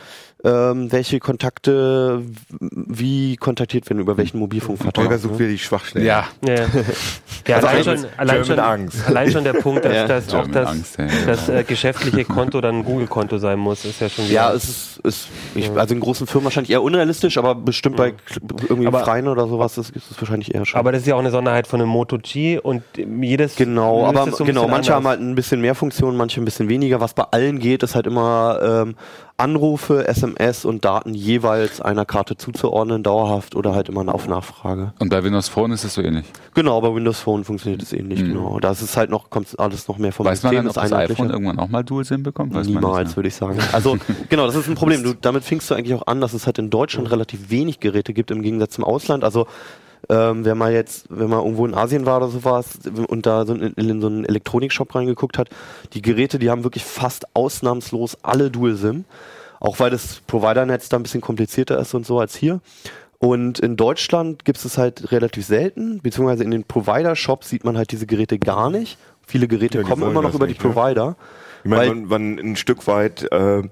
ähm, 0.44 0.92
welche 0.92 1.20
Kontakte 1.20 2.22
wie 2.60 3.38
kontaktiert 3.38 3.90
werden, 3.90 4.00
über 4.00 4.18
welchen 4.18 4.38
Mobilfunkvertrag. 4.40 5.04
Holger 5.06 5.16
ne? 5.16 5.22
sucht 5.22 5.40
wieder 5.40 5.50
die 5.50 5.58
Schwachstellen. 5.58 6.06
Ja. 6.06 6.28
Ja, 6.48 6.56
ja 7.48 7.56
Also 7.56 7.68
allein, 7.68 7.84
schon, 7.84 8.06
allein, 8.18 8.46
schon, 8.46 8.60
allein 8.60 9.32
schon 9.32 9.44
der 9.44 9.54
Punkt, 9.54 9.84
dass, 9.84 9.94
Ja. 9.94 10.08
dass 10.08 10.34
auch 10.34 10.48
das, 10.48 10.70
Angst, 10.70 10.98
ja, 11.00 11.08
das 11.26 11.50
äh, 11.50 11.64
geschäftliche 11.64 12.24
Konto 12.26 12.62
dann 12.62 12.78
ein 12.80 12.86
Google-Konto 12.86 13.40
sein 13.40 13.58
muss, 13.58 13.84
ist 13.84 14.00
ja 14.00 14.10
schon 14.10 14.26
wieder. 14.26 14.34
Ja, 14.34 14.54
es 14.54 14.66
ist, 14.70 15.00
ist 15.04 15.28
ich, 15.56 15.72
also 15.72 15.94
in 15.96 16.00
großen 16.02 16.28
Firmen 16.28 16.46
wahrscheinlich 16.46 16.70
eher 16.72 16.84
unrealistisch, 16.84 17.38
aber 17.40 17.56
bestimmt 17.56 17.96
bei 17.98 18.14
irgendwie 18.70 18.88
Aber- 18.88 19.00
Freien 19.00 19.28
oder 19.28 19.48
sowas 19.48 19.78
ist, 19.80 19.90
ist 19.96 20.12
es 20.12 20.22
wahrscheinlich 20.22 20.54
eher 20.54 20.66
schon. 20.66 20.80
aber 20.80 20.92
das 20.92 21.02
ist 21.02 21.08
ja 21.08 21.16
auch 21.16 21.20
eine 21.20 21.32
Sonderheit 21.32 21.66
von 21.68 21.82
einem 21.82 21.90
Moto 21.90 22.18
G 22.22 22.60
und 22.60 22.84
jedes. 22.96 23.56
Genau, 23.56 24.06
aber 24.06 24.30
so 24.32 24.44
ein 24.44 24.48
genau, 24.48 24.68
manche 24.68 24.94
haben 24.94 25.06
anders. 25.08 25.20
halt 25.20 25.22
ein 25.22 25.36
bisschen 25.36 25.62
mehr 25.62 25.74
Funktionen, 25.74 26.16
manche 26.16 26.40
ein 26.42 26.46
bisschen 26.46 26.70
weniger. 26.70 27.02
Was 27.02 27.14
bei 27.16 27.24
allen 27.32 27.58
geht, 27.60 27.82
ist 27.82 27.96
halt 27.96 28.06
immer 28.06 28.60
ähm, 28.62 28.96
Anrufe, 29.40 30.08
SMS 30.08 30.66
und 30.66 30.84
Daten 30.84 31.14
jeweils 31.14 31.80
einer 31.80 32.06
Karte 32.06 32.38
zuzuordnen, 32.38 33.04
dauerhaft 33.04 33.56
oder 33.56 33.76
halt 33.76 33.88
immer 33.88 34.14
auf 34.14 34.28
Nachfrage. 34.28 34.94
Und 34.98 35.10
bei 35.10 35.24
Windows 35.24 35.48
Phone 35.48 35.72
ist 35.72 35.84
es 35.84 35.94
so 35.94 36.02
ähnlich. 36.02 36.26
Genau, 36.56 36.82
bei 36.82 36.92
Windows 36.94 37.20
Phone 37.20 37.44
funktioniert 37.44 37.84
es 37.84 37.94
ähnlich, 37.94 38.20
genau. 38.26 38.60
Da 38.60 38.72
ist 38.72 38.82
es 38.82 38.98
halt 38.98 39.12
noch, 39.12 39.30
kommt 39.30 39.60
alles 39.60 39.88
noch 39.88 40.00
mehr 40.00 40.12
vom 40.12 40.26
Mhm. 40.26 40.32
Weiß 40.32 40.42
man 40.42 40.54
System, 40.54 40.74
dann, 40.74 40.84
ob 40.84 40.90
das 40.90 41.12
iPhone 41.12 41.30
irgendwann 41.30 41.60
auch 41.60 41.68
mal 41.68 41.84
Dual-SIM 41.84 42.24
bekommt? 42.24 42.56
Weiß 42.56 42.66
Niemals, 42.66 42.98
nicht, 42.98 43.10
ne? 43.10 43.16
würde 43.18 43.28
ich 43.28 43.36
sagen. 43.36 43.60
Also, 43.74 43.98
genau, 44.30 44.48
das 44.48 44.56
ist 44.56 44.68
ein 44.68 44.76
Problem. 44.76 45.04
Du, 45.04 45.14
damit 45.14 45.44
fingst 45.44 45.70
du 45.70 45.76
eigentlich 45.76 45.94
auch 45.94 46.08
an, 46.08 46.20
dass 46.20 46.34
es 46.34 46.48
halt 46.48 46.58
in 46.58 46.72
Deutschland 46.72 47.12
relativ 47.12 47.52
wenig 47.52 47.80
Geräte 47.80 48.14
gibt 48.14 48.32
im 48.32 48.42
Gegensatz 48.42 48.74
zum 48.74 48.86
Ausland. 48.86 49.24
Also, 49.24 49.46
ähm, 50.10 50.46
wenn 50.46 50.58
man 50.58 50.72
jetzt, 50.72 51.06
wenn 51.10 51.30
man 51.30 51.40
irgendwo 51.40 51.66
in 51.66 51.74
Asien 51.74 52.06
war 52.06 52.18
oder 52.18 52.30
sowas 52.30 52.80
und 53.08 53.26
da 53.26 53.46
so 53.46 53.54
in, 53.54 53.74
in 53.74 54.02
so 54.02 54.08
einen 54.08 54.26
Elektronikshop 54.26 54.96
reingeguckt 54.96 55.38
hat, 55.38 55.50
die 55.94 56.02
Geräte, 56.02 56.40
die 56.40 56.50
haben 56.50 56.64
wirklich 56.64 56.84
fast 56.86 57.36
ausnahmslos 57.36 58.18
alle 58.24 58.50
Dual-SIM. 58.50 59.06
Auch 59.60 59.80
weil 59.80 59.90
das 59.90 60.22
Providernetz 60.28 60.88
da 60.88 60.98
ein 60.98 61.04
bisschen 61.04 61.22
komplizierter 61.22 61.80
ist 61.80 61.94
und 61.96 62.06
so 62.06 62.20
als 62.20 62.36
hier. 62.36 62.62
Und 63.20 63.60
in 63.60 63.76
Deutschland 63.76 64.46
gibt 64.46 64.64
es 64.64 64.78
halt 64.78 65.12
relativ 65.12 65.46
selten, 65.46 66.00
beziehungsweise 66.02 66.44
in 66.44 66.52
den 66.52 66.64
Provider-Shops 66.64 67.50
sieht 67.50 67.64
man 67.64 67.76
halt 67.76 67.92
diese 67.92 68.06
Geräte 68.06 68.38
gar 68.38 68.70
nicht. 68.70 68.98
Viele 69.26 69.48
Geräte 69.48 69.80
Ja, 69.80 69.84
kommen 69.84 70.04
immer 70.04 70.22
noch 70.22 70.36
über 70.36 70.46
nicht, 70.46 70.62
die 70.62 70.68
ne? 70.68 71.16
Ich 71.68 71.78
meine, 71.78 71.96
man, 71.96 72.06
man 72.08 72.40
ein 72.40 72.56
Stück 72.56 72.88
weit 72.88 73.32
äh, 73.32 73.64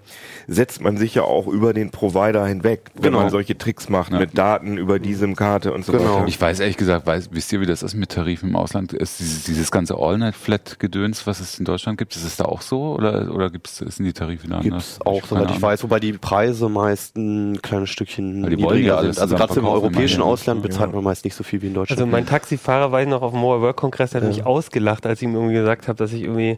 setzt 0.47 0.81
man 0.81 0.97
sich 0.97 1.15
ja 1.15 1.23
auch 1.23 1.47
über 1.47 1.73
den 1.73 1.89
Provider 1.91 2.45
hinweg, 2.45 2.91
wenn 2.95 3.03
Genau. 3.03 3.19
man 3.21 3.29
solche 3.29 3.57
Tricks 3.57 3.89
macht 3.89 4.11
Ja. 4.11 4.19
mit 4.19 4.37
Daten 4.37 4.77
über 4.77 4.99
die 4.99 5.13
SIM-Karte 5.13 5.73
und 5.73 5.85
so 5.85 5.91
Genau. 5.93 6.17
weiter. 6.17 6.27
Ich 6.27 6.39
weiß 6.39 6.59
ehrlich 6.59 6.77
gesagt, 6.77 7.07
weiß, 7.07 7.29
wisst 7.31 7.51
ihr, 7.53 7.61
wie 7.61 7.65
das 7.65 7.83
ist 7.83 7.95
mit 7.95 8.09
Tarifen 8.11 8.49
im 8.49 8.55
Ausland? 8.55 8.93
Ist 8.93 9.19
dieses, 9.19 9.43
dieses 9.45 9.71
ganze 9.71 9.95
All-Night-Flat-Gedöns, 9.97 11.25
was 11.27 11.39
es 11.39 11.57
in 11.59 11.65
Deutschland 11.65 11.97
gibt, 11.97 12.15
ist 12.15 12.23
es 12.25 12.37
da 12.37 12.45
auch 12.45 12.61
so 12.61 12.93
oder, 12.95 13.33
oder 13.33 13.49
gibt's, 13.49 13.77
sind 13.77 14.05
die 14.05 14.13
Tarife 14.13 14.47
da 14.47 14.59
Gibt 14.59 14.73
anders? 14.73 14.93
es 14.93 15.01
auch, 15.01 15.21
Keine 15.27 15.41
soweit 15.43 15.55
ich 15.55 15.61
weiß, 15.61 15.83
wobei 15.83 15.99
die 15.99 16.13
Preise 16.13 16.69
meist 16.69 17.15
ein 17.17 17.61
kleines 17.61 17.89
Stückchen 17.89 18.41
niedriger 18.41 19.01
sind. 19.01 19.19
Also 19.19 19.35
gerade 19.35 19.59
im 19.59 19.65
europäischen 19.65 20.19
ich. 20.19 20.25
Ausland 20.25 20.61
bezahlt 20.61 20.93
man 20.93 21.03
meist 21.03 21.25
nicht 21.25 21.35
so 21.35 21.43
viel 21.43 21.61
wie 21.61 21.67
in 21.67 21.73
Deutschland. 21.73 21.99
Also 21.99 22.09
mein 22.11 22.25
Taxifahrer 22.25 22.91
war 22.91 23.01
ich 23.01 23.07
noch 23.07 23.21
auf 23.21 23.31
dem 23.31 23.39
Mobile 23.41 23.61
World 23.61 23.75
Kongress, 23.77 24.11
der 24.11 24.21
hat 24.21 24.27
Ja. 24.29 24.35
mich 24.35 24.45
ausgelacht, 24.45 25.05
als 25.05 25.21
ich 25.21 25.27
ihm 25.27 25.35
irgendwie 25.35 25.53
gesagt 25.55 25.87
habe, 25.87 25.97
dass 25.97 26.11
ich 26.13 26.21
irgendwie 26.23 26.57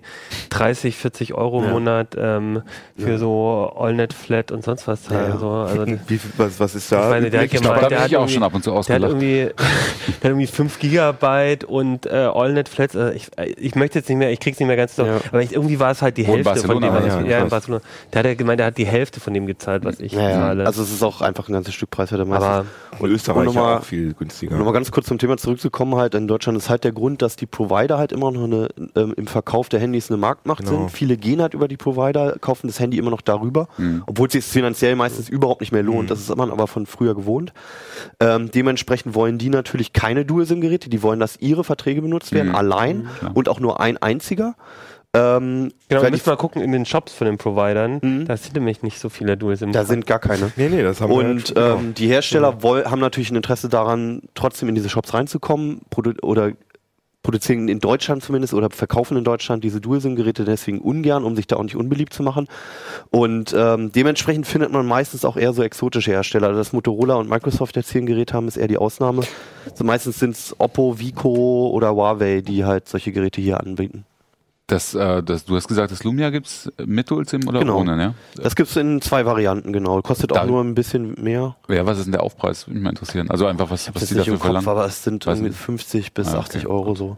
30, 0.49 0.97
40 0.97 1.26
Euro 1.33 1.59
im 1.59 1.65
Ja. 1.65 1.71
Monat 1.71 2.15
ähm, 2.17 2.61
für 2.97 3.17
so 3.17 3.73
Allnet 3.77 4.13
Flat 4.13 4.51
und 4.51 4.63
sonst 4.63 4.87
was. 4.87 5.09
Ja, 5.09 5.29
ja. 5.29 5.37
So. 5.37 5.49
Also, 5.49 5.83
ich 5.85 5.97
Wie, 6.07 6.19
was, 6.37 6.59
was 6.59 6.75
ist 6.75 6.91
da? 6.91 7.09
meine, 7.09 7.29
der 7.29 7.41
hat 7.41 7.53
Ich 7.53 7.61
da 7.61 7.87
der 7.87 7.99
hat 8.01 8.07
ich 8.09 8.15
auch 8.17 8.21
irgendwie- 8.21 8.33
schon 8.33 8.43
ab 8.43 8.53
und 8.53 8.63
zu 8.63 8.69
der 8.69 8.75
hat 8.75 8.79
ausgelacht. 8.79 9.11
irgendwie, 9.11 9.35
der 9.55 10.13
hat 10.15 10.23
irgendwie 10.23 10.47
5 10.47 10.79
Gigabyte 10.79 11.63
und 11.63 12.05
äh, 12.05 12.09
Allnet 12.33 12.69
Flats. 12.69 12.95
Äh, 12.95 13.13
ich, 13.13 13.27
äh, 13.37 13.45
ich 13.57 13.75
möchte 13.75 13.99
jetzt 13.99 14.09
nicht 14.09 14.17
mehr, 14.17 14.31
ich 14.31 14.39
krieg's 14.39 14.59
nicht 14.59 14.67
mehr 14.67 14.77
ganz 14.77 14.95
so, 14.95 15.05
Ja. 15.05 15.17
aber 15.31 15.41
ich, 15.41 15.53
irgendwie 15.53 15.79
war 15.79 15.91
es 15.91 16.01
halt 16.01 16.17
die 16.17 16.23
Hälfte 16.25 16.55
von 16.57 16.81
dem, 16.81 16.93
was 16.93 17.05
ja, 17.05 17.21
ich, 17.21 17.27
ja, 17.27 17.39
in. 17.43 17.49
Barcelona. 17.49 17.81
Der 18.13 18.19
hat 18.19 18.25
ja 18.25 18.33
gemeint, 18.35 18.59
der 18.59 18.67
hat 18.67 18.77
die 18.77 18.85
Hälfte 18.85 19.19
von 19.19 19.33
dem 19.33 19.45
gezahlt, 19.47 19.85
was 19.85 19.99
ich 19.99 20.11
ja, 20.13 20.21
ja. 20.29 20.35
zahle. 20.39 20.65
Also 20.65 20.81
es 20.83 20.91
ist 20.91 21.03
auch 21.03 21.21
einfach 21.21 21.47
ein 21.49 21.53
ganzes 21.53 21.73
Stück 21.73 21.89
preiswerter 21.91 22.25
meistens. 22.25 22.47
aber 22.47 22.65
Und 22.99 23.09
Österreich 23.11 23.37
Und 23.39 23.45
nochmal- 23.45 23.73
ja 23.73 23.77
auch 23.79 23.83
viel 23.83 24.13
günstiger. 24.13 24.55
Nochmal 24.55 24.73
ganz 24.73 24.91
kurz 24.91 25.07
zum 25.07 25.17
Thema 25.17 25.37
zurückzukommen, 25.37 25.95
halt 25.95 26.15
in 26.15 26.27
Deutschland 26.27 26.57
ist 26.57 26.69
halt 26.69 26.83
der 26.83 26.91
Grund, 26.91 27.21
dass 27.21 27.35
die 27.35 27.45
Provider 27.45 27.97
halt 27.97 28.11
immer 28.11 28.31
noch 28.31 28.43
eine, 28.43 28.69
ähm, 28.95 29.13
im 29.17 29.27
Verkauf 29.27 29.69
der 29.69 29.79
Handys 29.79 30.09
eine 30.09 30.17
Marktmacht 30.17 30.59
Genau. 30.59 30.71
sind. 30.71 30.91
Viele 30.91 31.16
gehen 31.17 31.41
halt 31.41 31.53
über 31.53 31.67
die 31.67 31.77
Provider, 31.77 32.37
kaufen 32.39 32.67
das 32.67 32.79
Handy 32.79 32.97
immer 32.97 33.11
noch 33.11 33.21
darüber, 33.21 33.67
obwohl 34.05 34.27
es 34.27 34.33
sich 34.33 34.45
finanziell 34.45 34.95
meistens 34.95 35.29
überhaupt 35.29 35.61
nicht 35.61 35.71
mehr 35.71 35.83
lohnt. 35.83 36.09
Das 36.11 36.19
ist 36.19 36.35
man 36.35 36.51
aber 36.51 36.67
von 36.67 36.85
früher 36.85 37.15
gewohnt. 37.15 37.53
Ähm, 38.19 38.51
dementsprechend 38.51 39.15
wollen 39.15 39.37
die 39.37 39.49
natürlich 39.49 39.93
keine 39.93 40.25
Dual-SIM-Geräte, 40.25 40.89
die 40.89 41.01
wollen, 41.03 41.19
dass 41.19 41.37
ihre 41.37 41.63
Verträge 41.63 42.01
benutzt 42.01 42.31
werden, 42.31 42.49
Mhm. 42.49 42.55
allein 42.55 43.07
Klar. 43.19 43.31
und 43.35 43.49
auch 43.49 43.59
nur 43.59 43.79
ein 43.79 43.97
einziger. 43.97 44.55
Ähm, 45.13 45.71
genau, 45.87 46.03
wir 46.03 46.11
müssen 46.11 46.29
mal 46.29 46.35
gucken 46.35 46.61
in 46.61 46.71
den 46.73 46.85
Shops 46.85 47.13
von 47.13 47.25
den 47.25 47.37
Providern. 47.37 47.99
Mhm. 48.03 48.25
Da 48.25 48.35
sind 48.37 48.53
nämlich 48.55 48.83
nicht 48.83 48.99
so 48.99 49.09
viele 49.09 49.37
Dual 49.37 49.55
SIM. 49.55 49.71
da 49.71 49.85
sind 49.85 50.05
gar 50.05 50.19
keine. 50.19 50.51
nee, 50.57 50.69
nee, 50.69 50.83
das 50.83 50.99
haben 51.01 51.09
wir 51.09 51.15
Und 51.15 51.25
halt- 51.27 51.55
genau. 51.55 51.75
ähm, 51.77 51.93
die 51.93 52.07
Hersteller 52.07 52.61
woll, 52.61 52.83
haben 52.85 52.99
natürlich 52.99 53.31
ein 53.31 53.37
Interesse 53.37 53.69
daran, 53.69 54.21
trotzdem 54.35 54.69
in 54.69 54.75
diese 54.75 54.89
Shops 54.89 55.13
reinzukommen 55.13 55.81
produ 55.89 56.11
oder 56.21 56.51
produzieren 57.27 57.67
in 57.67 57.79
Deutschland 57.79 58.23
zumindest 58.23 58.53
oder 58.53 58.69
verkaufen 58.69 59.17
in 59.17 59.25
Deutschland 59.25 59.61
diese 59.61 59.81
Dual-SIM-Geräte 59.81 60.45
deswegen 60.45 60.79
ungern, 60.79 61.25
um 61.25 61.35
sich 61.35 61.45
da 61.45 61.57
auch 61.57 61.63
nicht 61.63 61.75
unbeliebt 61.75 62.13
zu 62.13 62.23
machen. 62.23 62.47
Und 63.09 63.53
ähm, 63.53 63.91
dementsprechend 63.91 64.47
findet 64.47 64.71
man 64.71 64.85
meistens 64.85 65.25
auch 65.25 65.35
eher 65.35 65.51
so 65.51 65.61
exotische 65.61 66.11
Hersteller. 66.11 66.53
Dass 66.53 66.71
Motorola 66.71 67.15
und 67.15 67.29
Microsoft 67.29 67.75
jetzt 67.75 67.91
hier 67.91 68.01
ein 68.01 68.05
Gerät 68.05 68.31
haben, 68.31 68.47
ist 68.47 68.55
eher 68.55 68.69
die 68.69 68.77
Ausnahme. 68.77 69.23
So 69.75 69.83
meistens 69.83 70.19
sind 70.19 70.35
es 70.35 70.55
Oppo, 70.57 70.99
Vico 70.99 71.69
oder 71.69 71.93
Huawei, 71.93 72.39
die 72.39 72.63
halt 72.63 72.87
solche 72.87 73.11
Geräte 73.11 73.41
hier 73.41 73.59
anbieten. 73.59 74.05
Das, 74.69 74.93
äh, 74.93 75.23
das, 75.23 75.45
du 75.45 75.55
hast 75.55 75.69
gesagt, 75.69 75.91
das 75.93 76.03
Lumia 76.03 76.29
gibt's 76.29 76.69
mit 76.85 77.09
Dual-SIM 77.09 77.47
oder 77.47 77.59
Genau. 77.59 77.77
ohne, 77.79 77.95
ne? 77.95 78.13
Das 78.35 78.53
gibt's 78.55 78.75
in 78.75 78.99
zwei 79.01 79.25
Varianten, 79.25 79.71
genau. 79.71 80.01
Kostet 80.01 80.33
auch 80.33 80.41
Da- 80.41 80.45
nur 80.45 80.61
ein 80.61 80.75
bisschen 80.75 81.15
mehr. 81.21 81.55
Ja, 81.69 81.85
was 81.85 81.99
ist 81.99 82.03
denn 82.05 82.11
der 82.11 82.21
Aufpreis? 82.23 82.67
Würde 82.67 82.75
mich 82.75 82.83
mal 82.83 82.89
interessieren. 82.89 83.31
Also 83.31 83.45
einfach, 83.45 83.69
was, 83.69 83.87
was 83.87 84.01
das 84.01 84.09
die 84.09 84.15
nicht 84.15 84.19
dafür 84.27 84.33
im 84.33 84.39
Kopf, 84.39 84.45
verlangen. 84.45 84.67
aber 84.67 84.85
es 84.85 85.03
sind 85.05 85.25
Weiß 85.25 85.37
irgendwie 85.37 85.51
nicht. 85.51 85.59
50 85.61 86.13
bis 86.13 86.27
Ah, 86.27 86.31
okay. 86.31 86.39
80 86.39 86.67
Euro 86.67 86.95
so. 86.95 87.15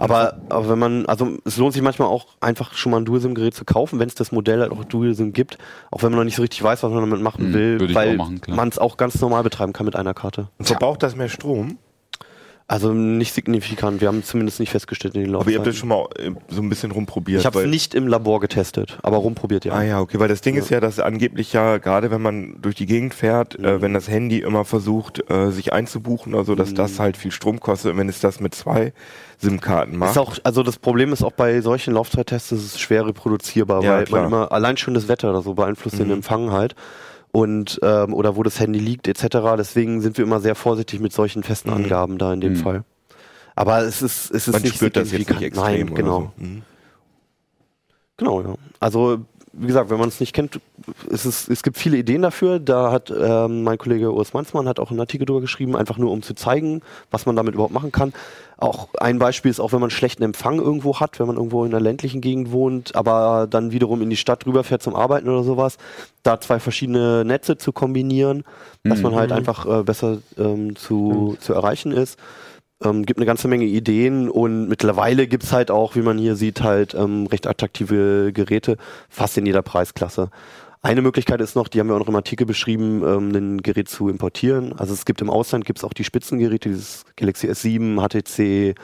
Aber, 0.00 0.38
aber 0.48 0.68
wenn 0.70 0.78
man, 0.78 1.06
also 1.06 1.36
es 1.44 1.56
lohnt 1.58 1.74
sich 1.74 1.82
manchmal 1.82 2.08
auch 2.08 2.28
einfach 2.40 2.72
schon 2.74 2.92
mal 2.92 2.98
ein 2.98 3.04
Dual-SIM-Gerät 3.04 3.52
zu 3.54 3.64
kaufen, 3.66 3.98
wenn 3.98 4.08
es 4.08 4.14
das 4.14 4.30
Modell 4.32 4.60
halt 4.60 4.70
auch 4.72 4.84
Dual-SIM 4.84 5.32
gibt, 5.32 5.58
auch 5.90 6.02
wenn 6.02 6.10
man 6.12 6.20
noch 6.20 6.24
nicht 6.24 6.36
so 6.36 6.42
richtig 6.42 6.62
weiß, 6.62 6.84
was 6.84 6.90
man 6.92 7.00
damit 7.00 7.20
machen 7.20 7.46
Hm, 7.46 7.52
will, 7.52 7.80
würde 7.80 7.86
ich 7.92 7.96
auch 7.98 8.00
weil 8.02 8.16
machen, 8.16 8.40
klar. 8.40 8.56
man 8.56 8.68
es 8.68 8.78
auch 8.78 8.96
ganz 8.96 9.20
normal 9.20 9.42
betreiben 9.42 9.72
kann 9.74 9.84
mit 9.84 9.96
einer 9.96 10.14
Karte. 10.14 10.48
Und 10.56 10.66
verbraucht 10.66 11.02
das 11.02 11.16
mehr 11.16 11.28
Strom? 11.28 11.76
Also 12.70 12.92
nicht 12.92 13.32
signifikant, 13.32 14.02
wir 14.02 14.08
haben 14.08 14.22
zumindest 14.22 14.60
nicht 14.60 14.68
festgestellt 14.68 15.14
in 15.14 15.24
den 15.24 15.34
Aber 15.34 15.50
ihr 15.50 15.56
habt 15.56 15.66
das 15.66 15.80
Laufzeiten. 15.82 16.06
schon 16.20 16.32
mal 16.34 16.38
äh, 16.50 16.54
so 16.54 16.60
ein 16.60 16.68
bisschen 16.68 16.90
rumprobiert. 16.90 17.40
Ich 17.40 17.46
habe 17.46 17.60
es 17.62 17.66
nicht 17.66 17.94
im 17.94 18.06
Labor 18.06 18.40
getestet, 18.40 18.98
aber 19.02 19.16
rumprobiert 19.16 19.64
ja. 19.64 19.72
Ah 19.72 19.82
ja, 19.82 20.00
okay, 20.00 20.20
weil 20.20 20.28
das 20.28 20.42
Ding 20.42 20.54
ist 20.54 20.68
ja, 20.68 20.78
dass 20.78 21.00
angeblich 21.00 21.54
ja, 21.54 21.78
gerade 21.78 22.10
wenn 22.10 22.20
man 22.20 22.60
durch 22.60 22.74
die 22.74 22.84
Gegend 22.84 23.14
fährt, 23.14 23.58
Mhm. 23.58 23.64
äh, 23.64 23.80
wenn 23.80 23.94
das 23.94 24.06
Handy 24.10 24.40
immer 24.40 24.66
versucht, 24.66 25.30
äh, 25.30 25.50
sich 25.50 25.72
einzubuchen, 25.72 26.34
also 26.34 26.54
dass 26.54 26.72
Mhm. 26.72 26.74
das 26.74 26.98
halt 27.00 27.16
viel 27.16 27.30
Strom 27.30 27.58
kostet, 27.58 27.96
wenn 27.96 28.06
es 28.10 28.20
das 28.20 28.38
mit 28.38 28.54
zwei 28.54 28.92
SIM-Karten 29.38 29.96
macht. 29.96 30.10
Ist 30.10 30.18
auch, 30.18 30.36
also 30.44 30.62
das 30.62 30.78
Problem 30.78 31.14
ist 31.14 31.22
auch 31.22 31.32
bei 31.32 31.62
solchen 31.62 31.94
Laufzeittests, 31.94 32.52
ist 32.52 32.64
es 32.74 32.78
schwer 32.78 33.06
reproduzierbar, 33.06 33.82
Ja, 33.82 33.92
weil 33.94 34.04
klar. 34.04 34.20
man 34.24 34.28
immer 34.28 34.52
allein 34.52 34.76
schon 34.76 34.92
das 34.92 35.08
Wetter 35.08 35.30
oder 35.30 35.40
so 35.40 35.54
beeinflusst 35.54 35.98
den 35.98 36.08
Mhm. 36.08 36.12
Empfang 36.14 36.52
halt 36.52 36.74
und 37.32 37.78
ähm, 37.82 38.14
oder 38.14 38.36
wo 38.36 38.42
das 38.42 38.58
Handy 38.60 38.78
liegt 38.78 39.08
etc. 39.08 39.38
Deswegen 39.56 40.00
sind 40.00 40.16
wir 40.18 40.24
immer 40.24 40.40
sehr 40.40 40.54
vorsichtig 40.54 41.00
mit 41.00 41.12
solchen 41.12 41.42
festen 41.42 41.70
Mhm. 41.70 41.76
Angaben 41.76 42.18
da 42.18 42.32
in 42.32 42.40
dem 42.40 42.52
Mhm. 42.52 42.56
Fall. 42.56 42.84
Aber 43.54 43.80
es 43.82 44.02
ist 44.02 44.30
es 44.30 44.46
ist 44.48 44.52
man 44.52 44.62
nicht 44.62 44.76
spürt 44.76 44.96
das 44.96 45.10
jetzt 45.10 45.28
nicht 45.28 45.42
extrem 45.42 45.64
Nein, 45.86 45.94
genau. 45.94 46.32
so. 46.38 46.44
Mhm. 46.44 46.62
Genau, 48.16 48.42
ja. 48.42 48.54
Also, 48.80 49.20
wie 49.52 49.66
gesagt, 49.66 49.90
wenn 49.90 49.98
man 49.98 50.08
es 50.08 50.20
nicht 50.20 50.32
kennt, 50.32 50.60
es, 51.10 51.24
ist, 51.24 51.48
es 51.48 51.62
gibt 51.62 51.78
viele 51.78 51.96
Ideen 51.96 52.22
dafür. 52.22 52.58
Da 52.58 52.90
hat 52.92 53.12
ähm, 53.16 53.62
mein 53.62 53.78
Kollege 53.78 54.12
Urs 54.12 54.32
Manzmann 54.34 54.68
hat 54.68 54.78
auch 54.80 54.90
einen 54.90 55.00
Artikel 55.00 55.24
drüber 55.24 55.40
geschrieben, 55.40 55.76
einfach 55.76 55.98
nur 55.98 56.10
um 56.12 56.22
zu 56.22 56.34
zeigen, 56.34 56.82
was 57.10 57.26
man 57.26 57.36
damit 57.36 57.54
überhaupt 57.54 57.72
machen 57.72 57.92
kann. 57.92 58.12
Auch 58.60 58.88
ein 58.98 59.20
Beispiel 59.20 59.52
ist 59.52 59.60
auch, 59.60 59.72
wenn 59.72 59.80
man 59.80 59.90
schlechten 59.90 60.24
Empfang 60.24 60.58
irgendwo 60.58 60.98
hat, 60.98 61.20
wenn 61.20 61.28
man 61.28 61.36
irgendwo 61.36 61.64
in 61.64 61.70
einer 61.72 61.80
ländlichen 61.80 62.20
Gegend 62.20 62.50
wohnt, 62.50 62.96
aber 62.96 63.46
dann 63.48 63.70
wiederum 63.70 64.02
in 64.02 64.10
die 64.10 64.16
Stadt 64.16 64.46
rüberfährt 64.46 64.82
zum 64.82 64.96
Arbeiten 64.96 65.28
oder 65.28 65.44
sowas, 65.44 65.78
da 66.24 66.40
zwei 66.40 66.58
verschiedene 66.58 67.24
Netze 67.24 67.56
zu 67.56 67.72
kombinieren, 67.72 68.42
dass 68.82 69.00
man 69.00 69.14
halt 69.14 69.30
einfach 69.30 69.64
äh, 69.64 69.84
besser 69.84 70.18
ähm, 70.38 70.74
zu, 70.74 71.36
zu 71.38 71.54
erreichen 71.54 71.92
ist. 71.92 72.18
Ähm, 72.82 73.06
gibt 73.06 73.20
eine 73.20 73.26
ganze 73.26 73.46
Menge 73.46 73.64
Ideen 73.64 74.28
und 74.28 74.68
mittlerweile 74.68 75.28
gibt's 75.28 75.52
halt 75.52 75.70
auch, 75.70 75.94
wie 75.94 76.02
man 76.02 76.18
hier 76.18 76.34
sieht, 76.34 76.60
halt 76.60 76.94
ähm, 76.94 77.26
recht 77.26 77.46
attraktive 77.46 78.32
Geräte, 78.32 78.76
fast 79.08 79.38
in 79.38 79.46
jeder 79.46 79.62
Preisklasse. 79.62 80.30
Eine 80.80 81.02
Möglichkeit 81.02 81.40
ist 81.40 81.56
noch, 81.56 81.68
die 81.68 81.80
haben 81.80 81.88
wir 81.88 81.94
auch 81.96 82.00
noch 82.00 82.08
im 82.08 82.16
Artikel 82.16 82.46
beschrieben, 82.46 83.02
ähm, 83.04 83.34
ein 83.34 83.62
Gerät 83.62 83.88
zu 83.88 84.08
importieren. 84.08 84.72
Also 84.78 84.94
es 84.94 85.04
gibt 85.04 85.20
im 85.20 85.30
Ausland 85.30 85.64
gibt's 85.64 85.82
auch 85.82 85.92
die 85.92 86.04
Spitzengeräte, 86.04 86.68
dieses 86.68 87.04
Galaxy 87.16 87.48
S7, 87.48 87.98
HTC 88.00 88.74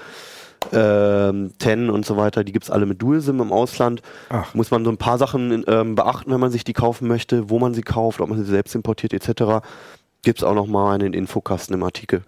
ähm, 0.72 1.52
10 1.58 1.90
und 1.90 2.04
so 2.06 2.16
weiter, 2.16 2.42
die 2.42 2.52
gibt's 2.52 2.70
alle 2.70 2.86
mit 2.86 3.00
Dual-SIM 3.00 3.40
im 3.40 3.52
Ausland. 3.52 4.02
Ach. 4.30 4.54
Muss 4.54 4.70
man 4.70 4.84
so 4.84 4.90
ein 4.90 4.96
paar 4.96 5.18
Sachen 5.18 5.64
ähm, 5.66 5.94
beachten, 5.94 6.30
wenn 6.30 6.40
man 6.40 6.50
sich 6.50 6.64
die 6.64 6.72
kaufen 6.72 7.06
möchte, 7.06 7.50
wo 7.50 7.58
man 7.58 7.74
sie 7.74 7.82
kauft, 7.82 8.20
ob 8.20 8.28
man 8.28 8.38
sie 8.38 8.50
selbst 8.50 8.74
importiert 8.74 9.12
etc. 9.12 9.64
Gibt's 10.22 10.42
auch 10.42 10.54
noch 10.54 10.66
mal 10.66 10.94
einen 10.94 11.12
Infokasten 11.12 11.74
im 11.74 11.82
Artikel. 11.82 12.24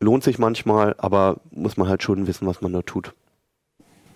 Lohnt 0.00 0.24
sich 0.24 0.38
manchmal, 0.38 0.94
aber 0.98 1.36
muss 1.50 1.76
man 1.76 1.88
halt 1.88 2.02
schon 2.02 2.26
wissen, 2.26 2.46
was 2.46 2.60
man 2.60 2.72
da 2.72 2.82
tut. 2.82 3.12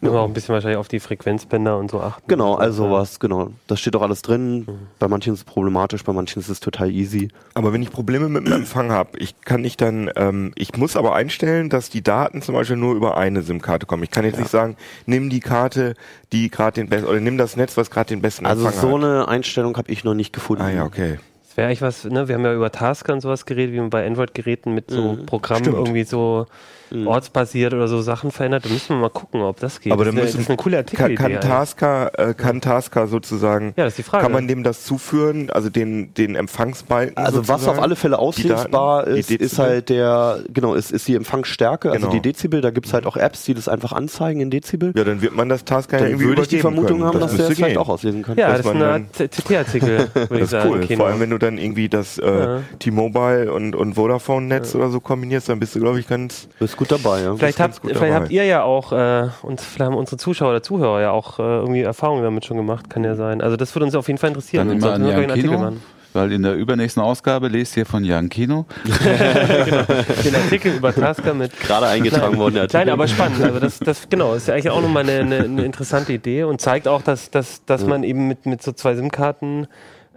Wir 0.00 0.12
auch 0.12 0.26
ein 0.26 0.32
bisschen 0.32 0.52
wahrscheinlich 0.54 0.78
auf 0.78 0.86
die 0.86 1.00
Frequenzbänder 1.00 1.76
und 1.76 1.90
so 1.90 2.00
achten. 2.00 2.22
Genau, 2.28 2.54
also 2.54 2.84
Ja. 2.84 2.88
sowas, 2.90 3.18
genau. 3.18 3.50
Das 3.66 3.80
steht 3.80 3.96
auch 3.96 4.02
alles 4.02 4.22
drin. 4.22 4.66
Bei 5.00 5.08
manchen 5.08 5.32
ist 5.34 5.40
es 5.40 5.44
problematisch, 5.44 6.04
bei 6.04 6.12
manchen 6.12 6.38
ist 6.38 6.48
es 6.48 6.60
total 6.60 6.90
easy. 6.90 7.28
Aber 7.54 7.72
wenn 7.72 7.82
ich 7.82 7.90
Probleme 7.90 8.28
mit 8.28 8.46
dem 8.46 8.52
Empfang 8.52 8.92
habe, 8.92 9.18
ich 9.18 9.40
kann 9.40 9.60
nicht 9.60 9.80
dann, 9.80 10.08
ähm, 10.14 10.52
ich 10.54 10.76
muss 10.76 10.94
aber 10.96 11.16
einstellen, 11.16 11.68
dass 11.68 11.90
die 11.90 12.02
Daten 12.02 12.42
zum 12.42 12.54
Beispiel 12.54 12.76
nur 12.76 12.94
über 12.94 13.16
eine 13.16 13.42
SIM-Karte 13.42 13.86
kommen. 13.86 14.04
Ich 14.04 14.10
kann 14.12 14.24
jetzt 14.24 14.38
nicht 14.38 14.50
sagen, 14.50 14.76
nimm 15.06 15.30
die 15.30 15.40
Karte, 15.40 15.94
die 16.32 16.48
gerade 16.48 16.74
den 16.74 16.88
besten, 16.88 17.08
oder 17.08 17.18
nimm 17.20 17.36
das 17.36 17.56
Netz, 17.56 17.76
was 17.76 17.90
gerade 17.90 18.08
den 18.10 18.22
besten 18.22 18.46
Also 18.46 18.66
Empfang 18.66 18.80
so 18.80 18.96
hat. 18.98 19.04
eine 19.04 19.26
Einstellung 19.28 19.76
habe 19.76 19.90
ich 19.90 20.04
noch 20.04 20.14
nicht 20.14 20.32
gefunden. 20.32 20.62
Ah 20.62 20.70
ja, 20.70 20.84
okay. 20.84 21.18
Das 21.48 21.56
wäre 21.56 21.66
eigentlich 21.66 21.82
was, 21.82 22.04
ne? 22.04 22.28
Wir 22.28 22.36
haben 22.36 22.44
ja 22.44 22.54
über 22.54 22.70
Tasker 22.70 23.14
und 23.14 23.20
sowas 23.20 23.44
geredet, 23.46 23.74
wie 23.74 23.80
man 23.80 23.90
bei 23.90 24.06
Android-Geräten 24.06 24.74
mit 24.74 24.92
so 24.92 25.14
Mhm. 25.14 25.26
Programmen 25.26 25.64
Stimmt. 25.64 25.76
irgendwie 25.78 26.04
so 26.04 26.46
Mhm. 26.90 27.06
ortsbasiert 27.06 27.74
oder 27.74 27.88
so 27.88 28.00
Sachen 28.00 28.30
verändert. 28.30 28.64
Da 28.64 28.68
müssen 28.70 28.90
wir 28.90 28.96
mal 28.96 29.10
gucken, 29.10 29.40
ob 29.42 29.60
das 29.60 29.80
geht. 29.80 29.92
Aber 29.92 30.04
das, 30.04 30.14
dann 30.14 30.24
ist 30.24 30.34
eine, 30.34 30.38
müssen- 30.38 30.38
das 30.38 30.42
ist 30.44 30.48
eine 30.50 30.56
coole 30.56 30.84
Kann, 30.84 31.10
Artikelidee. 31.10 31.34
kann. 31.40 31.40
Tasker, 31.50 32.18
äh, 32.18 32.34
kann 32.34 32.60
Tasker 32.60 33.06
sozusagen, 33.08 33.74
ja, 33.76 33.84
das 33.84 33.92
ist 33.94 33.98
die 33.98 34.02
Frage. 34.04 34.22
kann 34.24 34.32
man 34.32 34.48
dem 34.48 34.62
das 34.64 34.84
zuführen, 34.84 35.50
also 35.50 35.68
den, 35.70 36.14
den 36.14 36.34
Empfangsbalken? 36.34 37.16
Also 37.16 37.46
was 37.48 37.66
auf 37.68 37.80
alle 37.80 37.96
Fälle 37.96 38.18
auslesbar 38.18 39.04
Daten, 39.04 39.16
ist, 39.16 39.30
ist 39.30 39.58
halt 39.58 39.88
der, 39.88 40.40
genau, 40.52 40.74
ist, 40.74 40.90
ist 40.92 41.06
die 41.08 41.14
Empfangsstärke, 41.14 41.90
also 41.90 42.08
Genau. 42.08 42.12
die 42.12 42.20
Dezibel. 42.28 42.60
Da 42.60 42.70
gibt's 42.70 42.92
halt 42.92 43.06
auch 43.06 43.16
Apps, 43.16 43.44
die 43.44 43.54
das 43.54 43.68
einfach 43.68 43.92
anzeigen 43.92 44.40
in 44.40 44.50
Dezibel. 44.50 44.92
Ja, 44.96 45.04
dann 45.04 45.20
wird 45.22 45.34
man 45.34 45.48
das 45.48 45.64
Tasker 45.64 45.96
ja 45.96 46.02
Dann 46.02 46.10
irgendwie 46.12 46.28
würde 46.28 46.42
ich 46.42 46.48
die 46.48 46.58
Vermutung 46.60 46.98
können. 46.98 47.04
haben, 47.04 47.20
dass 47.20 47.36
der 47.36 47.48
es 47.50 47.56
vielleicht 47.56 47.76
auch 47.78 47.88
auslesen 47.88 48.22
kann. 48.22 48.36
ja, 48.38 48.48
das 48.50 48.60
ist 48.60 48.64
man 48.66 48.76
eine 48.76 48.86
Art 48.92 49.02
CT-Artikel, 49.12 50.08
würde 50.14 50.22
ich 50.22 50.28
Das 50.28 50.40
ist 50.42 50.50
sagen. 50.50 50.70
cool. 50.88 50.96
Vor 50.96 51.06
allem, 51.06 51.20
wenn 51.20 51.30
du 51.30 51.38
dann 51.38 51.58
irgendwie 51.58 51.88
das 51.88 52.18
äh, 52.18 52.26
Ja. 52.38 52.60
T-Mobile 52.78 53.52
und, 53.52 53.74
und 53.74 53.94
Vodafone-Netz 53.94 54.74
oder 54.74 54.90
so 54.90 55.00
kombinierst, 55.00 55.48
dann 55.48 55.58
bist 55.60 55.74
du, 55.74 55.80
glaube 55.80 56.00
ich, 56.00 56.06
ganz. 56.08 56.48
Bist 56.58 56.76
gut 56.78 56.92
dabei, 56.92 57.22
ja. 57.22 57.36
Vielleicht, 57.36 57.60
habt, 57.60 57.82
gut 57.82 57.90
vielleicht 57.90 58.14
dabei. 58.14 58.14
habt 58.14 58.30
ihr 58.30 58.44
ja 58.44 58.62
auch, 58.62 58.92
äh, 58.92 59.28
und 59.42 59.60
vielleicht 59.60 59.90
haben 59.90 59.96
unsere 59.96 60.16
Zuschauer 60.16 60.50
oder 60.50 60.62
Zuhörer 60.62 61.00
ja 61.02 61.10
auch 61.10 61.38
äh, 61.38 61.42
irgendwie 61.42 61.82
Erfahrungen 61.82 62.22
damit 62.22 62.46
schon 62.46 62.56
gemacht, 62.56 62.88
kann 62.88 63.04
ja 63.04 63.16
sein. 63.16 63.42
Also 63.42 63.56
das 63.56 63.74
würde 63.74 63.86
uns 63.86 63.94
auf 63.94 64.06
jeden 64.06 64.18
Fall 64.18 64.28
interessieren. 64.28 64.68
Dann 64.68 64.78
immer 64.78 64.92
an 64.94 65.30
Artikel 65.30 65.58
machen. 65.58 65.82
weil 66.12 66.32
in 66.32 66.42
der 66.42 66.54
übernächsten 66.54 67.02
Ausgabe 67.02 67.48
lest 67.48 67.76
ihr 67.76 67.84
von 67.84 68.04
Jan 68.04 68.28
Kino. 68.28 68.64
Den 68.84 70.34
Artikel 70.36 70.76
über 70.76 70.94
Tasker 70.94 71.34
mit 71.34 71.58
Gerade 71.66 71.88
eingetragen 71.88 72.38
worden, 72.38 72.54
der 72.54 72.62
Artikel. 72.62 72.86
Nein, 72.86 72.90
aber 72.90 73.08
spannend. 73.08 73.42
Also 73.42 73.58
das, 73.58 73.80
das 73.80 74.08
genau, 74.08 74.34
ist 74.34 74.48
ja 74.48 74.54
eigentlich 74.54 74.70
auch 74.70 74.80
nochmal 74.80 75.02
eine, 75.02 75.20
eine, 75.20 75.44
eine 75.44 75.64
interessante 75.64 76.12
Idee 76.12 76.44
und 76.44 76.60
zeigt 76.60 76.86
auch, 76.86 77.02
dass, 77.02 77.30
dass, 77.30 77.64
dass 77.64 77.84
man 77.84 78.04
eben 78.04 78.28
mit, 78.28 78.46
mit 78.46 78.62
so 78.62 78.72
zwei 78.72 78.94
SIM-Karten 78.94 79.66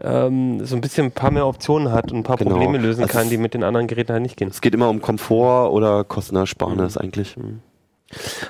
ähm, 0.03 0.65
so 0.65 0.75
ein 0.75 0.81
bisschen 0.81 1.07
ein 1.07 1.11
paar 1.11 1.31
mehr 1.31 1.45
Optionen 1.45 1.91
hat 1.91 2.11
und 2.11 2.19
ein 2.19 2.23
paar 2.23 2.37
Genau. 2.37 2.51
Probleme 2.51 2.77
lösen 2.77 3.03
Also 3.03 3.17
kann, 3.17 3.29
die 3.29 3.37
mit 3.37 3.53
den 3.53 3.63
anderen 3.63 3.87
Geräten 3.87 4.13
halt 4.13 4.23
nicht 4.23 4.37
gehen. 4.37 4.49
Es 4.49 4.61
geht 4.61 4.73
immer 4.73 4.89
um 4.89 5.01
Komfort 5.01 5.71
oder 5.71 6.03
Kostenersparnis 6.03 6.97
eigentlich. 6.97 7.35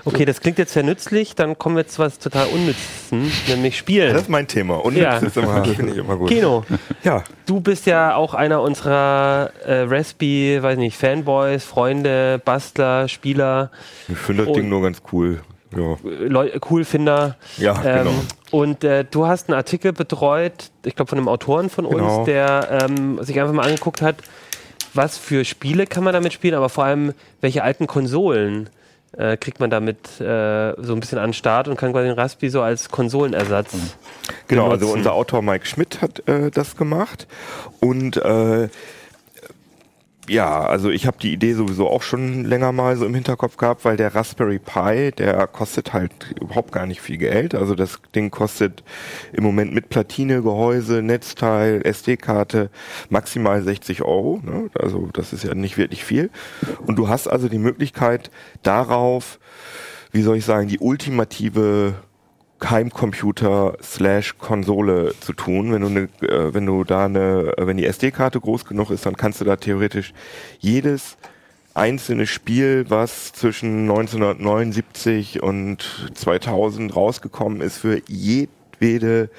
Okay, 0.06 0.26
das 0.26 0.42
klingt 0.42 0.58
jetzt 0.58 0.74
sehr 0.74 0.82
nützlich, 0.82 1.36
dann 1.36 1.56
kommen 1.58 1.76
wir 1.76 1.86
zu 1.86 2.00
was 2.00 2.18
total 2.18 2.48
Unnützen, 2.48 3.32
nämlich 3.48 3.78
Spielen. 3.78 4.12
Das 4.12 4.24
ist 4.24 4.30
mein 4.30 4.48
Thema. 4.48 4.84
Und 4.84 4.98
Ja. 4.98 5.18
ist 5.18 5.38
immer, 5.38 5.64
finde 5.66 5.92
ich 5.92 5.98
immer 6.00 6.18
gut. 6.18 6.30
Kino, 6.30 6.64
Ja, 7.04 7.24
du 7.46 7.62
bist 7.62 7.86
ja 7.86 8.16
auch 8.16 8.34
einer 8.34 8.62
unserer 8.64 9.52
äh, 9.64 9.82
Raspi, 9.84 10.58
weiß 10.62 10.78
nicht, 10.80 10.98
Fanboys, 10.98 11.64
Freunde, 11.64 12.42
Bastler, 12.44 13.08
Spieler, 13.08 13.70
ich 14.08 14.18
finde 14.18 14.46
das 14.46 14.54
Ding 14.56 14.68
nur 14.68 14.82
ganz 14.82 15.02
cool. 15.12 15.42
Ja, 15.76 16.60
Coolfinder. 16.60 17.38
ja 17.58 17.82
Ähm, 17.86 17.98
genau. 18.06 18.16
Und 18.52 18.84
äh, 18.84 19.06
du 19.10 19.26
hast 19.28 19.50
einen 19.50 19.56
Artikel 19.58 19.94
betreut, 19.94 20.72
ich 20.86 20.96
glaube 20.96 21.10
von 21.10 21.18
einem 21.18 21.28
Autoren 21.30 21.70
von 21.70 21.86
uns, 21.86 21.98
Genau. 22.02 22.26
der 22.26 22.86
ähm, 22.90 23.24
sich 23.24 23.40
einfach 23.40 23.54
mal 23.54 23.66
angeguckt 23.66 24.02
hat, 24.02 24.18
was 24.94 25.18
für 25.18 25.46
Spiele 25.46 25.88
kann 25.88 26.04
man 26.04 26.14
damit 26.14 26.34
spielen, 26.34 26.54
aber 26.56 26.68
vor 26.70 26.84
allem, 26.84 27.14
welche 27.40 27.64
alten 27.64 27.88
Konsolen 27.88 28.70
äh, 29.18 29.38
kriegt 29.38 29.60
man 29.62 29.70
damit 29.70 30.20
äh, 30.20 30.74
so 30.82 30.94
ein 30.94 31.00
bisschen 31.00 31.18
an 31.18 31.30
den 31.30 31.34
Start 31.34 31.68
und 31.70 31.78
kann 31.78 31.94
quasi 31.94 32.08
den 32.10 32.18
Raspi 32.18 32.50
so 32.50 32.62
als 32.62 32.90
Konsolenersatz. 32.90 33.74
Genau, 34.48 34.66
also 34.66 34.78
benutzen. 34.80 34.98
unser 34.98 35.14
Autor 35.14 35.42
Mike 35.42 35.66
Schmidt 35.66 36.02
hat 36.02 36.28
äh, 36.28 36.52
das 36.52 36.76
gemacht. 36.76 37.28
Und 37.80 38.18
äh, 38.18 38.68
ja, 40.32 40.62
also 40.62 40.90
ich 40.90 41.08
habe 41.08 41.18
die 41.22 41.34
Idee 41.34 41.54
sowieso 41.54 41.90
auch 41.90 42.04
schon 42.04 42.46
länger 42.46 42.72
mal 42.72 42.96
so 42.96 43.06
im 43.06 43.14
Hinterkopf 43.14 43.58
gehabt, 43.58 43.84
weil 43.84 43.98
der 43.98 44.16
Raspberry 44.16 44.60
Pi, 44.60 45.12
der 45.12 45.46
kostet 45.48 45.92
halt 45.92 46.12
überhaupt 46.40 46.72
gar 46.72 46.86
nicht 46.86 47.02
viel 47.02 47.18
Geld. 47.18 47.54
Also 47.54 47.76
das 47.76 48.00
Ding 48.16 48.32
kostet 48.32 48.82
im 49.34 49.44
Moment 49.44 49.74
mit 49.74 49.90
Platine, 49.90 50.42
Gehäuse, 50.42 51.02
Netzteil, 51.02 51.82
SD-Karte 51.86 52.70
maximal 53.10 53.62
60 53.62 54.04
Euro. 54.04 54.40
Ne? 54.42 54.70
Also 54.74 55.10
das 55.12 55.34
ist 55.34 55.44
ja 55.44 55.54
nicht 55.54 55.78
wirklich 55.78 56.06
viel. 56.06 56.30
Und 56.88 56.96
du 56.96 57.10
hast 57.10 57.28
also 57.28 57.50
die 57.50 57.60
Möglichkeit 57.60 58.32
darauf, 58.64 59.38
wie 60.14 60.22
soll 60.22 60.38
ich 60.38 60.46
sagen, 60.46 60.70
die 60.70 60.80
ultimative 60.80 61.96
Heimcomputer 62.70 63.78
slash 63.82 64.38
Konsole 64.38 65.14
zu 65.20 65.34
tun. 65.34 65.72
Wenn 65.72 65.82
du 65.82 65.88
eine, 65.88 66.02
äh, 66.30 66.54
wenn 66.54 66.66
du 66.66 66.84
da 66.84 67.06
eine, 67.06 67.54
äh, 67.58 67.68
wenn 67.68 67.78
die 67.78 67.86
SD-Karte 67.86 68.40
groß 68.40 68.66
genug 68.66 68.92
ist, 68.92 69.06
dann 69.06 69.18
kannst 69.18 69.42
du 69.42 69.46
da 69.46 69.56
theoretisch 69.56 70.14
jedes 70.60 71.18
einzelne 71.74 72.28
Spiel, 72.28 72.86
was 72.90 73.34
zwischen 73.34 73.90
1979 73.90 75.42
und 75.42 76.12
2000 76.14 76.96
rausgekommen 76.96 77.62
ist, 77.62 77.78
für 77.78 78.02
jedwede 78.08 79.30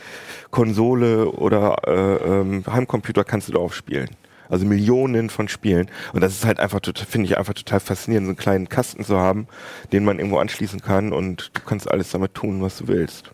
Konsole 0.50 1.30
oder 1.30 1.76
äh, 1.86 2.40
ähm, 2.40 2.64
Heimcomputer 2.66 3.24
kannst 3.24 3.48
du 3.48 3.52
darauf 3.52 3.74
spielen. 3.74 4.08
Also 4.48 4.66
Millionen 4.66 5.30
von 5.30 5.48
Spielen. 5.48 5.88
Und 6.12 6.20
das 6.20 6.32
ist 6.34 6.44
halt 6.44 6.60
einfach, 6.60 6.80
finde 7.08 7.26
ich 7.26 7.38
einfach 7.38 7.54
total 7.54 7.80
faszinierend, 7.80 8.26
so 8.26 8.30
einen 8.30 8.36
kleinen 8.36 8.68
Kasten 8.68 9.04
zu 9.04 9.18
haben, 9.18 9.46
den 9.92 10.04
man 10.04 10.18
irgendwo 10.18 10.38
anschließen 10.38 10.80
kann 10.82 11.12
und 11.12 11.50
du 11.54 11.60
kannst 11.66 11.90
alles 11.90 12.10
damit 12.10 12.34
tun, 12.34 12.60
was 12.62 12.78
du 12.78 12.88
willst. 12.88 13.30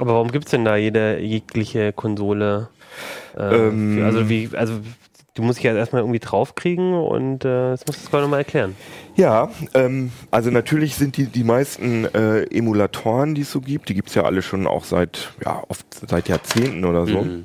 Aber 0.00 0.14
warum 0.14 0.30
gibt's 0.30 0.50
denn 0.50 0.64
da 0.64 0.76
jede 0.76 1.18
jegliche 1.20 1.92
Konsole? 1.92 2.68
Äh, 3.36 3.42
Ähm. 3.68 3.94
für- 3.96 4.04
also 4.04 4.28
wie, 4.28 4.48
also 4.54 4.74
du 5.34 5.42
musst 5.42 5.58
dich 5.58 5.64
ja 5.64 5.74
erstmal 5.74 6.02
irgendwie 6.02 6.18
draufkriegen 6.20 6.94
und 6.94 7.44
äh, 7.44 7.70
das 7.70 7.86
musst 7.86 8.06
du 8.06 8.10
gerade 8.10 8.22
nochmal 8.24 8.40
erklären. 8.40 8.76
Ja, 9.16 9.50
ähm, 9.74 10.12
also 10.30 10.50
natürlich 10.50 10.94
sind 10.96 11.16
die, 11.16 11.26
die 11.26 11.44
meisten 11.44 12.04
äh, 12.06 12.42
Emulatoren, 12.44 13.34
die 13.34 13.42
es 13.42 13.50
so 13.50 13.60
gibt, 13.60 13.88
die 13.88 13.94
gibt's 13.94 14.14
ja 14.14 14.22
alle 14.24 14.42
schon 14.42 14.66
auch 14.66 14.84
seit, 14.84 15.32
ja, 15.44 15.62
oft 15.68 15.86
seit 16.08 16.28
Jahrzehnten 16.28 16.84
oder 16.84 17.06
so. 17.06 17.22
Mhm. 17.22 17.44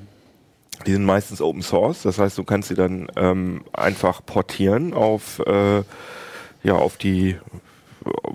Die 0.85 0.93
sind 0.93 1.05
meistens 1.05 1.41
Open 1.41 1.61
Source, 1.61 2.03
das 2.03 2.19
heißt, 2.19 2.37
du 2.37 2.43
kannst 2.43 2.69
sie 2.69 2.75
dann 2.75 3.07
ähm, 3.15 3.63
einfach 3.73 4.25
portieren 4.25 4.93
auf, 4.93 5.39
äh, 5.45 5.83
ja, 6.63 6.73
auf 6.73 6.97
die 6.97 7.37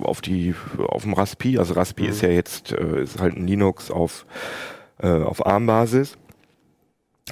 auf 0.01 0.22
die 0.22 0.55
auf 0.78 1.03
dem 1.03 1.12
Raspi. 1.12 1.59
Also 1.59 1.74
Raspi 1.74 2.07
ist 2.07 2.22
ja 2.22 2.30
jetzt 2.30 2.72
äh, 2.72 3.03
ist 3.03 3.20
halt 3.20 3.36
ein 3.36 3.46
Linux 3.46 3.90
auf 3.90 4.24
äh, 4.99 5.09
auf 5.09 5.44
ARM-Basis. 5.44 6.16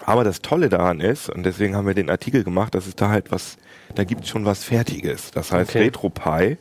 Aber 0.04 0.24
das 0.24 0.42
Tolle 0.42 0.68
daran 0.68 1.00
ist, 1.00 1.30
und 1.30 1.44
deswegen 1.44 1.74
haben 1.74 1.86
wir 1.86 1.94
den 1.94 2.10
Artikel 2.10 2.44
gemacht, 2.44 2.74
dass 2.74 2.86
es 2.86 2.96
da 2.96 3.08
halt 3.08 3.30
was, 3.32 3.56
da 3.94 4.04
gibt 4.04 4.26
schon 4.26 4.44
was 4.44 4.62
Fertiges. 4.62 5.30
Das 5.30 5.52
heißt 5.52 5.70
Okay. 5.70 5.84
RetroPie. 5.84 6.58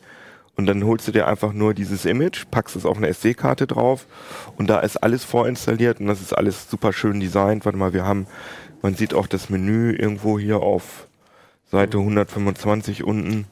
Und 0.56 0.66
dann 0.66 0.84
holst 0.84 1.06
du 1.06 1.12
dir 1.12 1.26
einfach 1.26 1.52
nur 1.52 1.74
dieses 1.74 2.06
Image, 2.06 2.44
packst 2.50 2.76
es 2.76 2.86
auf 2.86 2.96
eine 2.96 3.08
SD-Karte 3.08 3.66
drauf 3.66 4.06
und 4.56 4.68
da 4.68 4.80
ist 4.80 4.96
alles 4.96 5.22
vorinstalliert 5.22 6.00
und 6.00 6.06
das 6.06 6.22
ist 6.22 6.32
alles 6.32 6.70
super 6.70 6.94
schön 6.94 7.20
designt. 7.20 7.66
Warte 7.66 7.76
mal, 7.76 7.92
wir 7.92 8.06
haben, 8.06 8.26
man 8.80 8.94
sieht 8.94 9.12
auch 9.12 9.26
das 9.26 9.50
Menü 9.50 9.92
irgendwo 9.92 10.38
hier 10.38 10.60
auf 10.60 11.08
Seite 11.70 11.98
125 11.98 13.04
unten. 13.04 13.46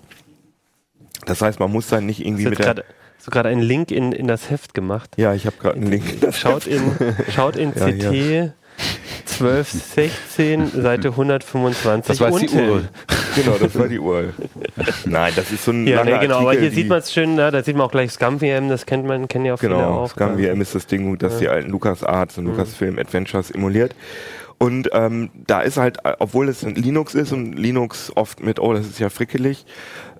Das 1.26 1.42
heißt, 1.42 1.61
man 1.61 1.70
muss 1.70 1.88
dann 1.88 2.07
nicht 2.07 2.24
irgendwie 2.24 2.44
mit 2.44 2.59
du 2.59 2.62
der, 2.62 2.74
du 2.74 3.30
gerade 3.30 3.50
einen 3.50 3.62
Link 3.62 3.90
in, 3.90 4.12
in 4.12 4.26
das 4.26 4.50
Heft 4.50 4.72
gemacht? 4.72 5.11
ja, 5.18 5.34
ich 5.34 5.44
habe 5.46 5.57
gerade 5.59 5.76
einen 5.76 5.90
Link. 5.90 6.05
Schaut 6.32 6.66
in, 6.66 6.80
schaut 7.34 7.57
in 7.57 7.72
Ja, 7.76 7.90
CT 7.90 8.55
1216, 9.26 10.82
Seite 10.82 11.08
125. 11.08 12.06
Das 12.08 12.20
war 12.20 12.30
jetzt 12.38 12.52
die 12.52 12.56
unten. 12.58 12.70
URL. 12.70 12.88
Genau, 13.36 13.56
das 13.58 13.78
war 13.78 13.88
die 13.88 13.98
URL. 13.98 14.32
Nein, 15.06 15.32
das 15.36 15.50
ist 15.50 15.64
so 15.64 15.72
ein 15.72 15.86
Ja, 15.86 15.98
langer 16.02 16.12
nee, 16.18 16.18
genau, 16.26 16.36
aber 16.38 16.48
Artikel, 16.48 16.62
hier 16.62 16.70
die- 16.70 16.76
sieht 16.76 16.88
man 16.88 16.98
es 16.98 17.12
schön, 17.12 17.34
ne? 17.34 17.50
da 17.50 17.62
sieht 17.62 17.76
man 17.76 17.86
auch 17.86 17.90
gleich 17.90 18.12
ScumVM, 18.12 18.68
das 18.68 18.86
kennt 18.86 19.06
man, 19.06 19.26
kennen 19.28 19.44
ja 19.44 19.54
auch 19.54 19.58
viele 19.58 19.74
Genau, 19.74 20.02
auch. 20.04 20.10
ScumVM 20.10 20.60
ist 20.60 20.74
das 20.74 20.86
Ding, 20.86 21.18
das 21.18 21.38
die 21.38 21.48
alten 21.48 21.70
LucasArts 21.70 22.36
Mhm. 22.36 22.46
und 22.46 22.50
Lucasfilm 22.52 22.98
Adventures 22.98 23.50
emuliert. 23.50 23.94
Und 24.58 24.88
ähm, 24.92 25.30
da 25.46 25.62
ist 25.62 25.76
halt, 25.78 25.98
obwohl 26.20 26.48
es 26.48 26.64
ein 26.64 26.76
Linux 26.76 27.14
ist 27.16 27.32
und 27.32 27.54
Linux 27.58 28.12
oft 28.14 28.40
mit, 28.40 28.60
oh, 28.60 28.72
das 28.72 28.86
ist 28.86 29.00
ja 29.00 29.10
frickelig, 29.10 29.66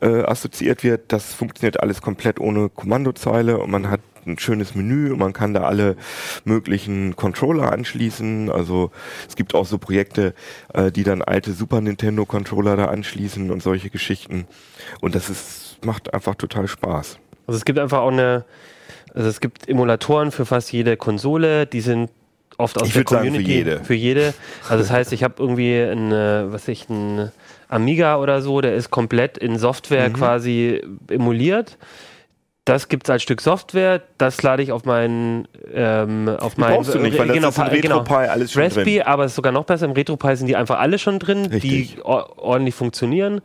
äh, 0.03 0.23
assoziiert 0.25 0.83
wird, 0.83 1.13
das 1.13 1.33
funktioniert 1.33 1.81
alles 1.81 2.03
komplett 2.03 2.41
ohne 2.41 2.69
Kommandozeile 2.69 3.59
und 3.59 3.71
man 3.71 3.89
hat 3.91 4.01
ein 4.27 4.39
schönes 4.39 4.75
Menü 4.75 5.15
man 5.17 5.33
kann 5.33 5.55
da 5.55 5.63
alle 5.65 5.97
möglichen 6.45 7.17
Controller 7.17 7.73
anschließen. 7.73 8.51
Also 8.51 8.91
es 9.29 9.37
gibt 9.37 9.55
auch 9.55 9.67
so 9.67 9.79
Projekte, 9.79 10.35
äh, 10.73 10.91
die 10.91 11.03
dann 11.05 11.23
alte 11.23 11.53
Super 11.53 11.81
Nintendo 11.81 12.25
Controller 12.27 12.77
da 12.77 12.87
anschließen 12.87 13.51
und 13.51 13.63
solche 13.63 13.91
Geschichten. 13.91 14.47
Und 15.01 15.15
das 15.15 15.31
ist, 15.31 15.79
macht 15.85 16.13
einfach 16.15 16.35
total 16.35 16.69
Spaß. 16.69 17.19
Also 17.47 17.59
es 17.59 17.65
gibt 17.65 17.79
einfach 17.79 17.99
auch 18.01 18.11
eine, 18.13 18.45
also 19.15 19.29
es 19.29 19.41
gibt 19.41 19.69
Emulatoren 19.69 20.31
für 20.33 20.47
fast 20.47 20.73
jede 20.73 20.97
Konsole, 20.97 21.67
die 21.67 21.81
sind 21.81 22.11
oft 22.57 22.81
aus 22.81 22.87
Ich 22.89 22.93
der 22.95 23.01
würd 23.01 23.09
sagen, 23.09 23.25
für 23.25 23.31
Community. 23.33 23.53
jede. 23.53 23.85
Für 23.85 23.95
jede. 23.95 24.35
Also 24.69 24.83
das 24.85 24.91
heißt, 24.91 25.13
ich 25.13 25.23
habe 25.25 25.35
irgendwie 25.39 25.77
ein, 25.77 26.13
äh, 26.13 26.53
was 26.53 26.69
ich, 26.69 26.89
ein 26.89 27.31
Amiga 27.69 28.19
oder 28.19 28.41
so, 28.43 28.61
der 28.61 28.75
ist 28.75 28.91
komplett 28.91 29.37
in 29.39 29.59
Software 29.59 30.09
Mhm. 30.09 30.13
quasi 30.15 30.83
emuliert. 31.11 31.77
Das 32.67 32.89
gibt's 32.89 33.11
als 33.11 33.23
Stück 33.23 33.43
Software, 33.43 34.01
das 34.17 34.43
lade 34.43 34.63
ich 34.63 34.73
auf 34.73 34.87
meinen, 34.87 35.47
ähm, 35.75 36.31
auf 36.41 36.57
meinen, 36.57 36.77
brauchst 36.77 36.95
du 36.95 36.99
nicht, 36.99 37.19
weil 37.19 37.29
das 37.29 37.37
ist 37.37 37.59
in 37.59 37.81
genau, 37.83 37.99
RetroPie 37.99 38.15
alles 38.15 38.53
schon 38.53 38.63
Raspberry, 38.63 38.95
drin. 38.95 39.03
aber 39.03 39.25
es 39.25 39.33
ist 39.33 39.37
sogar 39.37 39.53
noch 39.53 39.65
besser, 39.67 39.85
im 39.85 39.93
RetroPie 39.93 40.35
sind 40.37 40.47
die 40.47 40.57
einfach 40.57 40.79
alle 40.79 40.99
schon 40.99 41.19
drin, 41.19 41.45
Richtig. 41.45 41.63
Mhm. 41.93 41.97
die 41.97 42.03
or 42.05 42.39
ordentlich 42.39 42.75
funktionieren. 42.75 43.43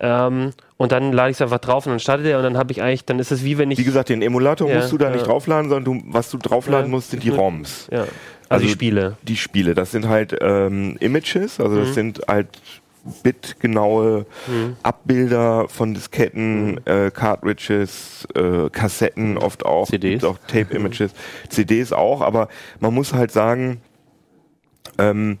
Ähm, 0.00 0.50
und 0.76 0.92
dann 0.92 1.12
lade 1.14 1.30
ich 1.30 1.38
es 1.38 1.40
einfach 1.40 1.60
drauf 1.60 1.86
und 1.86 1.92
dann 1.92 1.98
startet 2.00 2.26
er 2.26 2.36
und 2.36 2.44
dann 2.44 2.58
habe 2.58 2.70
ich 2.72 2.82
eigentlich, 2.82 3.06
dann 3.06 3.18
ist 3.18 3.32
es 3.32 3.42
wie 3.42 3.56
wenn 3.56 3.70
ich 3.70 3.78
Wie 3.78 3.84
gesagt, 3.84 4.10
den 4.10 4.20
Emulator 4.20 4.68
Ja, 4.68 4.76
musst 4.76 4.92
du 4.92 4.98
da 4.98 5.08
nicht 5.08 5.20
ja. 5.22 5.26
draufladen, 5.26 5.70
sondern 5.70 6.00
du, 6.00 6.02
was 6.12 6.30
du 6.30 6.36
draufladen 6.36 6.86
Ja. 6.86 6.90
musst, 6.90 7.10
sind 7.10 7.22
die 7.22 7.30
ROMs. 7.30 7.88
Ja. 7.90 8.00
Also, 8.00 8.10
Also 8.50 8.64
die 8.66 8.70
Spiele. 8.72 9.16
Die 9.22 9.36
Spiele, 9.38 9.74
das 9.74 9.92
sind 9.92 10.08
halt 10.08 10.36
ähm, 10.42 10.96
Images, 11.00 11.58
also 11.58 11.76
Mhm. 11.76 11.80
das 11.80 11.94
sind 11.94 12.20
halt 12.28 12.48
bitgenaue 13.22 14.26
Mhm. 14.46 14.76
Abbilder 14.82 15.68
von 15.68 15.94
Disketten, 15.94 16.80
äh, 16.86 17.10
Cartridges, 17.10 18.26
äh, 18.34 18.68
Kassetten 18.70 19.38
oft 19.38 19.64
auch, 19.66 19.88
CDs. 19.88 20.24
auch 20.24 20.38
Tape-Images, 20.46 21.12
CDs 21.48 21.92
auch, 21.92 22.20
aber 22.20 22.48
man 22.80 22.94
muss 22.94 23.14
halt 23.14 23.30
sagen, 23.30 23.80
ähm, 24.98 25.38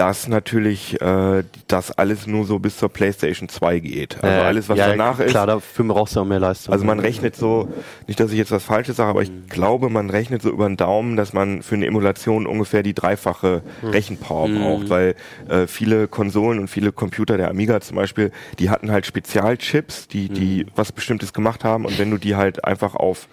dass 0.00 0.28
natürlich 0.28 0.98
äh, 1.02 1.44
das 1.68 1.92
alles 1.92 2.26
nur 2.26 2.46
so 2.46 2.58
bis 2.58 2.78
zur 2.78 2.88
PlayStation 2.88 3.50
2 3.50 3.80
geht. 3.80 4.24
Also 4.24 4.34
Äh, 4.34 4.40
alles, 4.40 4.70
was 4.70 4.78
ja, 4.78 4.88
danach 4.88 5.20
ist, 5.20 5.32
Klar, 5.32 5.46
dafür 5.46 5.84
brauchst 5.84 6.16
du 6.16 6.20
auch 6.20 6.24
mehr 6.24 6.40
Leistung. 6.40 6.72
also 6.72 6.86
man 6.86 7.00
rechnet 7.00 7.36
so, 7.36 7.68
nicht, 8.06 8.18
dass 8.18 8.30
ich 8.32 8.38
jetzt 8.38 8.50
was 8.50 8.64
Falsches 8.64 8.96
sage, 8.96 9.10
aber 9.10 9.20
ich 9.20 9.30
glaube, 9.50 9.90
man 9.90 10.08
rechnet 10.08 10.40
so 10.40 10.48
über 10.48 10.66
den 10.66 10.78
Daumen, 10.78 11.18
dass 11.18 11.34
man 11.34 11.60
für 11.60 11.74
eine 11.74 11.84
Emulation 11.84 12.46
ungefähr 12.46 12.82
die 12.82 12.94
dreifache 12.94 13.60
Rechenpower 13.82 14.48
braucht, 14.48 14.88
weil 14.88 15.16
äh, 15.50 15.66
viele 15.66 16.08
Konsolen 16.08 16.60
und 16.60 16.68
viele 16.68 16.92
Computer, 16.92 17.36
der 17.36 17.50
Amiga 17.50 17.82
zum 17.82 17.96
Beispiel, 17.96 18.32
die 18.58 18.70
hatten 18.70 18.90
halt 18.90 19.04
Spezialchips, 19.04 20.08
die, 20.08 20.30
die 20.30 20.64
was 20.74 20.92
Bestimmtes 20.92 21.34
gemacht 21.34 21.62
haben 21.62 21.84
und 21.84 21.98
wenn 21.98 22.10
du 22.10 22.16
die 22.16 22.36
halt 22.36 22.64
einfach 22.64 22.94
auf 22.94 23.28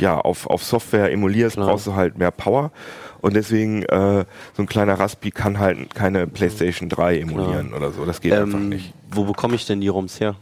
ja, 0.00 0.18
auf, 0.18 0.46
auf 0.46 0.62
Software 0.64 1.12
emulierst, 1.12 1.56
Klar. 1.56 1.68
brauchst 1.68 1.86
du 1.86 1.94
halt 1.94 2.18
mehr 2.18 2.30
Power. 2.30 2.72
Und 3.20 3.34
deswegen, 3.34 3.84
äh, 3.84 4.24
so 4.54 4.62
ein 4.62 4.66
kleiner 4.66 4.94
Raspi 4.94 5.30
kann 5.30 5.58
halt 5.58 5.94
keine 5.94 6.26
PlayStation 6.26 6.88
3 6.88 7.20
emulieren 7.20 7.72
oder 7.72 7.92
so. 7.92 8.04
Das 8.04 8.20
geht 8.20 8.32
einfach 8.32 8.58
ähm, 8.58 8.68
nicht 8.68 8.94
wo 9.14 9.24
bekomme 9.24 9.54
ich 9.56 9.66
denn 9.66 9.82
die 9.82 9.88
ROMs 9.88 10.20
her? 10.20 10.36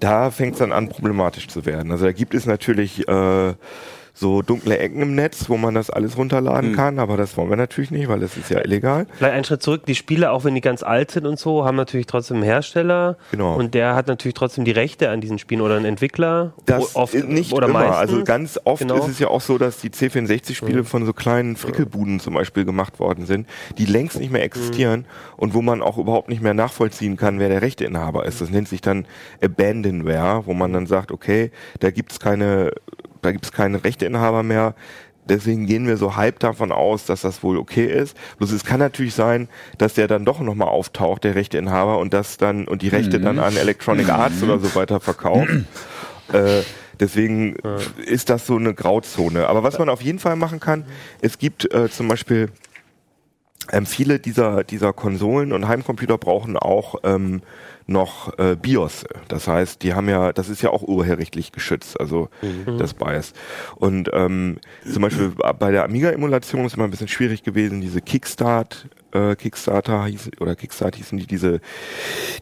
da 0.00 0.30
fängt 0.30 0.54
es 0.54 0.58
dann 0.58 0.72
an, 0.72 0.88
problematisch 0.88 1.48
zu 1.48 1.64
werden. 1.64 1.90
Also 1.90 2.04
da 2.04 2.12
gibt 2.12 2.34
es 2.34 2.46
natürlich 2.46 3.08
äh, 3.08 3.54
so 4.18 4.40
dunkle 4.40 4.78
Ecken 4.78 5.02
im 5.02 5.14
Netz, 5.14 5.50
wo 5.50 5.58
man 5.58 5.74
das 5.74 5.90
alles 5.90 6.16
runterladen 6.16 6.70
Hm. 6.70 6.76
kann, 6.76 6.98
aber 6.98 7.18
das 7.18 7.36
wollen 7.36 7.50
wir 7.50 7.56
natürlich 7.56 7.90
nicht, 7.90 8.08
weil 8.08 8.18
das 8.20 8.34
ist 8.38 8.48
ja 8.48 8.60
illegal. 8.64 9.06
Vielleicht 9.18 9.34
einen 9.34 9.44
Schritt 9.44 9.62
zurück, 9.62 9.84
die 9.86 9.94
Spiele, 9.94 10.30
auch 10.32 10.44
wenn 10.44 10.54
die 10.54 10.62
ganz 10.62 10.82
alt 10.82 11.10
sind 11.10 11.26
und 11.26 11.38
so, 11.38 11.66
haben 11.66 11.76
natürlich 11.76 12.06
trotzdem 12.06 12.38
einen 12.38 12.44
Hersteller. 12.44 13.18
Genau. 13.30 13.54
Und 13.56 13.74
der 13.74 13.94
hat 13.94 14.06
natürlich 14.06 14.32
trotzdem 14.34 14.64
die 14.64 14.70
Rechte 14.70 15.10
an 15.10 15.20
diesen 15.20 15.38
Spielen 15.38 15.60
oder 15.60 15.76
einen 15.76 15.84
Entwickler. 15.84 16.54
Das 16.64 16.96
oft, 16.96 17.12
ist 17.14 17.28
nicht 17.28 17.52
oder 17.52 17.68
immer. 17.68 17.80
meistens. 17.80 17.96
Also 17.98 18.24
ganz 18.24 18.58
oft 18.64 18.80
Genau. 18.80 18.96
ist 18.96 19.08
es 19.08 19.18
ja 19.18 19.28
auch 19.28 19.42
so, 19.42 19.58
dass 19.58 19.78
die 19.80 19.90
C64-Spiele 19.90 20.84
von 20.84 21.04
so 21.04 21.12
kleinen 21.12 21.56
Frickelbuden 21.56 22.18
zum 22.18 22.32
Beispiel 22.32 22.64
gemacht 22.64 22.98
worden 22.98 23.26
sind, 23.26 23.46
die 23.76 23.84
längst 23.84 24.18
nicht 24.18 24.32
mehr 24.32 24.42
existieren 24.44 25.04
und 25.36 25.52
wo 25.52 25.60
man 25.60 25.82
auch 25.82 25.98
überhaupt 25.98 26.30
nicht 26.30 26.40
mehr 26.40 26.54
nachvollziehen 26.54 27.18
kann, 27.18 27.38
wer 27.38 27.50
der 27.50 27.60
Rechteinhaber 27.60 28.24
ist. 28.24 28.40
Das 28.40 28.48
nennt 28.48 28.68
sich 28.68 28.80
dann 28.80 29.04
Abandonware, 29.42 30.46
wo 30.46 30.54
man 30.54 30.72
dann 30.72 30.86
sagt, 30.86 31.12
okay, 31.12 31.50
da 31.80 31.90
gibt's 31.90 32.20
keine, 32.20 32.72
da 33.26 33.32
gibt's 33.32 33.52
keine 33.52 33.82
Rechteinhaber 33.84 34.42
mehr. 34.42 34.74
Deswegen 35.28 35.66
gehen 35.66 35.88
wir 35.88 35.96
so 35.96 36.14
halb 36.14 36.38
davon 36.38 36.70
aus, 36.70 37.04
dass 37.04 37.22
das 37.22 37.42
wohl 37.42 37.58
okay 37.58 37.86
ist. 37.86 38.16
Bloß 38.38 38.52
es 38.52 38.64
kann 38.64 38.78
natürlich 38.78 39.14
sein, 39.14 39.48
dass 39.76 39.94
der 39.94 40.06
dann 40.06 40.24
doch 40.24 40.40
nochmal 40.40 40.68
auftaucht, 40.68 41.24
der 41.24 41.34
Rechteinhaber, 41.34 41.98
und 41.98 42.14
das 42.14 42.36
dann 42.36 42.68
und 42.68 42.82
die 42.82 42.88
Rechte 42.88 43.18
dann 43.18 43.40
an 43.40 43.56
Electronic 43.56 44.08
Arts 44.08 44.42
oder 44.42 44.60
so 44.60 44.74
weiter 44.74 45.00
verkauft. 45.00 45.50
Äh, 46.32 46.62
deswegen 46.98 47.54
ist 48.04 48.30
das 48.30 48.48
so 48.48 48.56
eine 48.56 48.74
Grauzone. 48.74 49.48
Aber 49.48 49.62
was 49.62 49.78
man 49.78 49.88
auf 49.88 50.02
jeden 50.02 50.18
Fall 50.18 50.34
machen 50.34 50.58
kann, 50.58 50.84
es 51.20 51.38
gibt 51.38 51.72
äh, 51.72 51.88
zum 51.88 52.08
Beispiel 52.08 52.48
ähm, 53.72 53.86
viele 53.86 54.18
dieser, 54.18 54.64
dieser 54.64 54.92
Konsolen 54.92 55.52
und 55.52 55.68
Heimcomputer 55.68 56.18
brauchen 56.18 56.56
auch 56.56 56.96
ähm, 57.04 57.42
noch 57.86 58.36
äh, 58.38 58.56
BIOS. 58.56 59.04
Das 59.28 59.46
heißt, 59.46 59.82
die 59.82 59.94
haben 59.94 60.08
ja, 60.08 60.32
das 60.32 60.48
ist 60.48 60.62
ja 60.62 60.70
auch 60.70 60.82
urheberrechtlich 60.82 61.52
geschützt, 61.52 61.98
also 62.00 62.28
das 62.78 62.94
BIOS. 62.94 63.32
Und 63.76 64.10
ähm, 64.12 64.58
zum 64.90 65.02
Beispiel 65.02 65.32
bei 65.58 65.70
der 65.70 65.84
Amiga-Emulation 65.84 66.64
ist 66.64 66.74
immer 66.74 66.84
ein 66.84 66.90
bisschen 66.90 67.08
schwierig 67.08 67.44
gewesen, 67.44 67.80
diese 67.80 68.00
Kickstart, 68.00 68.88
äh, 69.12 69.36
Kickstarter 69.36 70.04
hießen, 70.04 70.32
oder 70.40 70.56
Kickstart 70.56 70.96
hießen 70.96 71.16
die, 71.16 71.26
diese, 71.26 71.60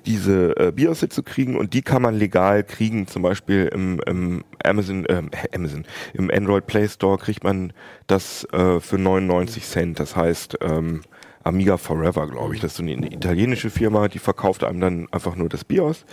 diese 0.06 0.56
äh, 0.56 0.72
BIOS 0.72 1.06
zu 1.10 1.22
kriegen 1.22 1.56
und 1.56 1.74
die 1.74 1.82
kann 1.82 2.00
man 2.00 2.14
legal 2.14 2.64
kriegen, 2.64 3.06
zum 3.06 3.22
Beispiel 3.22 3.70
im, 3.72 4.00
im 4.06 4.44
Amazon, 4.64 5.04
ähm, 5.10 5.30
Amazon, 5.54 5.84
im 6.14 6.30
Android 6.30 6.66
Play 6.66 6.88
Store 6.88 7.18
kriegt 7.18 7.44
man 7.44 7.74
das 8.06 8.44
äh, 8.52 8.80
für 8.80 8.96
99 8.98 9.64
Cent. 9.64 10.00
Das 10.00 10.16
heißt, 10.16 10.58
ähm, 10.62 11.02
Amiga 11.44 11.76
Forever, 11.76 12.26
glaube 12.26 12.54
ich. 12.54 12.60
Das 12.60 12.72
ist 12.72 12.76
so 12.78 12.82
eine, 12.82 13.12
italienische 13.12 13.70
Firma, 13.70 14.08
die 14.08 14.18
verkauft 14.18 14.64
einem 14.64 14.80
dann 14.80 15.08
einfach 15.12 15.36
nur 15.36 15.48
das 15.48 15.64
BIOS. 15.64 16.04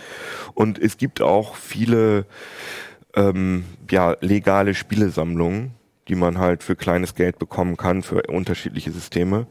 Und 0.54 0.78
es 0.78 0.96
gibt 0.96 1.20
auch 1.20 1.56
viele 1.56 2.26
ähm, 3.14 3.64
ja, 3.90 4.16
legale 4.20 4.74
Spielesammlungen, 4.74 5.72
die 6.08 6.14
man 6.14 6.38
halt 6.38 6.62
für 6.62 6.76
kleines 6.76 7.14
Geld 7.14 7.38
bekommen 7.38 7.76
kann 7.76 8.02
für 8.02 8.22
unterschiedliche 8.28 8.92
Systeme. 8.92 9.46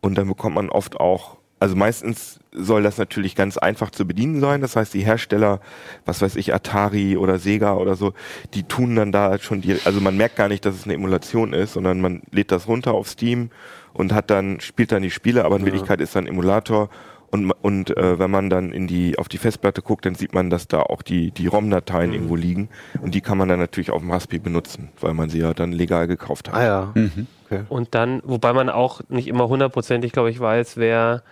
Und 0.00 0.16
dann 0.16 0.28
bekommt 0.28 0.56
man 0.56 0.68
oft 0.68 1.00
auch 1.00 1.38
also 1.64 1.76
meistens 1.76 2.40
soll 2.52 2.82
das 2.82 2.98
natürlich 2.98 3.34
ganz 3.34 3.56
einfach 3.56 3.90
zu 3.90 4.06
bedienen 4.06 4.38
sein. 4.38 4.60
Das 4.60 4.76
heißt, 4.76 4.92
die 4.92 5.04
Hersteller, 5.04 5.60
was 6.04 6.20
weiß 6.20 6.36
ich, 6.36 6.52
Atari 6.52 7.16
oder 7.16 7.38
Sega 7.38 7.74
oder 7.74 7.94
so, 7.94 8.12
die 8.52 8.64
tun 8.64 8.96
dann 8.96 9.12
da 9.12 9.38
schon 9.38 9.62
die, 9.62 9.78
also 9.86 10.00
man 10.02 10.14
merkt 10.14 10.36
gar 10.36 10.48
nicht, 10.48 10.66
dass 10.66 10.74
es 10.74 10.84
eine 10.84 10.92
Emulation 10.92 11.54
ist, 11.54 11.72
sondern 11.72 12.02
man 12.02 12.20
lädt 12.32 12.52
das 12.52 12.68
runter 12.68 12.92
auf 12.92 13.08
Steam 13.08 13.48
und 13.94 14.12
hat 14.12 14.30
dann, 14.30 14.60
spielt 14.60 14.92
dann 14.92 15.02
die 15.02 15.10
Spiele, 15.10 15.44
aber 15.44 15.56
in 15.56 15.64
Wirklichkeit 15.64 16.00
ist 16.00 16.14
dann 16.14 16.26
Emulator 16.26 16.90
und, 17.30 17.50
und 17.62 17.96
äh, 17.96 18.18
wenn 18.18 18.30
man 18.30 18.48
dann 18.50 18.70
in 18.72 18.86
die 18.86 19.18
auf 19.18 19.28
die 19.28 19.38
Festplatte 19.38 19.82
guckt, 19.82 20.06
dann 20.06 20.14
sieht 20.14 20.34
man, 20.34 20.50
dass 20.50 20.68
da 20.68 20.80
auch 20.82 21.02
die 21.02 21.30
die 21.32 21.46
ROM-Dateien 21.48 22.10
Mhm. 22.10 22.14
irgendwo 22.14 22.36
liegen 22.36 22.68
und 23.00 23.14
die 23.14 23.20
kann 23.22 23.38
man 23.38 23.48
dann 23.48 23.58
natürlich 23.58 23.90
auf 23.90 24.02
dem 24.02 24.10
Raspi 24.12 24.38
benutzen, 24.38 24.90
weil 25.00 25.14
man 25.14 25.30
sie 25.30 25.38
ja 25.40 25.52
dann 25.54 25.72
legal 25.72 26.06
gekauft 26.06 26.48
hat. 26.48 26.54
Ah 26.54 26.64
ja. 26.64 26.92
Mhm. 26.94 27.26
Okay. 27.46 27.62
Und 27.68 27.94
dann, 27.94 28.20
wobei 28.24 28.52
man 28.52 28.68
auch 28.68 29.00
nicht 29.08 29.26
immer 29.28 29.48
hundertprozentig, 29.48 30.12
glaube 30.12 30.30
ich, 30.30 30.38
weiß, 30.38 30.76
wer 30.76 31.22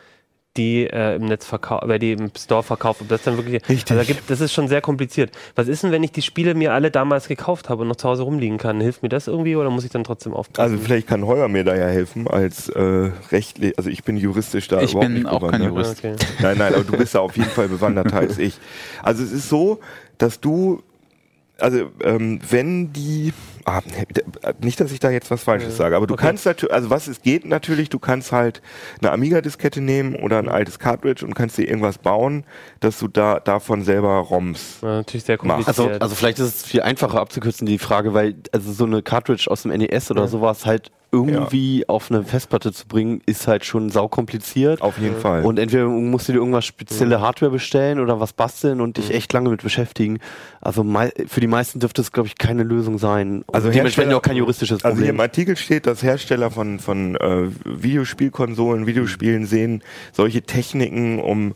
die 0.57 0.87
äh, 0.87 1.17
im 1.17 1.27
Netz 1.27 1.47
verkauft, 1.47 1.85
wer 1.87 1.99
die 1.99 2.13
im 2.13 2.31
Store 2.37 2.63
verkauft, 2.63 3.01
ob 3.01 3.09
das 3.09 3.23
dann 3.23 3.37
wirklich. 3.37 3.67
Richtig. 3.69 3.91
Also 3.91 3.95
da 3.95 4.05
gibt, 4.05 4.29
das 4.31 4.41
ist 4.41 4.53
schon 4.53 4.69
sehr 4.69 4.81
kompliziert. 4.81 5.31
Was 5.55 5.69
ist 5.69 5.83
denn, 5.83 5.93
wenn 5.93 6.03
ich 6.03 6.13
die 6.13 6.23
Spiele 6.23 6.55
mir 6.55 6.73
alle 6.75 6.91
damals 6.91 7.27
gekauft 7.29 7.69
habe 7.69 7.83
und 7.83 7.89
noch 7.89 7.97
zu 7.97 8.09
Hause 8.09 8.23
rumliegen 8.23 8.59
kann? 8.59 8.81
Hilft 8.81 9.03
mir 9.03 9.09
das 9.09 9.29
irgendwie 9.29 9.57
oder 9.57 9.71
muss 9.71 9.85
ich 9.85 9.91
dann 9.91 10.05
trotzdem 10.05 10.35
aufpassen? 10.35 10.73
Also 10.73 10.85
vielleicht 10.85 11.07
kann 11.07 11.27
Heuer 11.27 11.49
mir 11.49 11.65
da 11.65 11.75
ja 11.75 11.87
helfen 11.87 12.29
als 12.29 12.69
äh, 12.69 13.11
rechtlich, 13.31 13.79
also 13.79 13.89
ich 13.89 14.05
bin 14.05 14.17
juristisch 14.17 14.69
da 14.69 14.81
Ich 14.83 14.91
überhaupt 14.93 15.09
bin 15.09 15.15
nicht 15.15 15.27
auch 15.27 15.41
kein 15.41 15.61
bewandert. 15.61 15.71
Jurist. 15.71 15.99
okay. 15.99 16.17
Nein, 16.41 16.59
nein, 16.59 16.75
aber 16.75 16.85
du 16.85 16.97
bist 16.99 17.15
da 17.15 17.21
auf 17.21 17.37
jeden 17.37 17.51
Fall 17.51 17.69
bewanderter 17.69 18.17
als 18.19 18.39
ich. 18.39 18.59
Also 19.03 19.23
es 19.23 19.33
ist 19.33 19.49
so, 19.49 19.81
dass 20.19 20.41
du, 20.41 20.83
also 21.63 21.91
ähm, 22.03 22.41
wenn 22.51 22.93
die, 22.93 23.33
ah, 23.65 23.81
nicht, 24.61 24.81
dass 24.81 24.93
ich 24.93 25.01
da 25.01 25.11
jetzt 25.11 25.31
was 25.31 25.43
Falsches 25.45 25.77
sage, 25.77 25.97
aber 25.97 26.07
du 26.07 26.15
Okay. 26.15 26.27
kannst 26.27 26.45
natürlich, 26.47 26.75
also 26.75 26.91
was 26.91 27.07
es 27.07 27.23
geht 27.23 27.45
natürlich, 27.47 27.89
du 27.89 27.99
kannst 27.99 28.33
halt 28.33 28.61
eine 29.01 29.13
Amiga-Diskette 29.13 29.81
nehmen 29.81 30.17
oder 30.17 30.39
ein 30.39 30.49
altes 30.49 30.79
Cartridge 30.79 31.25
und 31.25 31.35
kannst 31.35 31.57
dir 31.59 31.69
irgendwas 31.69 31.99
bauen, 31.99 32.45
dass 32.81 32.99
du 32.99 33.09
da 33.09 33.41
davon 33.41 33.83
selber 33.83 34.19
ROMs. 34.19 34.79
Ja, 34.83 34.89
natürlich 34.97 35.25
sehr 35.25 35.39
Mach. 35.43 35.57
kompliziert. 35.57 35.69
Also, 35.89 36.01
also 36.01 36.15
vielleicht 36.15 36.39
ist 36.39 36.47
es 36.57 36.63
viel 36.65 36.83
einfacher 36.83 37.21
abzukürzen, 37.21 37.67
die 37.67 37.79
Frage, 37.79 38.13
weil 38.15 38.35
also 38.53 38.73
so 38.73 38.85
eine 38.85 39.03
Cartridge 39.03 39.51
aus 39.51 39.63
dem 39.63 39.71
NES 39.73 40.11
oder 40.11 40.29
sowas 40.29 40.67
halt 40.67 40.91
irgendwie 41.15 41.87
auf 41.89 42.11
eine 42.11 42.25
Festplatte 42.25 42.73
zu 42.73 42.87
bringen, 42.89 43.21
ist 43.27 43.47
halt 43.47 43.65
schon 43.67 43.91
saukompliziert. 43.91 44.81
Auf 44.81 44.97
jeden 44.99 45.17
Fall. 45.21 45.45
Und 45.45 45.59
entweder 45.59 45.87
musst 45.87 46.27
du 46.29 46.33
dir 46.33 46.39
irgendwas 46.39 46.65
spezielle 46.65 47.21
Hardware 47.21 47.51
bestellen 47.53 48.01
oder 48.01 48.19
was 48.19 48.33
basteln 48.33 48.81
und 48.81 48.97
Mhm. 48.97 49.03
dich 49.03 49.15
echt 49.15 49.33
lange 49.35 49.51
mit 49.51 49.63
beschäftigen. 49.63 50.19
Also 50.63 50.85
für 51.27 51.41
die 51.41 51.47
meisten 51.47 51.81
dürfte 51.81 52.01
es, 52.01 52.13
glaube 52.13 52.29
ich, 52.29 52.39
keine 52.39 52.63
Lösung 52.63 52.99
sein. 52.99 53.43
Und 53.47 53.55
Also 53.55 53.69
dementsprechend 53.71 54.11
Hersteller- 54.13 54.17
auch 54.17 54.23
kein 54.23 54.37
juristisches 54.37 54.85
Also 54.85 54.97
hier 54.97 55.05
Problem. 55.09 55.15
im 55.17 55.21
Artikel 55.21 55.57
steht, 55.57 55.87
dass 55.87 56.03
Hersteller 56.03 56.51
von, 56.51 56.79
von 56.79 57.17
äh, 57.17 57.49
Videospielkonsolen, 57.67 58.87
Videospielen 58.87 59.45
sehen 59.45 59.83
solche 60.13 60.43
Techniken, 60.43 61.21
um 61.21 61.53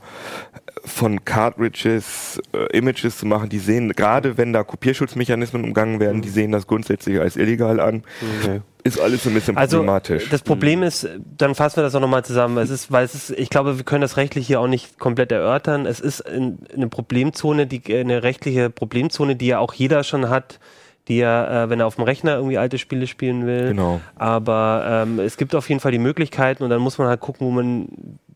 von 0.87 1.25
Cartridges 1.25 2.41
äh, 2.53 2.77
Images 2.77 3.19
zu 3.19 3.27
machen, 3.27 3.49
die 3.49 3.59
sehen, 3.59 3.93
gerade 3.93 4.39
wenn 4.39 4.53
da 4.53 4.63
Kopierschutzmechanismen 4.63 5.65
umgangen 5.65 6.01
werden, 6.01 6.23
die 6.23 6.29
sehen 6.29 6.53
das 6.53 6.67
grundsätzlich 6.67 7.21
als 7.21 7.37
illegal 7.37 7.81
an. 7.81 8.05
Okay. 8.41 8.61
Ist 8.85 9.01
alles 9.01 9.25
so 9.25 9.31
ein 9.31 9.35
bisschen 9.35 9.57
Also 9.57 9.79
problematisch. 9.79 10.29
das 10.31 10.43
Problem 10.43 10.85
ist, 10.85 11.09
dann 11.37 11.57
fassen 11.57 11.79
wir 11.79 11.83
das 11.83 11.95
auch 11.97 12.01
nochmal 12.01 12.25
zusammen. 12.25 12.59
Es 12.59 12.71
ist, 12.71 12.93
weil 12.93 13.05
es 13.05 13.15
ist, 13.15 13.31
ich 13.31 13.51
glaube, 13.51 13.79
wir 13.79 13.85
können 13.85 14.03
das 14.03 14.17
rechtlich 14.17 14.47
hier 14.47 14.61
auch 14.61 14.69
nicht 14.69 15.01
komplett 15.01 15.33
erörtern. 15.33 15.87
Es 15.87 15.99
ist 15.99 16.21
in, 16.21 16.59
eine 16.73 16.87
Problemzone, 16.89 17.67
die 17.67 17.83
eine 17.93 18.23
rechtliche 18.23 18.71
Problemzone, 18.71 19.35
die 19.35 19.49
ja 19.49 19.59
auch 19.59 19.75
jeder 19.75 20.05
schon 20.05 20.29
hat, 20.29 20.61
die 21.09 21.19
ja, 21.19 21.65
äh, 21.65 21.71
wenn 21.71 21.79
er 21.81 21.87
auf 21.87 21.95
dem 21.97 22.05
Rechner 22.05 22.35
irgendwie 22.37 22.59
alte 22.59 22.79
Spiele 22.79 23.07
spielen 23.07 23.47
will. 23.47 23.69
Genau. 23.69 24.01
Aber 24.17 25.05
ähm, 25.07 25.21
es 25.21 25.37
gibt 25.37 25.55
auf 25.55 25.69
jeden 25.69 25.81
Fall 25.81 25.93
die 25.93 25.99
Möglichkeiten 25.99 26.65
und 26.65 26.71
dann 26.71 26.81
muss 26.81 26.99
man 26.99 27.07
halt 27.09 27.21
gucken, 27.21 27.47
wo 27.47 27.51
man 27.53 27.89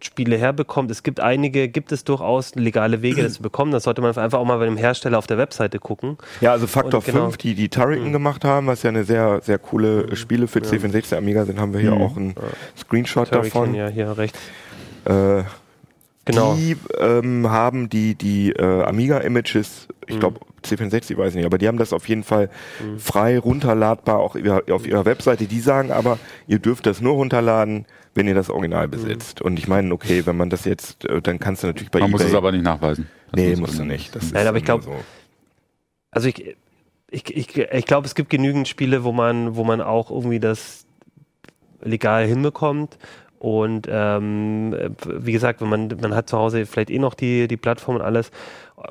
Spiele 0.03 0.37
herbekommt. 0.39 0.91
Es 0.91 1.03
gibt 1.03 1.21
einige, 1.21 1.68
gibt 1.68 1.93
es 1.93 2.05
durchaus 2.05 2.55
legale 2.55 3.03
Wege, 3.03 3.23
das 3.23 3.35
zu 3.35 3.43
bekommen. 3.43 3.71
Das 3.73 3.83
sollte 3.83 4.01
man 4.01 4.16
einfach 4.16 4.39
auch 4.39 4.45
mal 4.47 4.57
bei 4.59 4.64
dem 4.64 4.77
Hersteller 4.77 5.18
auf 5.18 5.27
der 5.27 5.37
Webseite 5.37 5.79
gucken. 5.79 6.16
Ja, 6.41 6.53
also 6.53 6.66
Faktor 6.66 7.01
Und 7.01 7.07
genau. 7.07 7.25
5, 7.25 7.37
die 7.39 7.55
die 7.55 7.68
Turrican 7.68 8.12
gemacht 8.12 8.45
haben, 8.45 8.66
was 8.68 8.83
ja 8.83 8.89
eine 8.91 9.05
sehr, 9.05 9.41
sehr 9.43 9.59
coole 9.59 10.14
Spiele 10.16 10.47
für 10.49 10.61
C64 10.61 11.16
Amiga 11.16 11.45
sind, 11.45 11.59
haben 11.61 11.73
wir 11.75 11.81
hier 11.81 11.93
auch 11.93 12.16
einen 12.16 12.35
Screenshot 12.79 13.29
Turrican, 13.31 13.62
davon. 13.62 13.75
ja, 13.75 13.89
hier 13.89 14.16
rechts. 14.16 14.39
Äh, 15.05 15.43
Genau. 16.27 16.55
Die 16.55 16.77
ähm, 16.99 17.51
haben 17.51 17.89
die, 17.89 18.14
die 18.14 18.53
äh, 18.53 18.83
Amiga-Images, 18.85 19.89
ich 20.07 20.16
Mhm. 20.16 20.21
glaube 20.21 20.41
C64 20.64 21.16
weiß 21.16 21.30
ich 21.30 21.36
nicht, 21.36 21.46
aber 21.46 21.58
die 21.58 21.68
haben 21.68 21.78
das 21.78 21.92
auf 21.92 22.08
jeden 22.08 22.24
Fall 22.24 22.50
frei 22.98 23.38
runterladbar 23.38 24.18
auch 24.18 24.36
auf 24.70 24.86
ihrer 24.86 25.04
Webseite. 25.04 25.46
Die 25.46 25.61
sagen 25.61 25.90
aber, 25.92 26.18
ihr 26.46 26.58
dürft 26.58 26.86
das 26.86 27.00
nur 27.00 27.14
runterladen, 27.14 27.86
wenn 28.14 28.26
ihr 28.26 28.34
das 28.34 28.50
Original 28.50 28.86
Mhm. 28.86 28.90
besitzt. 28.90 29.40
Und 29.40 29.58
ich 29.58 29.68
meine, 29.68 29.92
okay, 29.94 30.26
wenn 30.26 30.36
man 30.36 30.50
das 30.50 30.64
jetzt, 30.64 31.04
äh, 31.04 31.20
dann 31.22 31.38
kannst 31.38 31.62
du 31.62 31.68
natürlich 31.68 31.90
bei 31.90 32.00
Man 32.00 32.11
muss 32.11 32.20
eBay... 32.22 32.30
es 32.32 32.36
aber 32.36 32.52
nicht 32.52 32.64
nachweisen. 32.64 33.08
Das 33.32 33.40
nee, 33.40 33.50
muss 33.50 33.61
musst 33.61 33.78
du 33.78 33.84
nicht. 33.84 34.14
Das 34.16 34.32
Nein, 34.32 34.42
ist 34.42 34.48
aber 34.48 34.58
ich 34.58 34.64
immer 34.68 34.78
glaub- 34.80 34.82
so. 34.98 35.04
Also 36.11 36.28
ich, 36.28 36.56
ich, 37.11 37.36
ich, 37.36 37.56
ich 37.56 37.86
glaube, 37.86 38.06
es 38.06 38.14
gibt 38.14 38.30
genügend 38.30 38.66
Spiele, 38.68 39.04
wo 39.04 39.12
man, 39.12 39.54
wo 39.56 39.62
man 39.64 39.80
auch 39.80 40.11
irgendwie 40.11 40.40
das 40.40 40.86
legal 41.82 42.26
hinbekommt. 42.26 42.98
Und 43.41 43.88
ähm, 43.91 44.95
wie 45.07 45.32
gesagt, 45.32 45.62
wenn 45.62 45.68
man, 45.70 45.88
man 46.03 46.14
hat 46.14 46.28
zu 46.28 46.36
Hause 46.36 46.66
vielleicht 46.66 46.91
eh 46.91 46.99
noch 46.99 47.14
die, 47.14 47.49
die 47.49 47.57
Plattform 47.57 47.97
und 47.97 48.03
alles. 48.03 48.30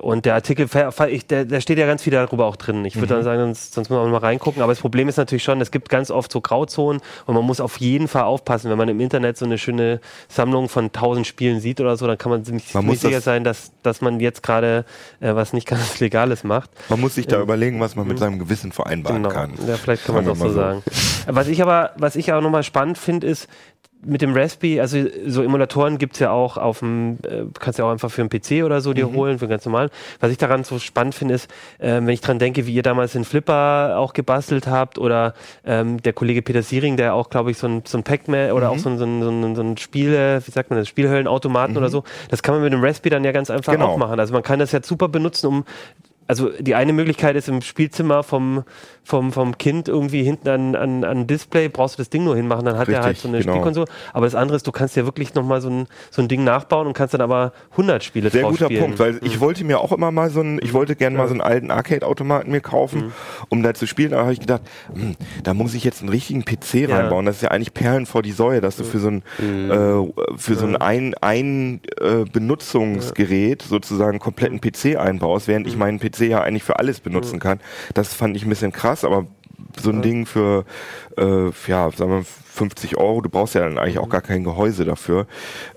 Und 0.02 0.26
der 0.26 0.34
Artikel, 0.36 0.68
ich, 1.10 1.26
der, 1.28 1.46
der 1.46 1.62
steht 1.62 1.78
ja 1.80 1.86
ganz 1.88 2.04
viel 2.04 2.14
darüber 2.14 2.46
auch 2.46 2.56
drin. 2.56 2.84
Ich 2.86 2.96
würde 2.96 3.14
dann 3.14 3.24
sagen, 3.24 3.40
sonst, 3.42 3.74
sonst 3.74 3.90
muss 3.90 3.98
man 3.98 4.08
auch 4.08 4.12
mal 4.12 4.18
reingucken. 4.26 4.62
Aber 4.64 4.72
das 4.72 4.82
Problem 4.82 5.08
ist 5.08 5.18
natürlich 5.18 5.44
schon, 5.44 5.62
es 5.62 5.70
gibt 5.72 5.90
ganz 5.90 6.10
oft 6.12 6.32
so 6.32 6.42
Grauzonen 6.42 7.00
und 7.28 7.36
man 7.36 7.44
muss 7.44 7.60
auf 7.60 7.78
jeden 7.78 8.08
Fall 8.08 8.24
aufpassen. 8.24 8.70
Wenn 8.72 8.78
man 8.78 8.90
im 8.90 9.00
Internet 9.00 9.38
so 9.38 9.46
eine 9.46 9.58
schöne 9.60 10.00
Sammlung 10.28 10.68
von 10.68 10.92
tausend 10.92 11.26
Spielen 11.28 11.60
sieht 11.60 11.80
oder 11.80 11.96
so, 11.98 12.06
dann 12.08 12.18
kann 12.20 12.32
man 12.32 12.44
ziemlich, 12.44 12.66
Man 12.74 12.82
ziemlich 12.84 12.88
muss 12.88 13.02
das- 13.02 13.10
sicher 13.10 13.22
sein, 13.22 13.44
dass, 13.44 13.72
dass 13.84 14.02
man 14.02 14.20
jetzt 14.20 14.42
gerade 14.44 14.84
äh, 15.22 15.34
was 15.36 15.54
nicht 15.54 15.68
ganz 15.68 16.00
Legales 16.00 16.44
macht. 16.44 16.70
Man 16.90 17.00
muss 17.00 17.14
sich 17.16 17.26
da 17.28 17.40
überlegen, 17.42 17.80
was 17.80 17.96
man 17.96 18.08
mit 18.08 18.18
seinem 18.20 18.38
Gewissen 18.40 18.72
vereinbaren 18.72 19.22
Genau. 19.24 19.34
kann. 19.34 19.54
Ja, 19.68 19.76
vielleicht 19.76 20.06
kann 20.06 20.16
man 20.16 20.24
es 20.26 20.30
auch 20.32 20.36
Sagen 20.36 20.50
so 20.50 20.56
sagen. 20.56 20.84
Was 21.28 21.48
ich 21.48 21.62
aber, 21.64 21.92
was 21.98 22.16
ich 22.16 22.32
auch 22.34 22.42
nochmal 22.42 22.64
spannend 22.64 22.98
finde, 23.00 23.26
ist, 23.28 23.48
mit 24.02 24.22
dem 24.22 24.34
Raspi, 24.34 24.80
also 24.80 24.98
so 25.28 25.44
Emulatoren 25.44 25.98
gibt's 25.98 26.20
ja 26.20 26.32
auch 26.32 26.58
auf 26.58 26.80
dem, 26.80 27.18
äh, 27.24 27.44
kannst 27.60 27.80
ja 27.80 27.86
auch 27.86 27.92
einfach 27.92 28.10
für 28.10 28.22
einen 28.22 28.30
PC 28.30 28.64
oder 28.64 28.80
so 28.80 28.94
dir 28.94 29.12
holen, 29.12 29.40
für 29.40 29.48
ganz 29.48 29.66
normal. 29.66 29.90
Was 30.22 30.32
ich 30.32 30.38
daran 30.38 30.64
so 30.64 30.80
spannend 30.80 31.16
finde, 31.16 31.34
ist, 31.34 31.52
ähm, 31.80 32.08
wenn 32.08 32.14
ich 32.14 32.22
dran 32.22 32.40
denke, 32.40 32.66
wie 32.66 32.74
ihr 32.74 32.84
damals 32.84 33.12
den 33.12 33.26
Flipper 33.26 33.96
auch 33.98 34.14
gebastelt 34.14 34.68
habt 34.68 34.98
oder 34.98 35.34
ähm, 35.66 36.02
der 36.02 36.14
Kollege 36.14 36.42
Peter 36.42 36.62
Siering, 36.62 36.96
der 36.96 37.14
auch, 37.14 37.30
glaube 37.30 37.52
ich, 37.52 37.58
so 37.58 37.68
ein, 37.68 37.84
so 37.86 37.98
ein 37.98 38.04
Pac-Man 38.04 38.52
oder 38.54 38.70
auch 38.70 38.78
so 38.78 38.90
ein, 38.90 38.98
so 38.98 39.06
ein, 39.06 39.22
so 39.22 39.30
ein, 39.30 39.56
so 39.56 39.62
ein 39.62 39.78
Spiel, 39.78 40.14
äh, 40.14 40.42
wie 40.48 40.52
sagt 40.52 40.70
man 40.70 40.80
das, 40.80 40.88
Spielhöllenautomaten 40.88 41.76
oder 41.76 41.90
so, 41.90 42.04
das 42.30 42.42
kann 42.42 42.56
man 42.56 42.64
mit 42.64 42.72
dem 42.72 42.84
Raspi 42.84 43.10
dann 43.10 43.24
ja 43.26 43.32
ganz 43.34 43.50
einfach 43.50 43.74
Genau. 43.74 43.88
auch 43.88 43.98
machen. 43.98 44.20
Also 44.20 44.34
man 44.34 44.44
kann 44.44 44.60
das 44.60 44.72
ja 44.72 44.82
super 44.82 45.10
benutzen, 45.10 45.48
um 45.48 45.66
also 46.30 46.52
die 46.60 46.76
eine 46.76 46.94
Möglichkeit 46.94 47.36
ist 47.36 47.50
im 47.50 47.62
Spielzimmer 47.62 48.22
vom, 48.22 48.64
vom, 49.04 49.32
vom 49.32 49.58
Kind 49.58 49.88
irgendwie 49.88 50.24
hinten 50.24 50.48
an, 50.50 50.76
an, 50.76 51.04
an 51.04 51.18
ein 51.20 51.28
Display, 51.28 51.70
brauchst 51.70 51.96
du 51.98 52.02
das 52.02 52.10
Ding 52.10 52.24
nur 52.24 52.36
hinmachen, 52.36 52.66
dann 52.66 52.78
hat 52.78 52.88
er 52.88 52.96
Richtig, 52.96 53.06
halt 53.06 53.18
so 53.18 53.28
eine 53.28 53.40
genau. 53.40 53.54
Spielkonsole. 53.54 53.88
Aber 54.14 54.26
das 54.26 54.36
andere 54.36 54.56
ist, 54.56 54.68
du 54.68 54.72
kannst 54.72 54.96
ja 54.96 55.06
wirklich 55.06 55.34
nochmal 55.34 55.62
so 55.62 55.70
ein, 55.70 55.88
so 56.12 56.22
ein 56.22 56.28
Ding 56.28 56.44
nachbauen 56.44 56.88
und 56.88 56.94
kannst 56.94 57.14
dann 57.14 57.22
aber 57.22 57.54
100 57.72 58.04
Spiele 58.04 58.30
Sehr 58.30 58.44
guter 58.44 58.66
spielen. 58.66 58.82
Punkt, 58.82 59.00
weil 59.00 59.20
ich 59.24 59.40
wollte 59.40 59.64
mir 59.64 59.80
auch 59.80 59.92
immer 59.92 60.12
mal 60.12 60.30
so 60.30 60.42
einen, 60.42 60.60
ich 60.62 60.74
wollte 60.74 60.96
gerne 60.96 61.18
mal 61.18 61.28
so 61.28 61.34
einen 61.34 61.42
alten 61.42 61.72
Arcade-Automaten 61.72 62.52
mir 62.52 62.62
kaufen, 62.62 63.12
um 63.50 63.64
da 63.64 63.74
zu 63.74 63.88
spielen. 63.88 64.14
Aber 64.14 64.24
habe 64.24 64.34
ich 64.34 64.40
gedacht, 64.40 64.62
hm, 64.94 65.16
da 65.44 65.54
muss 65.54 65.74
ich 65.74 65.84
jetzt 65.84 66.02
einen 66.02 66.10
richtigen 66.10 66.44
PC 66.46 66.88
Ja. 66.90 66.98
reinbauen. 66.98 67.26
Das 67.26 67.38
ist 67.38 67.42
ja 67.42 67.52
eigentlich 67.52 67.74
Perlen 67.74 68.06
vor 68.06 68.22
die 68.22 68.32
Säue, 68.32 68.62
dass 68.62 68.76
du 68.78 68.84
für 68.84 69.00
so 69.00 69.10
ein 69.10 69.24
äh, 69.40 70.38
für 70.38 70.56
so 70.56 70.66
ein 70.66 70.76
ein, 70.78 71.14
ein 71.22 71.82
äh, 72.02 72.26
Benutzungsgerät 72.32 73.62
sozusagen 73.62 74.12
einen 74.12 74.20
kompletten 74.20 74.60
PC 74.62 74.98
einbaust, 74.98 75.48
während 75.48 75.68
ich 75.68 75.78
meinen 75.78 76.00
PC 76.00 76.22
ja 76.22 76.42
eigentlich 76.42 76.64
für 76.64 76.80
alles 76.80 77.00
benutzen 77.00 77.40
kann. 77.40 77.60
Das 77.94 78.14
fand 78.14 78.36
ich 78.36 78.44
ein 78.46 78.50
bisschen 78.50 78.72
krass, 78.72 78.89
aber 79.04 79.26
so 79.80 79.92
ein 79.92 80.02
Ding 80.02 80.26
für, 80.26 80.66
äh, 81.18 81.52
ja, 81.68 81.92
sagen 81.92 82.12
wir 82.12 82.24
50 82.24 82.98
Euro, 82.98 83.22
du 83.22 83.30
brauchst 83.30 83.56
ja 83.56 83.62
dann 83.62 83.78
eigentlich 83.78 84.00
auch 84.00 84.10
gar 84.10 84.22
kein 84.22 84.44
Gehäuse 84.44 84.86
dafür. 84.86 85.28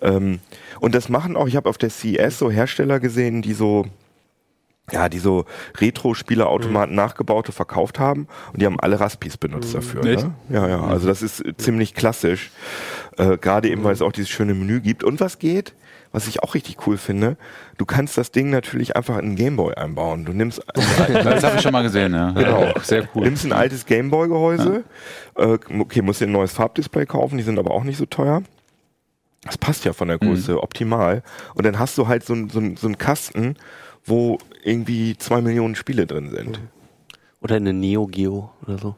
Ähm, 0.00 0.40
und 0.80 0.94
das 0.94 1.08
machen 1.08 1.36
auch, 1.36 1.46
ich 1.46 1.56
habe 1.56 1.68
auf 1.68 1.78
der 1.78 1.90
CES 1.90 2.38
so 2.38 2.50
Hersteller 2.50 3.00
gesehen, 3.00 3.42
die 3.42 3.54
so 3.54 3.86
ja, 4.90 5.08
die 5.08 5.20
so 5.20 5.44
Retro-Spieleautomaten 5.78 6.94
nachgebaute 6.94 7.52
verkauft 7.52 8.00
haben 8.00 8.26
und 8.52 8.60
die 8.60 8.66
haben 8.66 8.80
alle 8.80 8.98
Raspis 8.98 9.36
benutzt 9.36 9.74
dafür. 9.74 10.04
Echt? 10.04 10.24
Ne? 10.24 10.34
Ja, 10.50 10.68
ja, 10.68 10.82
also 10.82 11.06
das 11.06 11.22
ist 11.22 11.42
ziemlich 11.56 11.94
klassisch. 11.94 12.50
Äh, 13.16 13.38
Gerade 13.38 13.70
eben, 13.70 13.84
weil 13.84 13.92
es 13.92 14.02
auch 14.02 14.12
dieses 14.12 14.28
schöne 14.28 14.54
Menü 14.54 14.80
gibt. 14.80 15.04
Und 15.04 15.20
was 15.20 15.38
geht, 15.38 15.74
was 16.12 16.28
ich 16.28 16.42
auch 16.42 16.54
richtig 16.54 16.86
cool 16.86 16.98
finde, 16.98 17.36
du 17.78 17.84
kannst 17.86 18.16
das 18.18 18.30
Ding 18.30 18.50
natürlich 18.50 18.94
einfach 18.96 19.14
in 19.18 19.24
einen 19.26 19.36
Gameboy 19.36 19.74
einbauen. 19.74 20.24
Du 20.24 20.32
nimmst 20.32 20.62
Das 20.74 21.42
habe 21.42 21.56
ich 21.56 21.62
schon 21.62 21.72
mal 21.72 21.82
gesehen, 21.82 22.12
ja. 22.14 22.30
Genau. 22.32 22.72
Sehr 22.82 23.08
cool. 23.14 23.24
Nimmst 23.24 23.44
ein 23.44 23.52
altes 23.52 23.86
Gameboy-Gehäuse. 23.86 24.84
Äh, 25.36 25.58
okay, 25.80 26.02
musst 26.02 26.20
dir 26.20 26.26
ein 26.26 26.32
neues 26.32 26.52
Farbdisplay 26.52 27.06
kaufen, 27.06 27.38
die 27.38 27.42
sind 27.42 27.58
aber 27.58 27.70
auch 27.72 27.84
nicht 27.84 27.96
so 27.96 28.06
teuer. 28.06 28.42
Das 29.44 29.58
passt 29.58 29.84
ja 29.84 29.92
von 29.92 30.06
der 30.08 30.18
Größe 30.18 30.62
optimal. 30.62 31.22
Und 31.54 31.64
dann 31.66 31.78
hast 31.78 31.98
du 31.98 32.06
halt 32.06 32.24
so, 32.24 32.34
ein- 32.34 32.48
so, 32.50 32.60
ein- 32.60 32.76
so 32.76 32.86
einen 32.86 32.98
Kasten, 32.98 33.56
wo 34.04 34.38
irgendwie 34.62 35.16
zwei 35.16 35.40
Millionen 35.40 35.74
Spiele 35.74 36.06
drin 36.06 36.30
sind. 36.30 36.60
Oder 37.40 37.56
eine 37.56 37.72
Neo 37.72 38.06
Geo 38.06 38.50
oder 38.66 38.78
so. 38.78 38.94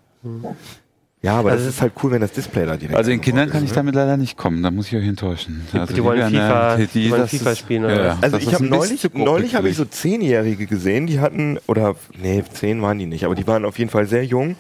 Ja, 1.25 1.37
aber 1.39 1.53
Also 1.53 1.65
das 1.65 1.75
ist 1.77 1.81
halt 1.81 1.93
cool, 2.03 2.11
wenn 2.11 2.21
das 2.21 2.33
Display 2.33 2.67
da 2.67 2.77
direkt 2.77 2.95
Also 2.97 3.11
den 3.11 3.21
Kindern 3.23 3.49
kann 3.49 3.61
ist, 3.63 3.65
ich 3.65 3.71
ne? 3.71 3.77
damit 3.77 3.95
leider 3.95 4.19
nicht 4.19 4.37
kommen. 4.37 4.63
Da 4.63 4.71
muss 4.71 4.89
ich 4.89 4.97
euch 4.97 5.07
enttäuschen. 5.09 5.67
Also 5.73 5.95
die 5.95 6.05
wollen 6.05 6.21
FIFA 6.29 6.77
äh, 6.77 6.87
die 6.93 7.11
wollen 7.11 7.23
das 7.23 7.31
FIFA 7.31 7.51
ist- 7.53 7.59
spielen, 7.61 7.85
oder 7.87 7.97
Ja, 7.97 8.03
ja. 8.05 8.09
was? 8.19 8.23
Also 8.25 8.37
Das 8.37 8.47
ich 8.47 8.55
habe 8.55 8.67
neulich, 8.67 9.09
neulich 9.15 9.55
habe 9.55 9.69
ich 9.71 9.77
so 9.77 9.87
Zehnjährige 9.87 10.67
gesehen, 10.67 11.07
die 11.07 11.21
hatten, 11.21 11.59
oder 11.67 11.97
nee, 12.21 12.45
zehn 12.53 12.83
waren 12.83 12.99
die 12.99 13.07
nicht, 13.07 13.25
aber 13.25 13.35
die 13.35 13.47
waren 13.47 13.65
auf 13.65 13.79
jeden 13.79 13.91
Fall 13.91 14.07
sehr 14.07 14.25
jung. 14.25 14.57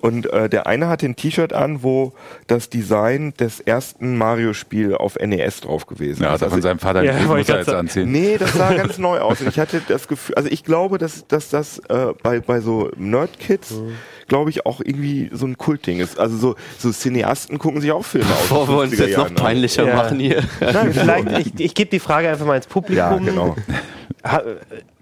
Und 0.00 0.32
äh, 0.32 0.48
der 0.48 0.66
eine 0.66 0.88
hatte 0.88 1.04
ein 1.04 1.16
T-Shirt 1.16 1.52
an, 1.52 1.82
wo 1.82 2.14
das 2.46 2.70
Design 2.70 3.34
des 3.38 3.60
ersten 3.60 4.16
Mario-Spiel 4.16 4.94
auf 4.94 5.16
NES 5.16 5.60
drauf 5.60 5.86
gewesen 5.86 6.22
Ja, 6.22 6.28
ist. 6.30 6.34
hat 6.36 6.42
er 6.42 6.48
von 6.48 6.56
Also- 6.56 6.68
seinem 6.68 6.78
Vater 6.78 7.02
Ja, 7.02 7.12
gekriegt, 7.12 7.28
muss 7.36 7.48
er 7.50 7.58
jetzt 7.58 7.68
anziehen. 7.68 8.10
Nee, 8.10 8.36
das 8.38 8.54
sah 8.54 8.72
ganz 8.72 8.96
neu 8.98 9.18
aus. 9.18 9.42
Und 9.42 9.48
ich 9.48 9.58
hatte 9.58 9.82
das 9.86 10.08
Gefühl, 10.08 10.34
also 10.36 10.48
ich 10.50 10.64
glaube, 10.64 10.96
dass, 10.96 11.26
dass 11.26 11.50
das 11.50 11.78
äh, 11.90 12.06
bei, 12.22 12.40
bei 12.40 12.60
so 12.60 12.90
Nerd-Kids, 12.96 13.74
glaube 14.28 14.50
ich, 14.50 14.66
auch 14.66 14.80
irgendwie 14.80 15.30
so 15.32 15.46
ein 15.46 15.56
Kultding 15.56 16.00
ist. 16.00 16.18
Also 16.18 16.36
so, 16.36 16.54
so 16.78 16.90
Cineasten 16.90 17.58
gucken 17.58 17.80
sich 17.80 17.92
auch 17.92 18.04
Filme 18.04 18.30
aus. 18.30 18.48
Bevor 18.48 18.68
wir 18.68 18.78
uns 18.78 18.92
50er 18.92 19.06
jetzt 19.06 19.18
noch 19.18 19.26
an. 19.26 19.34
peinlicher 19.34 19.86
Ja. 19.86 19.96
machen 19.96 20.18
hier. 20.18 20.42
Nein, 20.60 20.92
vielleicht, 20.92 21.38
ich, 21.38 21.60
ich 21.60 21.74
gebe 21.74 21.90
die 21.90 22.00
Frage 22.00 22.28
einfach 22.28 22.46
mal 22.46 22.56
ins 22.56 22.66
Publikum. 22.66 22.96
Ja, 22.96 23.16
genau. 23.18 23.56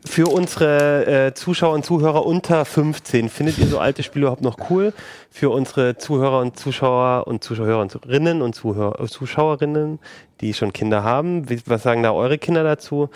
Für 0.06 0.26
unsere 0.26 1.06
äh, 1.28 1.34
Zuschauer 1.34 1.74
und 1.74 1.84
Zuhörer 1.84 2.26
unter 2.26 2.66
15, 2.66 3.30
findet 3.30 3.56
ihr 3.56 3.66
so 3.66 3.78
alte 3.78 4.02
Spiele 4.02 4.24
überhaupt 4.24 4.42
noch 4.42 4.58
cool? 4.68 4.92
Für 5.30 5.48
unsere 5.48 5.96
Zuhörer 5.96 6.40
und 6.40 6.58
Zuschauer 6.58 7.26
und 7.26 7.42
Zuschauerinnen 7.42 8.42
und 8.42 8.54
Zuhörer, 8.54 9.00
äh, 9.00 9.06
Zuschauerinnen, 9.06 9.98
die 10.42 10.52
schon 10.52 10.74
Kinder 10.74 11.04
haben, 11.04 11.48
wie, 11.48 11.58
was 11.64 11.82
sagen 11.82 12.02
da 12.02 12.12
eure 12.12 12.36
Kinder 12.36 12.64
dazu? 12.64 13.08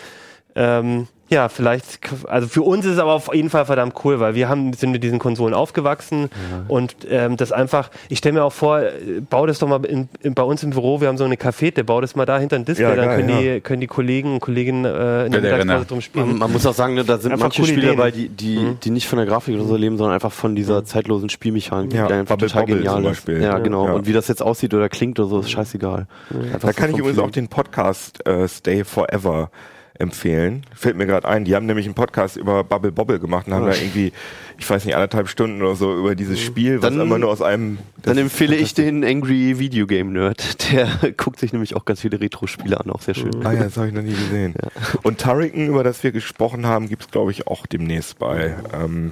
Ähm, 0.55 1.07
ja, 1.29 1.47
vielleicht, 1.47 1.99
also 2.27 2.47
für 2.47 2.63
uns 2.63 2.85
ist 2.85 2.93
es 2.93 2.97
aber 2.99 3.13
auf 3.13 3.33
jeden 3.33 3.49
Fall 3.49 3.65
verdammt 3.65 3.93
cool, 4.03 4.19
weil 4.19 4.33
wir 4.35 4.49
haben, 4.49 4.73
sind 4.73 4.91
mit 4.91 5.03
diesen 5.03 5.19
Konsolen 5.19 5.53
aufgewachsen 5.53 6.29
und 6.67 6.95
ähm, 7.09 7.37
das 7.37 7.51
einfach, 7.51 7.91
ich 8.09 8.17
stelle 8.17 8.33
mir 8.33 8.43
auch 8.43 8.53
vor, 8.53 8.79
äh, 8.79 9.21
bau 9.29 9.45
das 9.45 9.59
doch 9.59 9.67
mal 9.67 9.85
in, 9.85 10.09
in, 10.21 10.33
bei 10.33 10.41
uns 10.43 10.63
im 10.63 10.71
Büro, 10.71 11.01
wir 11.01 11.07
haben 11.07 11.17
so 11.17 11.23
eine 11.23 11.37
Cafete, 11.37 11.83
bau 11.83 12.01
das 12.01 12.15
mal 12.15 12.25
da 12.25 12.39
hinter 12.39 12.55
ein 12.55 12.65
Display, 12.65 12.89
Ja, 12.89 12.95
dann 12.95 13.05
geil, 13.05 13.17
können, 13.17 13.29
ja. 13.29 13.53
die, 13.55 13.61
können 13.61 13.81
die 13.81 13.87
Kollegen 13.87 14.33
und 14.33 14.39
Kolleginnen 14.39 14.85
äh, 14.85 15.25
in 15.25 15.31
der 15.31 15.41
Ja, 15.41 15.47
der 15.49 15.57
Mittagspause 15.57 15.85
drum 15.85 16.01
spielen. 16.01 16.27
Man, 16.29 16.37
man 16.39 16.51
muss 16.51 16.65
auch 16.65 16.73
sagen, 16.73 16.95
ne, 16.95 17.03
da 17.05 17.17
sind 17.19 17.31
Einfach 17.31 17.45
manche 17.45 17.61
coole 17.61 17.71
Spiele 17.73 17.87
Ideen. 17.87 17.97
dabei, 17.97 18.11
die, 18.11 18.29
die, 18.29 18.75
die 18.83 18.89
nicht 18.89 19.07
von 19.07 19.17
der 19.17 19.25
Grafik 19.27 19.55
oder 19.55 19.65
so 19.65 19.75
leben, 19.75 19.97
sondern 19.97 20.15
einfach 20.15 20.31
von 20.31 20.55
dieser 20.55 20.83
zeitlosen 20.83 21.29
Spielmechanik, 21.29 21.93
Ja, 21.93 22.07
die 22.07 22.13
einfach 22.13 22.35
Bubble 22.35 22.47
total 22.47 22.61
Bobble 22.63 22.77
genial 22.77 22.95
zum 22.95 23.03
ist. 23.03 23.09
Beispiel. 23.09 23.41
Ja, 23.43 23.59
genau. 23.59 23.85
Ja. 23.85 23.93
Und 23.93 24.07
wie 24.07 24.13
das 24.13 24.27
jetzt 24.27 24.41
aussieht 24.41 24.73
oder 24.73 24.89
klingt 24.89 25.19
oder 25.19 25.29
so, 25.29 25.39
ist 25.41 25.51
scheißegal. 25.51 26.07
Einfach 26.53 26.59
Da 26.61 26.73
so 26.73 26.73
kann 26.73 26.89
ich 26.91 26.97
übrigens 26.97 27.19
auch 27.19 27.31
den 27.31 27.47
Podcast 27.49 28.25
äh, 28.27 28.47
Stay 28.47 28.83
Forever 28.83 29.51
empfehlen. 29.99 30.63
Fällt 30.73 30.95
mir 30.95 31.05
gerade 31.05 31.27
ein. 31.27 31.45
Die 31.45 31.55
haben 31.55 31.65
nämlich 31.65 31.85
einen 31.85 31.93
Podcast 31.95 32.37
über 32.37 32.63
Bubble 32.63 32.91
Bobble 32.91 33.19
gemacht 33.19 33.47
und 33.47 33.53
haben 33.53 33.65
da 33.65 33.73
irgendwie, 33.73 34.11
ich 34.57 34.69
weiß 34.69 34.85
nicht, 34.85 34.95
anderthalb 34.95 35.27
Stunden 35.27 35.61
oder 35.61 35.75
so 35.75 35.95
über 35.97 36.15
dieses 36.15 36.39
Spiel, 36.39 36.81
was 36.81 36.89
Dann- 36.93 37.01
immer 37.01 37.19
nur 37.19 37.29
aus 37.29 37.41
einem. 37.41 37.77
Dann 38.01 38.17
empfehle 38.17 38.55
ich 38.55 38.73
den 38.73 39.03
Angry 39.03 39.59
Video 39.59 39.85
Game 39.85 40.13
Nerd. 40.13 40.71
Der 40.71 40.87
guckt 41.17 41.39
sich 41.39 41.51
nämlich 41.53 41.75
auch 41.75 41.85
ganz 41.85 42.01
viele 42.01 42.19
Retro-Spiele 42.19 42.79
an, 42.79 42.89
auch 42.89 43.01
sehr 43.01 43.13
schön. 43.15 43.45
Ah 43.45 43.51
ja, 43.51 43.63
das 43.63 43.77
habe 43.77 43.87
ich 43.87 43.93
noch 43.93 44.01
nie 44.01 44.13
gesehen. 44.13 44.55
Und 45.03 45.19
Turrican, 45.19 45.67
über 45.67 45.83
das 45.83 46.01
wir 46.03 46.11
gesprochen 46.11 46.65
haben, 46.65 46.87
gibt's 46.87 47.09
glaube 47.11 47.31
ich, 47.31 47.47
auch 47.47 47.65
demnächst 47.67 48.17
bei 48.19 48.55
ähm, 48.73 49.11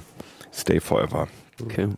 Stay 0.52 0.80
Forever. 0.80 1.28
Okay. 1.62 1.88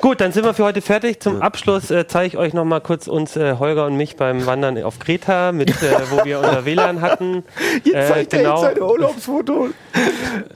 Gut, 0.00 0.20
dann 0.20 0.32
sind 0.32 0.44
wir 0.44 0.54
für 0.54 0.64
heute 0.64 0.80
fertig. 0.82 1.20
Zum 1.20 1.42
Abschluss 1.42 1.90
äh, 1.90 2.06
zeige 2.06 2.26
ich 2.28 2.36
euch 2.36 2.52
noch 2.54 2.64
mal 2.64 2.80
kurz 2.80 3.06
uns, 3.08 3.36
äh, 3.36 3.56
Holger 3.58 3.86
und 3.86 3.96
mich 3.96 4.16
beim 4.16 4.44
Wandern 4.46 4.82
auf 4.82 4.98
Kreta, 4.98 5.52
mit, 5.52 5.70
äh, 5.82 5.94
wo 6.10 6.24
wir 6.24 6.38
unser 6.40 6.64
WLAN 6.64 7.00
hatten. 7.00 7.44
Äh, 7.84 8.24
genau. 8.26 8.64
Urlaubsfoto. 8.80 9.68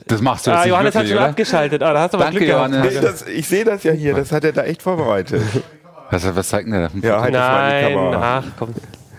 Das 0.07 0.21
machst 0.21 0.45
du 0.47 0.51
jetzt 0.51 0.57
Ah, 0.59 0.61
nicht 0.63 0.69
Johannes 0.69 0.95
hat 0.95 1.01
wirklich, 1.01 1.09
schon 1.11 1.17
oder? 1.19 1.29
abgeschaltet. 1.29 1.83
Ah, 1.83 1.93
da 1.93 2.01
hast 2.01 2.13
du 2.13 2.17
aber 2.17 2.25
Danke, 2.25 2.39
Glück 2.39 2.49
gehabt. 2.51 2.73
Johannes. 2.73 2.93
Nee, 2.93 3.01
das, 3.01 3.27
ich 3.27 3.47
sehe 3.47 3.63
das 3.63 3.83
ja 3.83 3.91
hier, 3.93 4.13
das 4.15 4.31
hat 4.31 4.43
er 4.43 4.51
da 4.53 4.63
echt 4.63 4.81
vorbereitet. 4.81 5.41
Was, 6.09 6.35
was 6.35 6.49
zeigt 6.49 6.67
denn 6.67 6.73
der 6.73 6.89
da? 6.89 7.07
Ja, 7.07 7.21
halt 7.21 7.33
das 7.33 7.41
mal 7.41 7.69
in 7.71 7.87
die 7.89 7.95
Nein, 7.95 8.11
Kamera. 8.11 8.37
ach 8.39 8.51
komm. 8.59 8.69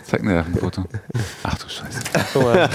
Zeig 0.05 0.23
mir 0.23 0.43
dem 0.43 0.57
Foto. 0.57 0.85
Ach 1.43 1.55
du 1.57 1.69
Scheiße. 1.69 2.01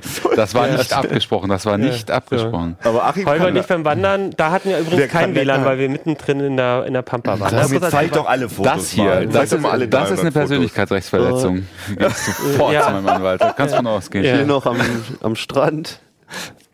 Das 0.36 0.54
war 0.54 0.68
nicht 0.68 0.92
abgesprochen, 0.92 1.48
das 1.50 1.66
war 1.66 1.78
nicht 1.78 2.10
abgesprochen. 2.10 2.76
Aber 2.84 3.04
Achim 3.04 3.26
Holger 3.26 3.54
ich 3.54 3.66
beim 3.66 3.84
Wandern, 3.84 4.30
da 4.36 4.50
hatten 4.52 4.68
wir 4.68 4.78
übrigens 4.78 5.10
kein 5.10 5.34
WLAN, 5.34 5.64
weil 5.64 5.78
wir 5.78 5.88
mittendrin 5.88 6.40
in 6.40 6.56
der, 6.56 6.84
in 6.86 6.94
der 6.94 7.02
Pampa 7.02 7.40
waren. 7.40 7.48
Komm, 7.50 7.58
Das 7.58 7.72
jetzt 7.72 7.90
zeig 7.90 8.12
doch 8.12 8.26
alle 8.28 8.48
Fotos 8.48 8.72
Das 8.72 8.90
hier, 8.90 9.26
das, 9.26 9.52
ist, 9.52 9.64
alle 9.64 9.88
das 9.88 10.02
ist 10.04 10.08
300 10.08 10.10
eine 10.10 10.16
Fotos. 10.16 10.32
Persönlichkeitsrechtsverletzung. 10.32 11.66
Gehst 11.96 12.26
sofort 12.26 12.72
Ja. 12.74 12.82
zu 12.82 12.90
meinem 12.92 13.08
Anwalt. 13.08 13.40
Da 13.40 13.52
kannst 13.52 13.74
du 13.74 13.78
von 13.78 13.86
ausgehen. 13.88 14.24
Ja. 14.24 14.34
Hier 14.36 14.46
noch 14.46 14.66
am, 14.66 14.78
am 15.20 15.34
Strand. 15.34 16.00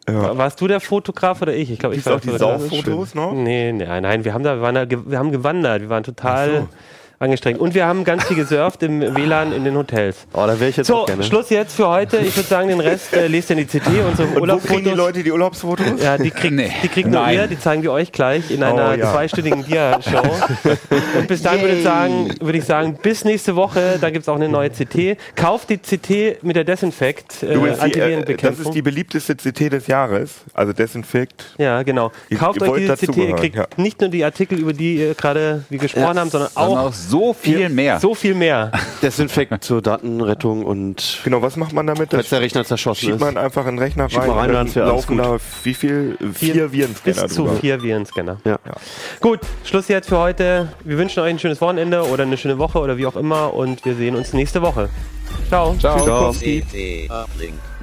Warst 0.07 0.61
du 0.61 0.69
der 0.69 0.81
Fotograf 0.81 1.41
oder 1.41 1.55
ich? 1.55 1.71
Ich 1.71 1.79
glaube, 1.79 1.95
ich 1.95 2.05
war 2.05 2.17
auch 2.17 2.21
die 2.21 2.29
der 2.29 2.39
Fotograf. 2.39 2.61
Sauffotos 2.61 3.15
noch? 3.15 3.33
Nee, 3.33 3.73
nee, 3.73 3.87
nein, 4.01 4.25
wir 4.27 4.35
haben 4.35 4.45
da, 4.45 4.57
wir, 4.57 4.61
waren 4.63 4.75
da, 4.75 4.85
wir 4.91 5.19
haben 5.19 5.33
gewandert, 5.33 5.81
wir 5.81 5.89
waren 5.89 6.03
total 6.03 6.67
angestrengt. 7.19 7.59
Und 7.61 7.75
wir 7.75 7.87
haben 7.87 8.05
ganz 8.05 8.25
viel 8.25 8.37
gesurft 8.37 8.83
im 8.83 9.01
WLAN 9.15 9.53
in 9.53 9.65
den 9.65 9.77
Hotels. 9.77 10.17
Oh, 10.33 10.45
da 10.47 10.59
wäre 10.59 10.71
ich 10.71 10.77
jetzt 10.77 10.87
So, 10.89 10.97
auch 10.99 11.07
gerne. 11.07 11.23
Schluss 11.23 11.51
jetzt 11.51 11.75
für 11.77 11.89
heute. 11.89 12.19
Ich 12.19 12.37
würde 12.37 12.49
sagen, 12.49 12.69
den 12.69 12.81
Rest 12.81 13.13
äh, 13.15 13.27
lest 13.29 13.51
ihr 13.51 13.59
in 13.59 13.67
die 13.67 13.79
CT, 13.79 13.87
unsere 14.09 14.29
Und 14.41 14.51
wo 14.51 14.57
kriegen 14.59 14.85
die 14.85 14.91
Urlaubsfotos. 14.91 14.97
Leute 14.97 15.23
die 15.23 15.33
Urlaubsfotos? 15.33 16.03
Ja, 16.03 16.19
die 16.19 16.31
kriegt, 16.31 16.55
Nee. 16.55 16.71
die 16.83 16.89
kriegt 16.89 17.09
nur 17.09 17.29
ihr, 17.31 17.47
die 17.47 17.59
zeigen 17.59 17.83
wir 17.83 17.93
euch 17.93 18.13
gleich 18.13 18.51
in 18.51 18.63
einer 18.63 18.91
Oh, 18.91 18.93
ja. 18.99 19.13
zweistündigen 19.13 19.65
Dia-Show. 19.65 20.23
Und 21.19 21.29
bis 21.29 21.43
dahin 21.43 21.61
würde 21.63 21.77
ich, 21.77 21.85
sagen, 21.85 22.31
würde 22.41 22.59
ich 22.59 22.65
sagen, 22.65 22.99
bis 23.03 23.25
nächste 23.25 23.57
Woche, 23.57 23.99
da 24.01 24.11
gibt 24.11 24.23
es 24.23 24.29
auch 24.29 24.37
eine 24.37 24.49
neue 24.49 24.71
CT. 24.71 25.17
Kauft 25.37 25.71
die 25.71 25.79
CT 25.79 26.43
mit 26.43 26.57
der 26.57 26.65
Desinfekt, 26.65 27.43
äh, 27.43 27.55
Übrigens, 27.55 27.79
die, 27.81 27.99
äh, 27.99 28.37
das 28.37 28.59
ist 28.59 28.71
die 28.75 28.83
beliebteste 28.83 29.35
CT 29.37 29.73
des 29.73 29.87
Jahres, 29.87 30.41
also 30.53 30.73
Desinfekt. 30.73 31.45
Ja, 31.59 31.83
genau. 31.83 32.13
Kauft 32.39 32.61
ihr 32.61 32.69
euch 32.71 32.83
diese 32.83 32.97
CT, 33.07 33.17
ihr 33.17 33.37
kriegt 33.37 33.57
ja. 33.57 33.67
nicht 33.77 34.01
nur 34.01 34.11
die 34.11 34.25
Artikel, 34.25 34.59
über 34.59 34.73
die 34.73 34.97
ihr 34.97 35.15
gerade 35.15 35.65
wie 35.71 35.79
gesprochen 35.79 36.15
Ja, 36.15 36.21
haben, 36.21 36.31
sondern 36.31 36.51
auch 36.55 36.93
so 37.09 37.33
viel 37.33 37.69
mehr. 37.69 38.01
so 38.01 38.15
viel 38.15 38.35
mehr. 38.35 38.73
Desinfekt 39.03 39.65
zur 39.65 39.83
Datenrettung 39.83 40.65
und 40.65 41.21
Genau, 41.25 41.43
was 41.43 41.57
macht 41.57 41.73
man 41.73 41.87
damit? 41.87 42.11
falls 42.11 42.29
der 42.31 42.41
Rechner 42.41 42.65
zerschossen 42.65 43.01
schiebt 43.01 43.15
ist. 43.17 43.21
man 43.21 43.37
einfach 43.37 43.67
in 43.67 43.77
den 43.77 43.79
Rechner 43.79 44.09
Schiebt 44.09 44.23
rein, 44.23 44.31
rein, 44.31 44.49
und 44.51 44.55
dann 44.55 44.69
ja 44.69 44.87
laufen 44.87 45.19
da 45.19 45.37
wie 45.63 45.75
viel? 45.75 46.17
Vier 46.33 46.73
Virenscanner 46.73 47.23
Bis 47.23 47.35
zu 47.35 47.43
drüber. 47.45 47.57
vier 47.57 47.83
Virenscanner. 47.83 48.39
Ja. 48.45 48.59
Gut, 49.21 49.41
Schluss 49.65 49.89
jetzt 49.89 50.09
für 50.09 50.19
heute. 50.19 50.69
Wir 50.85 50.99
wünschen 50.99 51.21
euch 51.21 51.31
ein 51.31 51.39
schönes 51.39 51.61
Wochenende 51.61 52.03
oder 52.07 52.25
eine 52.25 52.37
schöne 52.37 52.59
Woche 52.59 52.79
oder 52.79 52.97
wie 52.97 53.07
auch 53.07 53.17
immer 53.17 53.55
und 53.55 53.85
wir 53.85 53.95
sehen 53.95 54.17
uns 54.17 54.33
nächste 54.33 54.63
Woche. 54.63 54.89
Ciao. 55.49 55.75
Ciao. 55.79 56.03
Ciao. 56.03 56.29
Uplink. 56.31 57.74